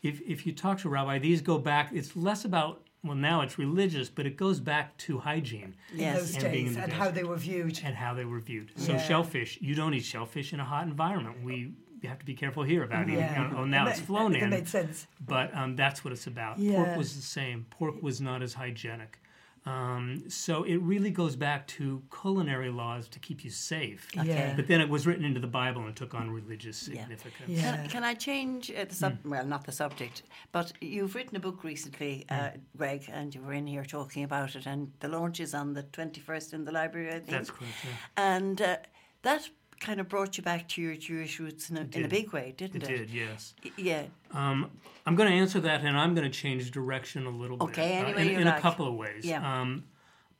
if 0.06 0.22
if 0.22 0.46
you 0.46 0.54
talk 0.54 0.80
to 0.80 0.88
a 0.88 0.92
rabbi, 0.92 1.20
these 1.20 1.42
go 1.42 1.58
back. 1.58 1.90
It's 1.94 2.16
less 2.16 2.46
about 2.46 2.82
well, 3.04 3.16
now 3.16 3.42
it's 3.42 3.60
religious, 3.60 4.10
but 4.10 4.26
it 4.26 4.36
goes 4.36 4.60
back 4.60 4.98
to 4.98 5.20
hygiene 5.20 5.76
in 5.94 6.00
Yes. 6.00 6.18
those 6.18 6.34
And 6.44 6.52
being 6.52 6.56
in 6.56 6.66
days 6.66 6.76
the 6.76 6.84
and 6.84 6.94
how 6.94 7.12
they 7.12 7.24
were 7.24 7.36
viewed. 7.36 7.80
and 7.84 7.96
how 7.96 8.16
they 8.16 8.26
were 8.26 8.40
viewed. 8.40 8.72
So 8.78 8.94
Yeah. 8.94 8.98
shellfish, 9.08 9.60
you 9.62 9.76
don't 9.76 9.94
eat 9.94 10.04
shellfish 10.06 10.54
in 10.54 10.60
a 10.60 10.66
hot 10.66 10.88
environment. 10.88 11.44
We 11.44 11.74
you 12.02 12.10
have 12.10 12.20
to 12.20 12.26
be 12.26 12.36
careful 12.36 12.62
here 12.64 12.84
about 12.84 13.08
eating. 13.08 13.20
Yeah. 13.20 13.52
Oh, 13.56 13.66
now 13.66 13.88
It 13.88 13.92
it's 13.92 14.00
ma- 14.02 14.06
flown 14.06 14.36
it 14.36 14.44
in. 14.44 14.50
made 14.52 14.68
sense. 14.68 15.08
But 15.26 15.56
um, 15.56 15.76
that's 15.76 16.04
what 16.04 16.12
it's 16.14 16.28
about. 16.28 16.60
Yeah. 16.60 16.84
Pork 16.84 16.98
was 16.98 17.16
the 17.16 17.22
same. 17.22 17.66
Pork 17.72 18.02
was 18.04 18.22
not 18.22 18.42
as 18.44 18.54
hygienic. 18.54 19.20
Um, 19.68 20.24
so 20.30 20.64
it 20.64 20.78
really 20.78 21.10
goes 21.10 21.36
back 21.36 21.66
to 21.68 22.04
culinary 22.22 22.70
laws 22.70 23.08
to 23.10 23.20
keep 23.20 23.44
you 23.44 23.50
safe. 23.50 24.08
Yeah. 24.14 24.54
But 24.56 24.68
then 24.68 24.80
it 24.80 24.88
was 24.88 25.08
written 25.08 25.26
into 25.26 25.40
the 25.40 25.48
Bible 25.48 25.86
and 25.86 25.96
took 25.96 26.14
on 26.14 26.30
religious 26.30 26.78
significance. 26.78 27.48
Yeah. 27.48 27.78
Can, 27.78 27.90
can 27.90 28.04
I 28.04 28.14
change 28.14 28.72
uh, 28.72 28.86
the 28.86 28.94
sub? 28.94 29.18
Well, 29.26 29.46
not 29.46 29.66
the 29.66 29.72
subject, 29.72 30.22
but 30.52 30.72
you've 30.82 31.16
written 31.16 31.36
a 31.36 31.40
book 31.40 31.64
recently, 31.64 32.26
uh, 32.30 32.52
Greg, 32.78 33.10
and 33.12 33.34
you 33.34 33.42
were 33.42 33.54
in 33.54 33.66
here 33.66 33.84
talking 33.84 34.24
about 34.24 34.56
it, 34.56 34.68
and 34.68 34.92
the 35.00 35.08
launch 35.08 35.40
is 35.40 35.56
on 35.56 35.74
the 35.74 35.82
twenty 35.82 36.22
first 36.22 36.54
in 36.54 36.64
the 36.64 36.72
library, 36.72 37.10
I 37.10 37.14
think. 37.14 37.30
That's 37.30 37.50
correct. 37.50 37.74
Yeah. 37.84 38.36
And 38.36 38.62
uh, 38.62 38.78
that 39.24 39.50
kind 39.80 40.00
of 40.00 40.10
brought 40.10 40.38
you 40.38 40.44
back 40.44 40.68
to 40.70 40.82
your 40.82 40.96
Jewish 40.96 41.40
roots 41.40 41.70
in 41.70 41.78
a, 41.78 41.88
in 41.94 42.06
a 42.06 42.08
big 42.08 42.32
way, 42.34 42.54
didn't 42.58 42.84
It 42.84 42.90
it? 42.90 42.98
did, 42.98 43.10
yes. 43.10 43.54
Yeah. 43.78 44.04
Um, 44.32 44.72
I'm 45.06 45.16
going 45.16 45.30
to 45.30 45.36
answer 45.36 45.60
that, 45.62 45.82
and 45.82 45.98
I'm 45.98 46.16
going 46.16 46.30
to 46.30 46.36
change 46.36 46.72
direction 46.72 47.26
a 47.26 47.30
little 47.30 47.58
bit. 47.58 47.64
Okay, 47.70 47.92
any 47.94 48.14
uh, 48.14 48.18
in, 48.18 48.42
in 48.42 48.48
a 48.48 48.60
couple 48.60 48.88
of 48.88 48.96
ways. 48.96 49.24
Yeah. 49.26 49.62
Um, 49.62 49.84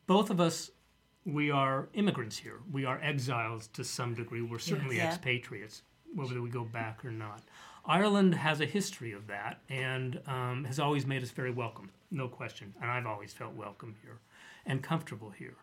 both 0.08 0.30
of 0.30 0.40
us, 0.40 0.72
we 1.26 1.52
are 1.52 1.88
immigrants 1.94 2.38
here. 2.38 2.60
We 2.72 2.86
are 2.86 3.00
exiles 3.02 3.68
to 3.74 3.84
some 3.84 4.14
degree. 4.14 4.42
We're 4.42 4.60
certainly 4.60 4.98
Yeah. 4.98 5.08
expatriates, 5.10 5.82
whether 6.14 6.42
we 6.42 6.50
go 6.50 6.64
back 6.64 7.04
or 7.04 7.12
not. 7.12 7.42
Ireland 7.88 8.34
has 8.36 8.62
a 8.62 8.66
history 8.66 9.12
of 9.12 9.28
that 9.28 9.60
and 9.70 10.20
um, 10.28 10.64
has 10.66 10.80
always 10.80 11.06
made 11.06 11.22
us 11.22 11.30
very 11.30 11.52
welcome, 11.52 11.92
no 12.10 12.28
question. 12.28 12.74
And 12.82 12.90
I've 12.90 13.06
always 13.06 13.32
felt 13.32 13.54
welcome 13.54 13.96
here 14.02 14.18
and 14.66 14.82
comfortable 14.82 15.30
here. 15.30 15.54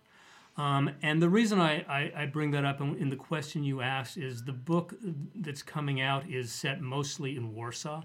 Um, 0.56 0.90
and 1.02 1.22
the 1.22 1.30
reason 1.30 1.60
I, 1.60 1.80
I, 1.88 2.12
I 2.14 2.26
bring 2.26 2.50
that 2.50 2.64
up 2.64 2.80
in, 2.80 2.96
in 2.96 3.08
the 3.08 3.16
question 3.16 3.64
you 3.64 3.80
asked 3.80 4.18
is 4.18 4.44
the 4.44 4.52
book 4.52 4.94
that's 5.34 5.62
coming 5.62 6.00
out 6.00 6.28
is 6.28 6.52
set 6.52 6.80
mostly 6.80 7.36
in 7.36 7.54
Warsaw, 7.54 8.02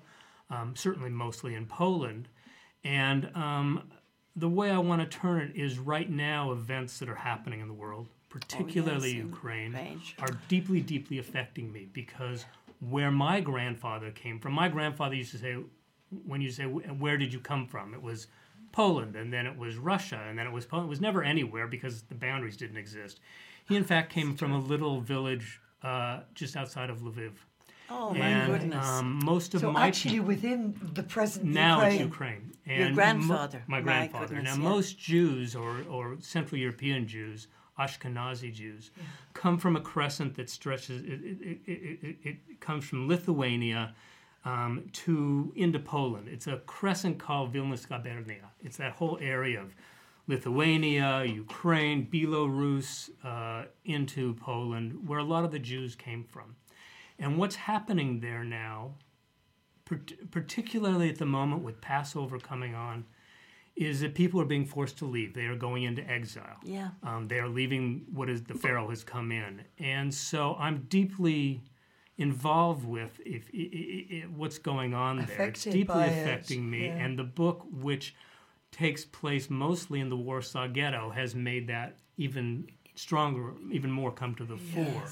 um, 0.50 0.76
certainly 0.76 1.10
mostly 1.10 1.56
in 1.56 1.66
Poland. 1.66 2.30
And 2.84 3.30
um, 3.36 3.90
the 4.36 4.48
way 4.48 4.72
I 4.72 4.78
want 4.78 5.02
to 5.02 5.18
turn 5.18 5.42
it 5.42 5.56
is 5.60 5.78
right 5.78 6.10
now, 6.10 6.52
events 6.52 7.00
that 7.00 7.10
are 7.10 7.16
happening 7.16 7.60
in 7.60 7.68
the 7.68 7.74
world, 7.74 8.08
particularly 8.30 9.12
in 9.12 9.28
Ukraine, 9.28 9.72
Ukraine. 9.72 10.02
are 10.20 10.38
deeply, 10.48 10.80
deeply 10.80 11.20
affecting 11.20 11.72
me 11.72 11.90
because 11.92 12.46
where 12.80 13.12
my 13.12 13.42
grandfather 13.42 14.12
came 14.12 14.40
from. 14.40 14.54
My 14.54 14.70
grandfather 14.70 15.16
used 15.16 15.32
to 15.32 15.38
say, 15.38 15.58
when 16.26 16.42
you 16.42 16.52
say, 16.52 16.64
where 16.64 17.18
did 17.18 17.34
you 17.34 17.40
come 17.40 17.68
from? 17.68 17.94
It 17.94 18.02
was 18.02 18.28
Poland, 18.71 19.15
and 19.15 19.32
then 19.34 19.45
it 19.47 19.58
was 19.58 19.75
Russia, 19.77 20.19
and 20.27 20.38
then 20.38 20.47
it 20.47 20.53
was 20.53 20.65
Poland. 20.65 20.88
It 20.88 20.89
was 20.89 21.01
never 21.01 21.23
anywhere 21.23 21.67
because 21.67 22.03
the 22.03 22.15
boundaries 22.15 22.58
didn't 22.58 22.77
exist. 22.77 23.19
He, 23.65 23.75
in 23.75 23.84
fact, 23.84 24.12
came 24.13 24.36
from 24.36 24.51
a 24.53 24.60
little 24.60 25.01
village 25.01 25.60
uh, 25.84 26.21
just 26.34 26.56
outside 26.56 26.89
of 26.89 26.99
Lviv. 26.99 27.34
Oh 27.89 28.13
my 28.13 28.19
and, 28.27 28.51
goodness! 28.51 28.86
Um, 28.86 29.19
most 29.23 29.53
of 29.56 29.62
So 29.62 29.71
my 29.71 29.88
actually, 29.88 30.19
within 30.19 30.77
the 30.93 31.03
present 31.03 31.45
now 31.45 31.77
Ukraine, 31.77 31.91
it's 31.93 32.01
Ukraine. 32.01 32.51
Your 32.65 32.91
grandfather. 32.91 33.60
Mo- 33.60 33.63
my 33.67 33.80
My 33.80 33.84
grandfather. 33.84 34.36
goodness, 34.36 34.58
now, 34.58 34.63
yeah. 34.63 34.69
most 34.69 34.99
Jews 34.99 35.56
or, 35.56 35.84
or 35.89 36.17
Central 36.19 36.60
European 36.60 37.08
Jews, 37.08 37.47
Ashkenazi 37.80 38.53
Jews, 38.53 38.91
come 39.34 39.58
from 39.58 39.77
a 39.77 39.82
crescent 39.82 40.36
that 40.36 40.49
stretches. 40.49 41.01
It, 41.03 41.12
it, 41.23 41.60
it, 41.65 41.99
it, 42.03 42.15
it 42.23 42.60
comes 42.60 42.84
from 42.84 43.08
Lithuania 43.08 43.95
um, 44.48 44.90
to 44.94 45.52
into 45.56 45.80
Poland. 45.80 46.28
It's 46.30 46.48
a 46.48 46.58
crescent 46.66 47.20
called 47.20 47.54
Vilnius 47.54 47.86
Gubernia. 47.88 48.48
It's 48.62 48.78
that 48.78 48.94
whole 48.94 49.18
area 49.22 49.62
of 49.62 49.76
Lithuania, 50.28 51.24
Ukraine, 51.26 52.08
Belarus, 52.12 53.10
uh, 53.24 53.66
into 53.86 54.34
Poland, 54.36 55.08
where 55.08 55.20
a 55.20 55.24
lot 55.24 55.44
of 55.44 55.52
the 55.52 55.60
Jews 55.60 55.96
came 55.96 56.24
from. 56.24 56.56
And 57.20 57.38
what's 57.38 57.56
happening 57.56 58.20
there 58.20 58.44
now 58.44 58.96
part- 59.86 60.32
particularly 60.32 61.10
at 61.10 61.18
the 61.18 61.26
moment 61.26 61.64
with 61.64 61.82
Passover 61.82 62.40
coming 62.40 62.76
on, 62.76 63.06
is 63.76 64.02
that 64.02 64.16
people 64.16 64.42
are 64.42 64.46
being 64.46 64.66
forced 64.66 64.98
to 64.98 65.06
leave. 65.06 65.34
They 65.34 65.46
are 65.46 65.56
going 65.56 65.84
into 65.84 66.04
exile. 66.10 66.58
Yeah. 66.64 66.90
Um, 67.04 67.28
they 67.28 67.40
are 67.40 67.48
leaving 67.48 68.06
what 68.12 68.28
is 68.30 68.44
the 68.44 68.56
Pharaoh 68.56 68.90
has 68.90 69.04
come 69.04 69.32
in, 69.32 69.62
and 69.78 70.14
so 70.14 70.56
I'm 70.60 70.86
deeply 70.90 71.62
involved 72.17 72.86
with 72.86 73.19
if, 73.25 73.49
i 73.53 73.58
i 73.58 74.17
i 74.17 74.21
what's 74.36 74.58
going 74.58 74.93
on 74.93 75.25
there. 75.25 75.47
It's 75.47 75.63
deeply 75.63 75.84
by 75.84 76.06
it, 76.08 76.21
affecting 76.21 76.69
me, 76.69 76.88
yeah. 76.88 76.95
and 76.95 77.17
the 77.17 77.23
book, 77.23 77.65
which 77.71 78.15
takes 78.71 79.06
place 79.06 79.49
mostly 79.49 79.99
in 79.99 80.10
the 80.10 80.17
Warsaw 80.17 80.67
Ghetto, 80.67 81.10
has 81.12 81.36
made 81.36 81.67
that 81.67 81.97
even 82.17 82.67
stronger, 82.95 83.53
even 83.71 83.91
more 83.91 84.12
come 84.12 84.36
to 84.36 84.45
the 84.45 84.58
fore. 84.58 85.03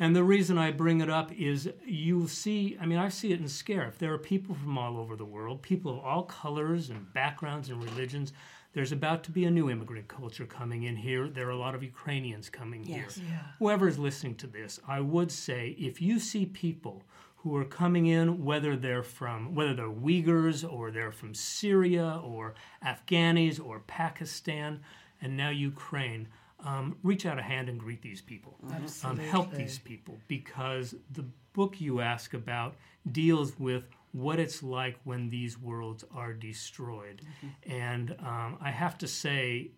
And 0.00 0.14
the 0.14 0.22
reason 0.22 0.58
I 0.58 0.70
bring 0.70 1.00
it 1.00 1.10
up 1.10 1.32
is 1.32 1.68
you 1.84 2.28
see, 2.28 2.78
I 2.80 2.86
mean, 2.86 2.98
I 2.98 3.08
see 3.08 3.32
it 3.32 3.40
in 3.40 3.48
Scariff. 3.48 3.98
There 3.98 4.12
are 4.12 4.18
people 4.18 4.54
from 4.54 4.78
all 4.78 4.96
over 4.96 5.16
the 5.16 5.24
world, 5.24 5.60
people 5.60 5.90
of 5.92 5.98
all 6.04 6.22
colors 6.22 6.90
and 6.90 7.12
backgrounds 7.12 7.68
and 7.68 7.82
religions. 7.82 8.32
There's 8.74 8.92
about 8.92 9.24
to 9.24 9.30
be 9.30 9.44
a 9.44 9.50
new 9.50 9.70
immigrant 9.70 10.08
culture 10.08 10.44
coming 10.46 10.82
in 10.84 10.96
here. 10.96 11.28
There 11.28 11.46
are 11.46 11.50
a 11.50 11.56
lot 11.56 11.74
of 11.74 11.82
Ukrainians 11.82 12.50
coming 12.50 12.84
Yes. 12.84 13.16
here. 13.16 13.40
Whoever's 13.58 13.98
listening 13.98 14.34
to 14.36 14.46
this, 14.46 14.78
I 14.86 15.00
would 15.00 15.32
say 15.32 15.70
if 15.78 16.02
you 16.02 16.18
see 16.20 16.46
people 16.46 17.02
who 17.36 17.56
are 17.56 17.64
coming 17.64 18.06
in, 18.06 18.44
whether 18.44 18.76
they're 18.76 19.02
from, 19.02 19.54
whether 19.54 19.72
they're 19.74 19.88
Uyghurs 19.88 20.70
or 20.70 20.90
they're 20.90 21.12
from 21.12 21.32
Syria 21.34 22.20
or 22.22 22.54
Afghanis 22.84 23.64
or 23.64 23.80
Pakistan 23.80 24.80
and 25.22 25.36
now 25.36 25.48
Ukraine, 25.50 26.28
um, 26.60 26.96
reach 27.02 27.24
out 27.24 27.38
a 27.38 27.42
hand 27.42 27.68
and 27.68 27.78
greet 27.78 28.02
these 28.02 28.20
people. 28.20 28.58
Um, 29.04 29.16
help 29.18 29.52
these 29.52 29.78
people 29.78 30.18
because 30.26 30.94
the 31.12 31.24
book 31.52 31.80
you 31.80 32.00
ask 32.00 32.34
about 32.34 32.74
deals 33.12 33.58
with 33.58 33.84
what 34.12 34.38
it's 34.38 34.62
like 34.62 34.98
when 35.04 35.30
these 35.30 35.58
worlds 35.58 36.04
are 36.14 36.32
destroyed. 36.32 37.22
And 37.64 38.14
um, 38.20 38.58
I 38.60 38.70
have 38.70 38.98
to 38.98 39.06
say, 39.08 39.70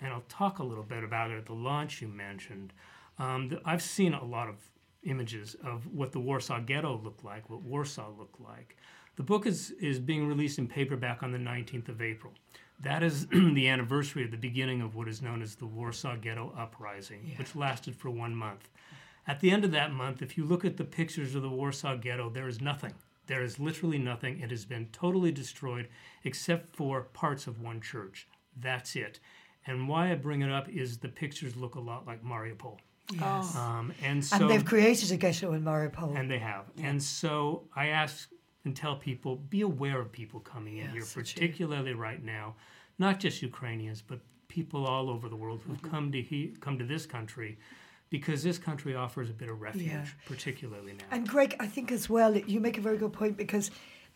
and 0.00 0.12
I'll 0.12 0.24
talk 0.28 0.58
a 0.58 0.64
little 0.64 0.84
bit 0.84 1.04
about 1.04 1.30
it 1.30 1.38
at 1.38 1.46
the 1.46 1.54
launch 1.54 2.00
you 2.00 2.08
mentioned. 2.08 2.72
Um, 3.18 3.58
I've 3.64 3.82
seen 3.82 4.14
a 4.14 4.24
lot 4.24 4.48
of 4.48 4.56
images 5.04 5.56
of 5.64 5.86
what 5.92 6.12
the 6.12 6.20
Warsaw 6.20 6.60
Ghetto 6.60 7.00
looked 7.02 7.24
like, 7.24 7.48
what 7.50 7.62
Warsaw 7.62 8.10
looked 8.16 8.40
like. 8.40 8.76
The 9.16 9.22
book 9.22 9.46
is, 9.46 9.72
is 9.80 9.98
being 9.98 10.28
released 10.28 10.58
in 10.58 10.68
paperback 10.68 11.22
on 11.22 11.32
the 11.32 11.38
19th 11.38 11.88
of 11.88 12.00
April. 12.00 12.32
That 12.80 13.02
is 13.02 13.26
the 13.32 13.68
anniversary 13.68 14.24
of 14.24 14.30
the 14.30 14.36
beginning 14.36 14.80
of 14.80 14.94
what 14.94 15.08
is 15.08 15.20
known 15.20 15.42
as 15.42 15.56
the 15.56 15.66
Warsaw 15.66 16.16
Ghetto 16.16 16.54
Uprising, 16.56 17.32
which 17.36 17.56
lasted 17.56 17.96
for 17.96 18.10
one 18.10 18.34
month. 18.34 18.68
At 19.26 19.40
the 19.40 19.50
end 19.50 19.64
of 19.64 19.72
that 19.72 19.92
month, 19.92 20.22
if 20.22 20.38
you 20.38 20.44
look 20.44 20.64
at 20.64 20.76
the 20.76 20.84
pictures 20.84 21.34
of 21.34 21.42
the 21.42 21.50
Warsaw 21.50 21.96
Ghetto, 21.96 22.30
there 22.30 22.48
is 22.48 22.60
nothing. 22.60 22.94
There 23.28 23.42
is 23.44 23.58
literally 23.60 23.98
nothing. 23.98 24.40
It 24.40 24.50
has 24.50 24.64
been 24.64 24.86
totally 24.92 25.30
destroyed 25.30 25.88
except 26.24 26.74
for 26.74 27.02
parts 27.12 27.46
of 27.46 27.60
one 27.60 27.80
church. 27.80 28.26
That's 28.60 28.96
it. 28.96 29.20
And 29.66 29.88
why 29.88 30.10
I 30.10 30.14
bring 30.16 30.42
it 30.42 30.50
up 30.50 30.68
is 30.68 30.98
the 30.98 31.08
pictures 31.08 31.54
look 31.54 31.74
a 31.76 31.80
lot 31.80 32.06
like 32.06 32.24
Mariupol. 32.24 32.78
Yes. 33.12 33.54
Um, 33.56 33.92
and 34.02 34.24
so 34.24 34.36
and 34.36 34.50
they've 34.50 34.64
created 34.64 35.12
a 35.12 35.16
ghetto 35.16 35.52
in 35.52 35.62
Mariupol. 35.62 36.18
and 36.18 36.30
they 36.30 36.38
have. 36.38 36.64
And 36.82 37.02
so 37.02 37.64
I 37.76 37.86
ask 37.88 38.28
and 38.64 38.74
tell 38.74 38.96
people 38.96 39.36
be 39.36 39.60
aware 39.62 40.00
of 40.00 40.10
people 40.10 40.40
coming 40.40 40.78
in 40.78 40.88
here, 40.90 41.00
Yes, 41.00 41.14
that's 41.14 41.32
particularly 41.32 41.94
right 41.94 42.22
now, 42.22 42.56
not 42.98 43.20
just 43.20 43.40
Ukrainians, 43.42 44.02
but 44.02 44.20
people 44.48 44.86
all 44.86 45.08
over 45.10 45.28
the 45.28 45.36
world 45.36 45.60
who've 45.66 45.76
Mm-hmm. 45.78 45.90
come 45.90 46.12
to 46.12 46.20
he, 46.20 46.54
come 46.60 46.78
to 46.78 46.84
this 46.84 47.04
country 47.06 47.58
because 48.10 48.42
this 48.42 48.58
country 48.58 48.94
offers 48.94 49.28
a 49.30 49.32
bit 49.32 49.48
of 49.48 49.60
refuge, 49.60 49.86
Yeah. 49.86 50.04
particularly 50.26 50.92
now. 50.94 51.04
And 51.10 51.28
Greg, 51.28 51.54
I 51.60 51.66
think 51.66 51.92
as 51.92 52.08
well, 52.08 52.36
you 52.36 52.60
make 52.60 52.78
a 52.78 52.80
very 52.80 52.96
good 52.98 53.12
point 53.12 53.36
because 53.36 53.70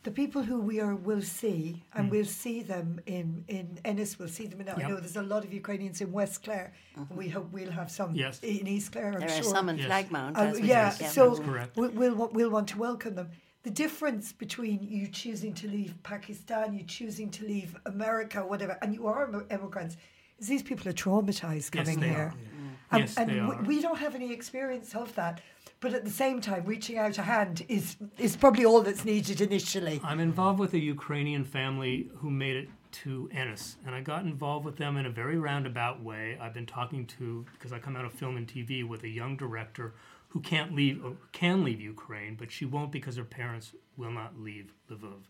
the 0.05 0.11
people 0.11 0.43
who 0.43 0.61
we 0.61 0.81
are 0.81 0.97
will 0.97 1.23
see, 1.23 1.85
and 1.95 2.11
we'll 2.11 2.25
see 2.25 2.61
them 2.63 3.01
in 3.07 3.45
in 3.47 3.79
Ennis, 3.85 4.19
we'll 4.19 4.29
see 4.29 4.47
them 4.47 4.61
in. 4.61 4.69
I 4.69 4.73
Mm. 4.75 4.89
Know 4.89 4.97
there's 4.97 5.17
a 5.17 5.23
lot 5.23 5.45
of 5.45 5.53
Ukrainians 5.53 6.01
in 6.01 6.11
West 6.11 6.43
Clare, 6.43 6.73
and 6.97 7.09
we 7.11 7.29
hope 7.29 7.53
we'll 7.53 7.71
have 7.71 7.91
some 7.91 8.11
Yes. 8.15 8.41
in 8.43 8.67
East 8.67 8.93
Clare. 8.93 9.13
I'm 9.13 9.21
There 9.21 9.29
sure. 9.29 9.39
are 9.39 9.43
some 9.57 9.69
in 9.69 9.79
Yes. 9.79 9.89
Flagmount. 9.89 10.33
Uh, 10.37 10.57
yeah, 10.75 10.91
so 10.91 11.29
That's 11.29 11.41
correct. 11.49 11.77
we- 11.77 11.89
we'll 11.89 12.17
we'll 12.37 12.51
want 12.51 12.69
to 12.71 12.79
welcome 12.79 13.15
them. 13.15 13.29
The 13.63 13.71
difference 13.71 14.33
between 14.33 14.83
you 14.83 15.07
choosing 15.07 15.55
to 15.61 15.69
leave 15.69 15.93
Pakistan, 16.03 16.75
you 16.75 16.83
choosing 16.83 17.31
to 17.37 17.45
leave 17.47 17.77
America, 17.87 18.39
whatever, 18.45 18.77
and 18.83 18.93
you 18.93 19.07
are 19.07 19.23
immigrants, 19.57 19.97
is 20.41 20.49
these 20.49 20.65
people 20.65 20.89
are 20.89 20.93
traumatized 21.05 21.73
Yes, 21.73 21.85
coming 21.87 22.01
they 22.01 22.09
here. 22.09 22.19
are. 22.19 22.35
And, 22.37 22.52
Um, 22.93 23.01
yes, 23.01 23.17
and 23.17 23.49
we- 23.49 23.77
we 23.77 23.81
don't 23.83 23.99
have 23.99 24.15
any 24.15 24.33
experience 24.33 24.95
of 24.95 25.15
that. 25.15 25.41
But 25.81 25.95
at 25.95 26.05
the 26.05 26.11
same 26.11 26.41
time, 26.41 26.65
reaching 26.65 26.97
out 26.97 27.19
a 27.19 27.23
hand 27.23 27.65
is 27.69 27.97
is 28.19 28.37
probably 28.37 28.65
all 28.65 28.83
that's 28.83 29.05
needed 29.05 29.41
initially. 29.41 30.01
I'm 30.05 30.21
involved 30.21 30.61
with 30.61 30.75
a 30.75 30.79
Ukrainian 30.79 31.45
family 31.45 32.09
who 32.19 32.31
made 32.31 32.57
it 32.57 32.69
to 33.03 33.29
Ennis, 33.33 33.77
and 33.85 33.95
I 33.95 34.01
got 34.03 34.23
involved 34.25 34.65
with 34.65 34.77
them 34.77 34.97
in 34.97 35.07
a 35.07 35.11
very 35.11 35.39
roundabout 35.39 36.01
way. 36.03 36.39
I've 36.41 36.55
been 36.55 36.67
talking 36.67 37.07
to 37.19 37.45
because 37.55 37.73
I 37.73 37.79
come 37.81 37.97
out 37.97 38.05
of 38.05 38.13
film 38.13 38.37
and 38.37 38.47
TV 38.47 38.85
with 38.85 39.03
a 39.03 39.09
young 39.09 39.37
director 39.37 39.95
who 40.29 40.41
can't 40.41 40.75
leave 40.75 41.05
or 41.05 41.17
can 41.33 41.65
leave 41.65 41.81
Ukraine, 41.81 42.37
but 42.37 42.53
she 42.53 42.65
won't 42.65 42.93
because 42.93 43.17
her 43.17 43.25
parents 43.25 43.75
will 43.97 44.13
not 44.13 44.39
leave 44.39 44.73
Lviv. 44.91 45.23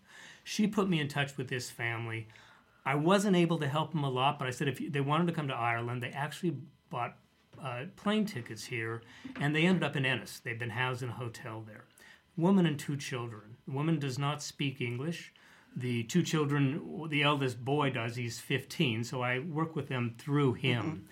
She 0.44 0.66
put 0.66 0.88
me 0.88 1.00
in 1.00 1.08
touch 1.08 1.36
with 1.38 1.48
this 1.48 1.70
family. 1.70 2.28
I 2.84 2.96
wasn't 2.96 3.36
able 3.36 3.58
to 3.58 3.68
help 3.68 3.92
them 3.92 4.04
a 4.04 4.10
lot, 4.10 4.38
but 4.38 4.46
I 4.48 4.50
said 4.50 4.68
if 4.68 4.80
you, 4.80 4.90
they 4.90 5.00
wanted 5.00 5.26
to 5.28 5.32
come 5.32 5.48
to 5.48 5.54
Ireland, 5.54 6.02
they 6.02 6.10
actually 6.10 6.56
bought 6.90 7.16
uh, 7.62 7.84
plane 7.96 8.26
tickets 8.26 8.64
here, 8.64 9.02
and 9.40 9.54
they 9.54 9.64
ended 9.64 9.84
up 9.84 9.96
in 9.96 10.04
Ennis. 10.04 10.40
They've 10.40 10.58
been 10.58 10.70
housed 10.70 11.02
in 11.02 11.10
a 11.10 11.12
hotel 11.12 11.62
there. 11.66 11.84
Woman 12.36 12.66
and 12.66 12.78
two 12.78 12.96
children. 12.96 13.56
The 13.66 13.72
woman 13.72 13.98
does 13.98 14.18
not 14.18 14.42
speak 14.42 14.80
English. 14.80 15.32
The 15.74 16.02
two 16.04 16.22
children, 16.22 17.06
the 17.08 17.22
eldest 17.22 17.64
boy 17.64 17.90
does. 17.90 18.16
He's 18.16 18.40
15, 18.40 19.04
so 19.04 19.22
I 19.22 19.38
work 19.38 19.74
with 19.76 19.88
them 19.88 20.14
through 20.18 20.54
him. 20.54 21.08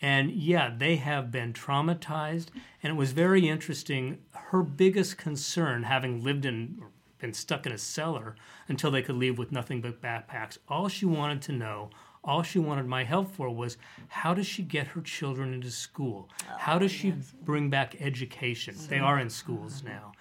And 0.00 0.32
yeah, 0.32 0.72
they 0.76 0.96
have 0.96 1.30
been 1.30 1.52
traumatized. 1.52 2.48
And 2.82 2.92
it 2.92 2.96
was 2.96 3.12
very 3.12 3.48
interesting. 3.48 4.18
Her 4.32 4.62
biggest 4.62 5.16
concern, 5.16 5.84
having 5.84 6.22
lived 6.22 6.44
in 6.44 6.78
or 6.80 6.88
been 7.18 7.32
stuck 7.32 7.64
in 7.64 7.72
a 7.72 7.78
cellar 7.78 8.36
until 8.68 8.90
they 8.90 9.00
could 9.02 9.16
leave 9.16 9.38
with 9.38 9.50
nothing 9.50 9.80
but 9.80 10.02
backpacks, 10.02 10.58
all 10.68 10.88
she 10.88 11.06
wanted 11.06 11.40
to 11.42 11.52
know, 11.52 11.88
all 12.24 12.42
she 12.42 12.58
wanted 12.58 12.86
my 12.86 13.04
help 13.04 13.30
for 13.34 13.50
was 13.50 13.76
how 14.08 14.34
does 14.34 14.46
she 14.46 14.62
get 14.62 14.88
her 14.88 15.00
children 15.00 15.52
into 15.52 15.70
school? 15.70 16.28
How 16.58 16.78
does 16.78 16.90
she 16.90 17.14
bring 17.42 17.70
back 17.70 17.96
education? 18.00 18.74
They 18.88 18.98
are 18.98 19.18
in 19.18 19.30
schools 19.30 19.82
uh-huh. 19.84 19.94
now. 19.94 20.12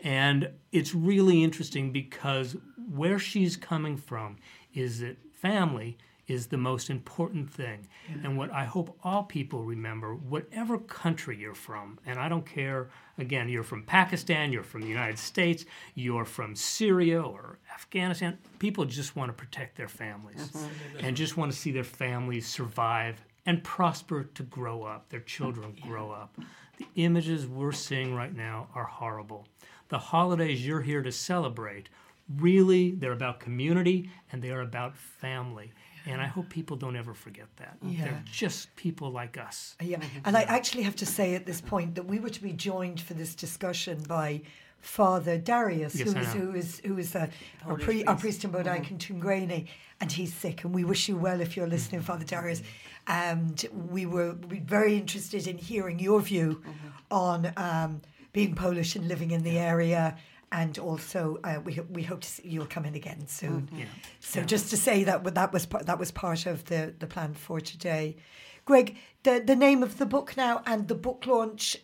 And 0.00 0.50
it's 0.72 0.94
really 0.94 1.44
interesting 1.44 1.92
because 1.92 2.56
where 2.92 3.20
she's 3.20 3.56
coming 3.56 3.96
from 3.96 4.38
is 4.74 5.00
that 5.00 5.16
family 5.32 5.96
is 6.32 6.46
the 6.46 6.56
most 6.56 6.90
important 6.90 7.50
thing. 7.50 7.86
And 8.24 8.36
what 8.36 8.50
I 8.50 8.64
hope 8.64 8.98
all 9.04 9.22
people 9.22 9.62
remember, 9.62 10.14
whatever 10.14 10.78
country 10.78 11.36
you're 11.38 11.54
from, 11.54 11.98
and 12.06 12.18
I 12.18 12.28
don't 12.28 12.46
care, 12.46 12.90
again, 13.18 13.48
you're 13.48 13.62
from 13.62 13.82
Pakistan, 13.82 14.52
you're 14.52 14.62
from 14.62 14.80
the 14.80 14.88
United 14.88 15.18
States, 15.18 15.64
you're 15.94 16.24
from 16.24 16.56
Syria 16.56 17.22
or 17.22 17.58
Afghanistan, 17.72 18.38
people 18.58 18.84
just 18.84 19.14
want 19.14 19.28
to 19.28 19.32
protect 19.32 19.76
their 19.76 19.88
families 19.88 20.50
mm-hmm. 20.50 21.04
and 21.04 21.16
just 21.16 21.36
want 21.36 21.52
to 21.52 21.58
see 21.58 21.70
their 21.70 21.84
families 21.84 22.46
survive 22.46 23.24
and 23.46 23.62
prosper 23.62 24.24
to 24.34 24.42
grow 24.44 24.84
up, 24.84 25.08
their 25.08 25.20
children 25.20 25.76
grow 25.80 26.10
up. 26.10 26.36
The 26.78 26.86
images 26.96 27.46
we're 27.46 27.72
seeing 27.72 28.14
right 28.14 28.34
now 28.34 28.68
are 28.74 28.84
horrible. 28.84 29.46
The 29.88 29.98
holidays 29.98 30.66
you're 30.66 30.80
here 30.80 31.02
to 31.02 31.12
celebrate, 31.12 31.88
really, 32.36 32.92
they're 32.92 33.12
about 33.12 33.40
community 33.40 34.10
and 34.30 34.40
they 34.40 34.50
are 34.50 34.62
about 34.62 34.96
family. 34.96 35.72
And 36.06 36.20
I 36.20 36.26
hope 36.26 36.48
people 36.48 36.76
don't 36.76 36.96
ever 36.96 37.14
forget 37.14 37.46
that. 37.56 37.76
Yeah. 37.82 38.04
They're 38.04 38.24
just 38.30 38.74
people 38.76 39.10
like 39.10 39.38
us. 39.38 39.76
Yeah, 39.80 39.98
mm-hmm. 39.98 40.18
and 40.24 40.36
I 40.36 40.42
actually 40.42 40.82
have 40.82 40.96
to 40.96 41.06
say 41.06 41.34
at 41.34 41.46
this 41.46 41.60
point 41.60 41.94
that 41.94 42.04
we 42.04 42.18
were 42.18 42.30
to 42.30 42.42
be 42.42 42.52
joined 42.52 43.00
for 43.00 43.14
this 43.14 43.34
discussion 43.34 44.02
by 44.08 44.42
Father 44.80 45.38
Darius, 45.38 45.94
Yes, 45.94 46.12
who 46.12 46.18
I 46.18 46.22
is 46.22 46.34
know. 46.34 46.40
who 46.40 46.54
is 46.54 46.80
who 46.84 46.98
is 46.98 47.14
a, 47.14 47.30
our, 47.66 47.76
pre, 47.76 48.04
our 48.04 48.16
priest. 48.16 48.42
priest 48.42 48.44
in 48.44 48.50
Bodyke 48.50 48.84
mm-hmm. 48.84 48.94
and 48.94 49.22
Tuamgraney, 49.22 49.68
and 50.00 50.10
he's 50.10 50.34
sick. 50.34 50.64
And 50.64 50.74
we 50.74 50.84
wish 50.84 51.08
you 51.08 51.16
well 51.16 51.40
if 51.40 51.56
you're 51.56 51.68
listening, 51.68 52.00
mm-hmm. 52.00 52.12
Father 52.12 52.24
Darius. 52.24 52.62
And 53.06 53.64
we 53.90 54.06
were 54.06 54.32
very 54.32 54.96
interested 54.96 55.46
in 55.46 55.58
hearing 55.58 55.98
your 55.98 56.20
view 56.20 56.62
on 57.10 57.52
um, 57.56 58.00
being 58.32 58.54
Polish 58.54 58.96
and 58.96 59.08
living 59.08 59.32
in 59.32 59.42
the 59.42 59.58
area. 59.58 60.16
And 60.52 60.78
also, 60.78 61.38
uh, 61.42 61.60
we 61.64 61.80
we 61.90 62.02
hope 62.02 62.20
to 62.20 62.28
see 62.28 62.42
you'll 62.46 62.66
come 62.66 62.84
in 62.84 62.94
again 62.94 63.26
soon. 63.26 63.70
Yeah. 63.74 63.86
So 64.20 64.42
just 64.42 64.68
to 64.70 64.76
say 64.76 65.02
that 65.04 65.24
that 65.34 65.52
was 65.52 65.64
part, 65.64 65.86
that 65.86 65.98
was 65.98 66.10
part 66.10 66.44
of 66.46 66.66
the, 66.66 66.94
the 66.98 67.06
plan 67.06 67.32
for 67.32 67.58
today. 67.58 68.16
Greg, 68.64 68.96
the, 69.24 69.42
the 69.44 69.56
name 69.56 69.82
of 69.82 69.98
the 69.98 70.06
book 70.06 70.36
now 70.36 70.62
and 70.66 70.86
the 70.88 70.94
book 70.94 71.26
launch, 71.26 71.78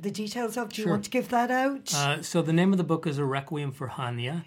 the 0.00 0.10
details 0.10 0.56
of. 0.56 0.70
Do 0.70 0.82
you 0.82 0.88
want 0.88 1.04
to 1.04 1.10
give 1.10 1.28
that 1.28 1.50
out? 1.50 1.94
Uh, 1.94 2.22
so 2.22 2.42
the 2.42 2.52
name 2.52 2.72
of 2.72 2.78
the 2.78 2.84
book 2.84 3.06
is 3.06 3.18
A 3.18 3.24
Requiem 3.24 3.72
for 3.72 3.88
Hania, 3.88 4.44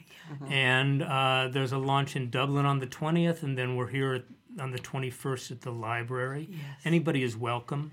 and 0.49 1.03
uh, 1.03 1.49
there's 1.51 1.71
a 1.71 1.77
launch 1.77 2.15
in 2.15 2.29
Dublin 2.29 2.65
on 2.65 2.79
the 2.79 2.87
20th, 2.87 3.43
and 3.43 3.57
then 3.57 3.75
we're 3.75 3.87
here 3.87 4.13
at, 4.15 4.23
on 4.59 4.71
the 4.71 4.79
21st 4.79 5.51
at 5.51 5.61
the 5.61 5.71
library. 5.71 6.49
Yes. 6.51 6.59
Anybody 6.83 7.23
is 7.23 7.37
welcome. 7.37 7.91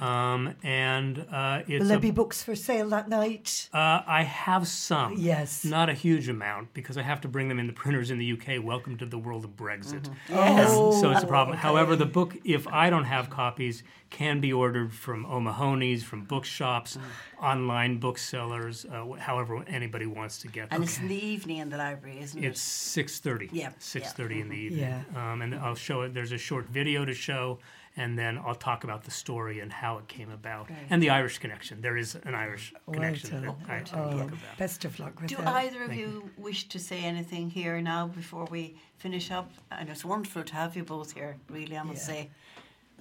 Um, 0.00 0.54
and 0.62 1.26
uh, 1.32 1.62
it's 1.66 1.80
Will 1.82 1.88
there 1.88 1.96
a- 1.96 2.00
be 2.00 2.10
books 2.10 2.42
for 2.42 2.54
sale 2.54 2.88
that 2.90 3.08
night? 3.08 3.68
uh, 3.72 4.02
I 4.06 4.22
have 4.22 4.66
some. 4.68 5.14
Yes. 5.18 5.64
Not 5.64 5.88
a 5.88 5.94
huge 5.94 6.28
amount 6.28 6.72
because 6.74 6.96
I 6.96 7.02
have 7.02 7.20
to 7.22 7.28
bring 7.28 7.48
them 7.48 7.58
in 7.58 7.66
the 7.66 7.72
printers 7.72 8.10
in 8.10 8.18
the 8.18 8.32
UK. 8.32 8.62
Welcome 8.62 8.96
to 8.98 9.06
the 9.06 9.18
world 9.18 9.44
of 9.44 9.56
Brexit. 9.56 10.08
Oh, 10.32 11.00
so 11.00 11.10
it's 11.10 11.22
a 11.22 11.26
problem. 11.26 11.56
okay. 11.56 11.62
However, 11.66 11.96
the 11.96 12.06
book, 12.06 12.36
if 12.44 12.66
I 12.68 12.90
don't 12.90 13.04
have 13.04 13.30
copies, 13.30 13.82
can 14.10 14.40
be 14.40 14.52
ordered 14.52 14.92
from 14.92 15.24
O'Mahony's, 15.26 16.02
from 16.02 16.24
bookshops, 16.24 16.98
online 17.40 17.98
booksellers, 17.98 18.84
uh, 18.86 19.04
however 19.18 19.62
anybody 19.68 20.06
wants 20.06 20.38
to 20.38 20.48
get 20.48 20.68
them. 20.70 20.76
And 20.76 20.84
it's 20.84 20.98
in 20.98 21.08
the 21.08 21.24
evening 21.26 21.58
in 21.58 21.70
the 21.70 21.76
library, 21.76 22.18
isn't 22.20 22.42
it? 22.42 22.46
It's 22.46 22.60
six 22.60 23.20
thirty. 23.20 23.48
Yeah, 23.52 23.70
Six 23.78 24.12
thirty 24.12 24.36
yeah. 24.36 24.40
in 24.42 24.48
the 24.48 24.56
evening. 24.56 24.80
Yeah. 25.14 25.32
Um, 25.32 25.42
and 25.42 25.54
I'll 25.54 25.74
show 25.74 26.02
it. 26.02 26.12
There's 26.14 26.32
a 26.32 26.38
short 26.38 26.66
video 26.68 27.04
to 27.04 27.14
show, 27.14 27.58
and 27.96 28.18
then 28.18 28.38
I'll 28.38 28.54
talk 28.54 28.84
about 28.84 29.04
the 29.04 29.10
story 29.10 29.60
and 29.60 29.72
how 29.72 29.98
it 29.98 30.06
came 30.08 30.30
about, 30.30 30.70
and 30.90 31.02
the 31.02 31.10
Irish 31.10 31.38
connection. 31.38 31.80
There 31.80 31.96
is 31.96 32.14
an 32.24 32.34
Irish 32.34 32.72
connection 32.92 33.42
Well 33.42 33.56
that 33.66 33.70
I 33.70 33.78
done. 33.82 34.00
I 34.00 34.10
Oh, 34.14 34.18
talk 34.18 34.28
about. 34.28 34.58
best 34.58 34.84
of 34.84 34.98
luck 34.98 35.20
with 35.20 35.28
Do 35.30 35.36
that. 35.36 35.48
either 35.48 35.82
of 35.84 35.94
you 35.94 36.30
wish 36.36 36.68
to 36.68 36.78
say 36.78 37.02
anything 37.04 37.50
here 37.50 37.80
now 37.80 38.06
before 38.08 38.46
we 38.50 38.76
finish 38.98 39.30
up? 39.30 39.50
And 39.70 39.88
it's 39.88 40.04
wonderful 40.04 40.44
to 40.44 40.54
have 40.54 40.76
you 40.76 40.84
both 40.84 41.12
here, 41.12 41.36
really, 41.48 41.76
I 41.76 41.82
must 41.82 42.08
Yeah. 42.08 42.14
say. 42.14 42.30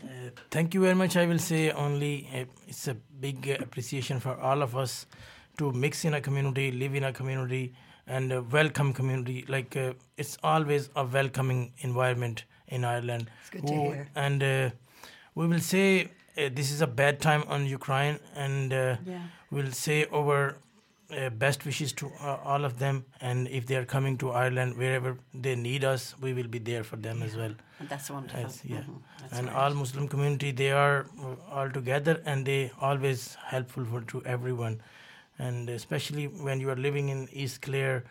Uh, 0.03 0.29
thank 0.49 0.73
you 0.73 0.81
very 0.81 0.95
much. 0.95 1.17
I 1.17 1.25
will 1.25 1.39
say 1.39 1.71
only 1.71 2.27
uh, 2.33 2.45
it's 2.67 2.87
a 2.87 2.95
big 3.19 3.49
uh, 3.49 3.57
appreciation 3.59 4.19
for 4.21 4.39
all 4.39 4.61
of 4.61 4.75
us 4.75 5.05
to 5.57 5.71
mix 5.73 6.05
in 6.05 6.13
a 6.13 6.21
community, 6.21 6.71
live 6.71 6.95
in 6.95 7.03
a 7.03 7.11
community, 7.11 7.73
and 8.07 8.31
uh, 8.31 8.41
welcome 8.49 8.93
community. 8.93 9.43
Like 9.49 9.75
uh, 9.75 9.93
it's 10.17 10.37
always 10.41 10.89
a 10.95 11.03
welcoming 11.03 11.73
environment 11.79 12.45
in 12.69 12.85
Ireland. 12.85 13.29
It's 13.41 13.49
good 13.49 13.67
to 13.67 13.73
Who- 13.73 13.91
hear. 13.91 14.07
And 14.15 14.43
uh, 14.43 14.69
we 15.35 15.47
will 15.47 15.59
say 15.59 15.85
uh, 16.37 16.49
this 16.53 16.71
is 16.71 16.81
a 16.81 16.87
bad 16.87 17.19
time 17.21 17.43
on 17.47 17.65
Ukraine, 17.65 18.19
and 18.35 18.73
uh, 18.73 18.97
Yeah. 19.05 19.21
we'll 19.51 19.71
say 19.71 20.05
our 20.13 20.55
uh, 21.11 21.29
best 21.43 21.65
wishes 21.65 21.91
to 21.93 22.11
uh, 22.21 22.37
all 22.53 22.63
of 22.65 22.77
them. 22.79 23.03
And 23.19 23.47
if 23.47 23.65
they 23.65 23.75
are 23.75 23.85
coming 23.85 24.17
to 24.19 24.31
Ireland, 24.31 24.77
wherever 24.77 25.17
they 25.33 25.55
need 25.55 25.83
us, 25.83 26.15
we 26.21 26.33
will 26.33 26.47
be 26.47 26.59
there 26.59 26.83
for 26.83 26.97
them 27.07 27.23
as 27.23 27.35
well 27.35 27.55
And 27.79 27.89
that's 27.91 28.09
wonderful. 28.13 28.41
Yes, 28.41 28.61
yeah. 28.71 28.77
Mhm, 28.83 29.01
that's 29.19 29.33
and 29.39 29.47
great. 29.47 29.59
all 29.59 29.73
Muslim 29.81 30.07
community 30.13 30.49
they 30.61 30.71
are 30.79 30.97
uh, 31.27 31.35
all 31.59 31.69
together 31.77 32.15
and 32.31 32.45
they 32.51 32.71
always 32.89 33.21
helpful 33.53 33.85
for 33.91 34.01
to 34.13 34.21
everyone, 34.35 34.75
and 35.47 35.69
especially 35.75 36.25
when 36.47 36.59
you 36.65 36.69
are 36.73 36.79
living 36.87 37.09
in 37.15 37.27
East 37.43 37.61
Clare 37.67 38.03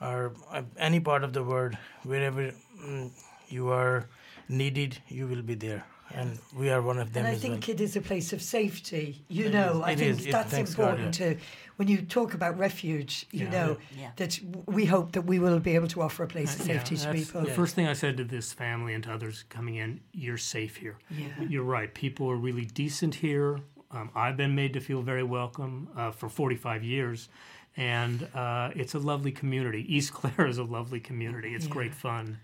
or 0.00 0.32
uh, 0.50 0.62
any 0.88 1.00
part 1.10 1.22
of 1.28 1.32
the 1.38 1.44
world, 1.52 1.76
wherever 2.14 2.46
mm, 2.50 3.10
you 3.52 3.68
are 3.70 4.08
needed, 4.48 4.98
you 5.08 5.26
will 5.26 5.42
be 5.42 5.54
there, 5.54 5.84
and 6.14 6.38
we 6.56 6.70
are 6.70 6.82
one 6.82 6.98
of 6.98 7.12
them 7.12 7.24
and 7.24 7.32
I 7.32 7.36
as 7.36 7.42
think 7.42 7.66
well. 7.66 7.70
it 7.76 7.80
is 7.80 7.96
a 7.96 8.00
place 8.00 8.32
of 8.32 8.42
safety. 8.42 9.24
You 9.28 9.46
It 9.46 9.52
know, 9.52 9.78
is, 9.78 9.82
I 9.82 9.94
think 9.94 10.20
is, 10.20 10.26
that's 10.26 10.50
thanks 10.50 10.74
God, 10.74 10.82
important 10.90 11.14
to 11.14 11.36
when 11.76 11.88
you 11.88 12.02
talk 12.02 12.34
about 12.34 12.58
refuge. 12.58 13.26
You 13.30 13.44
Yeah. 13.46 13.50
know 13.50 13.76
Yeah. 13.96 14.10
that 14.16 14.38
we 14.66 14.84
hope 14.86 15.12
that 15.12 15.22
we 15.22 15.38
will 15.38 15.58
be 15.60 15.74
able 15.74 15.88
to 15.88 16.02
offer 16.02 16.22
a 16.24 16.28
place 16.28 16.54
of 16.58 16.66
Yeah, 16.66 16.74
safety 16.78 16.96
to 16.96 17.12
people. 17.12 17.40
The 17.42 17.52
first 17.52 17.74
thing 17.74 17.86
I 17.86 17.94
said 17.94 18.16
to 18.18 18.24
this 18.24 18.52
family 18.52 18.94
and 18.94 19.04
to 19.04 19.12
others 19.12 19.44
coming 19.48 19.76
in, 19.76 20.00
you're 20.12 20.38
safe 20.38 20.76
here. 20.76 20.96
Yeah. 21.10 21.26
You're 21.48 21.64
right. 21.64 21.92
People 21.94 22.30
are 22.30 22.36
really 22.36 22.64
decent 22.66 23.14
here. 23.16 23.60
Um, 23.90 24.10
I've 24.14 24.36
been 24.36 24.54
made 24.54 24.72
to 24.74 24.80
feel 24.80 25.02
very 25.02 25.22
welcome 25.22 25.88
uh, 25.96 26.10
for 26.12 26.28
45 26.28 26.82
years. 26.84 27.28
And 27.76 28.28
uh, 28.34 28.70
it's 28.76 28.94
a 28.94 28.98
lovely 28.98 29.32
community. 29.32 29.82
East 29.96 30.12
Clare 30.18 30.46
is 30.46 30.58
a 30.58 30.64
lovely 30.64 31.00
community. 31.00 31.54
It's 31.54 31.66
Yeah. 31.66 31.72
great 31.72 31.94
fun. 31.94 32.38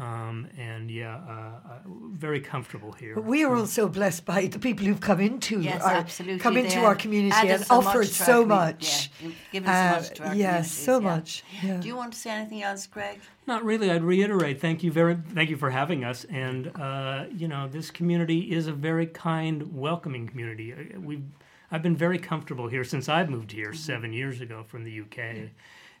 Um, 0.00 0.46
and 0.56 0.88
yeah, 0.90 1.16
uh, 1.16 1.30
uh, 1.32 1.78
very 2.12 2.40
comfortable 2.40 2.92
here. 2.92 3.14
But 3.16 3.24
we 3.24 3.42
are 3.44 3.54
also 3.56 3.88
blessed 3.88 4.24
by 4.24 4.46
the 4.46 4.58
people 4.60 4.86
who've 4.86 5.00
come 5.00 5.18
into 5.20 5.60
Yes, 5.60 5.82
our 5.82 5.92
absolutely. 5.92 6.38
come 6.38 6.56
into 6.56 6.76
have 6.76 6.84
our 6.84 6.94
community 6.94 7.48
and 7.48 7.64
so 7.64 7.74
offered 7.78 8.04
to 8.06 8.20
our 8.22 8.26
so 8.26 8.44
commu- 8.44 8.48
much. 8.48 9.10
Yeah, 9.20 9.26
you've 9.26 9.36
given 9.52 9.66
so 9.66 9.72
much 9.72 10.10
to 10.14 10.22
our 10.24 10.30
Uh, 10.30 10.34
yes, 10.34 10.70
so 10.70 10.98
yeah. 11.00 11.04
much. 11.04 11.42
Yeah. 11.64 11.76
Do 11.80 11.88
you 11.88 11.96
want 11.96 12.12
to 12.12 12.18
say 12.18 12.30
anything 12.30 12.62
else, 12.62 12.86
Greg? 12.86 13.18
Not 13.48 13.64
really. 13.64 13.90
I'd 13.90 14.04
reiterate. 14.04 14.60
Thank 14.60 14.84
you 14.84 14.92
very. 14.92 15.16
Thank 15.34 15.50
you 15.50 15.56
for 15.56 15.70
having 15.70 16.04
us. 16.04 16.24
And 16.26 16.70
uh, 16.76 17.24
you 17.36 17.48
know, 17.48 17.66
this 17.66 17.90
community 17.90 18.52
is 18.52 18.68
a 18.68 18.72
very 18.72 19.06
kind, 19.06 19.74
welcoming 19.74 20.28
community. 20.28 20.72
Uh, 20.72 21.00
We've. 21.00 21.24
I've 21.70 21.82
been 21.82 21.96
very 21.96 22.18
comfortable 22.18 22.68
here 22.68 22.82
since 22.84 23.10
I've 23.10 23.28
moved 23.28 23.52
here 23.52 23.74
seven 23.74 24.12
years 24.14 24.40
ago 24.40 24.62
from 24.62 24.84
the 24.84 25.00
UK, 25.00 25.50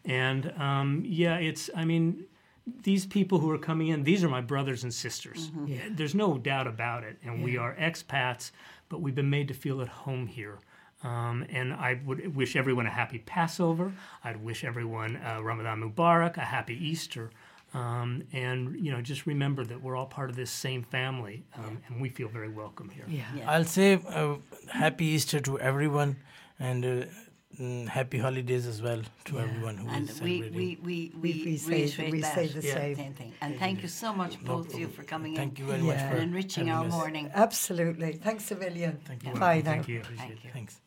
and 0.04 0.52
um, 0.58 1.02
yeah, 1.04 1.36
it's. 1.36 1.68
I 1.76 1.84
mean, 1.84 2.24
these 2.82 3.06
people 3.06 3.38
who 3.38 3.50
are 3.50 3.58
coming 3.58 3.88
in, 3.88 4.04
these 4.04 4.24
are 4.24 4.28
my 4.28 4.40
brothers 4.40 4.82
and 4.84 4.92
sisters. 4.92 5.50
Yeah. 5.66 5.78
There's 5.90 6.14
no 6.14 6.38
doubt 6.38 6.66
about 6.66 7.04
it. 7.04 7.18
And 7.22 7.42
we 7.42 7.56
are 7.56 7.74
expats, 7.76 8.50
but 8.88 9.00
we've 9.00 9.14
been 9.14 9.30
made 9.30 9.48
to 9.48 9.54
feel 9.54 9.80
at 9.80 9.88
home 9.88 10.26
here. 10.26 10.58
Um, 11.04 11.44
and 11.50 11.72
I 11.72 12.00
would 12.04 12.34
wish 12.34 12.56
everyone 12.56 12.86
a 12.86 12.90
happy 12.90 13.18
Passover. 13.18 13.92
I'd 14.24 14.42
wish 14.42 14.64
everyone 14.64 15.16
uh, 15.16 15.40
Ramadan 15.42 15.80
Mubarak, 15.80 16.36
a 16.36 16.40
happy 16.40 16.74
Easter. 16.74 17.30
Um, 17.74 18.24
and, 18.32 18.80
you 18.84 18.90
know, 18.90 19.00
just 19.02 19.26
remember 19.26 19.64
that 19.64 19.82
we're 19.82 19.94
all 19.94 20.06
part 20.06 20.30
of 20.30 20.36
this 20.36 20.50
same 20.50 20.82
family, 20.82 21.44
um, 21.54 21.78
and 21.86 22.00
we 22.00 22.08
feel 22.08 22.28
very 22.28 22.48
welcome 22.48 22.88
here. 22.88 23.04
Yeah. 23.06 23.24
Yeah. 23.36 23.50
I'll 23.50 23.64
say 23.64 24.00
uh, 24.08 24.36
happy 24.72 25.04
Easter 25.04 25.38
to 25.40 25.60
everyone, 25.60 26.16
and 26.58 26.84
uh, 26.84 27.06
mm, 27.58 27.88
happy 27.88 28.18
holidays 28.18 28.66
as 28.66 28.80
well 28.82 29.02
to 29.26 29.34
Yeah. 29.36 29.42
everyone 29.42 29.76
who 29.78 29.88
is 29.88 29.94
And 29.94 30.06
we, 30.08 30.14
celebrating. 30.14 30.54
we, 30.54 30.78
we, 30.82 31.12
We- 31.14 31.32
we, 31.34 31.44
we 31.44 31.56
say- 31.56 31.70
reiterate 31.82 32.12
we 32.12 32.20
that. 32.20 32.34
say 32.34 32.46
the 32.48 32.66
Yeah. 32.66 32.74
same. 32.74 33.14
thing. 33.14 33.32
And 33.40 33.58
thank 33.58 33.82
you 33.82 33.88
so 33.88 34.12
much, 34.12 34.40
No 34.42 34.46
both 34.56 34.74
of 34.74 34.80
you, 34.80 34.88
for 34.88 35.02
coming 35.04 35.34
Thank 35.34 35.36
in 35.36 35.56
Thank 35.56 35.58
you 35.60 35.66
very 35.66 35.80
Yeah. 35.86 35.92
much 36.06 36.10
for 36.10 36.16
and 36.20 36.30
enriching 36.30 36.70
our 36.70 36.84
us. 36.86 36.92
morning. 36.92 37.30
Absolutely. 37.34 38.12
Thanks 38.14 38.50
a 38.50 38.56
million. 38.56 38.98
Thank 39.04 39.24
you. 39.24 39.32
Bye 39.32 39.62
now. 39.64 39.70
Thank 39.72 39.88
you. 39.88 40.02
Thank 40.02 40.44
you. 40.44 40.50
Thanks. 40.52 40.80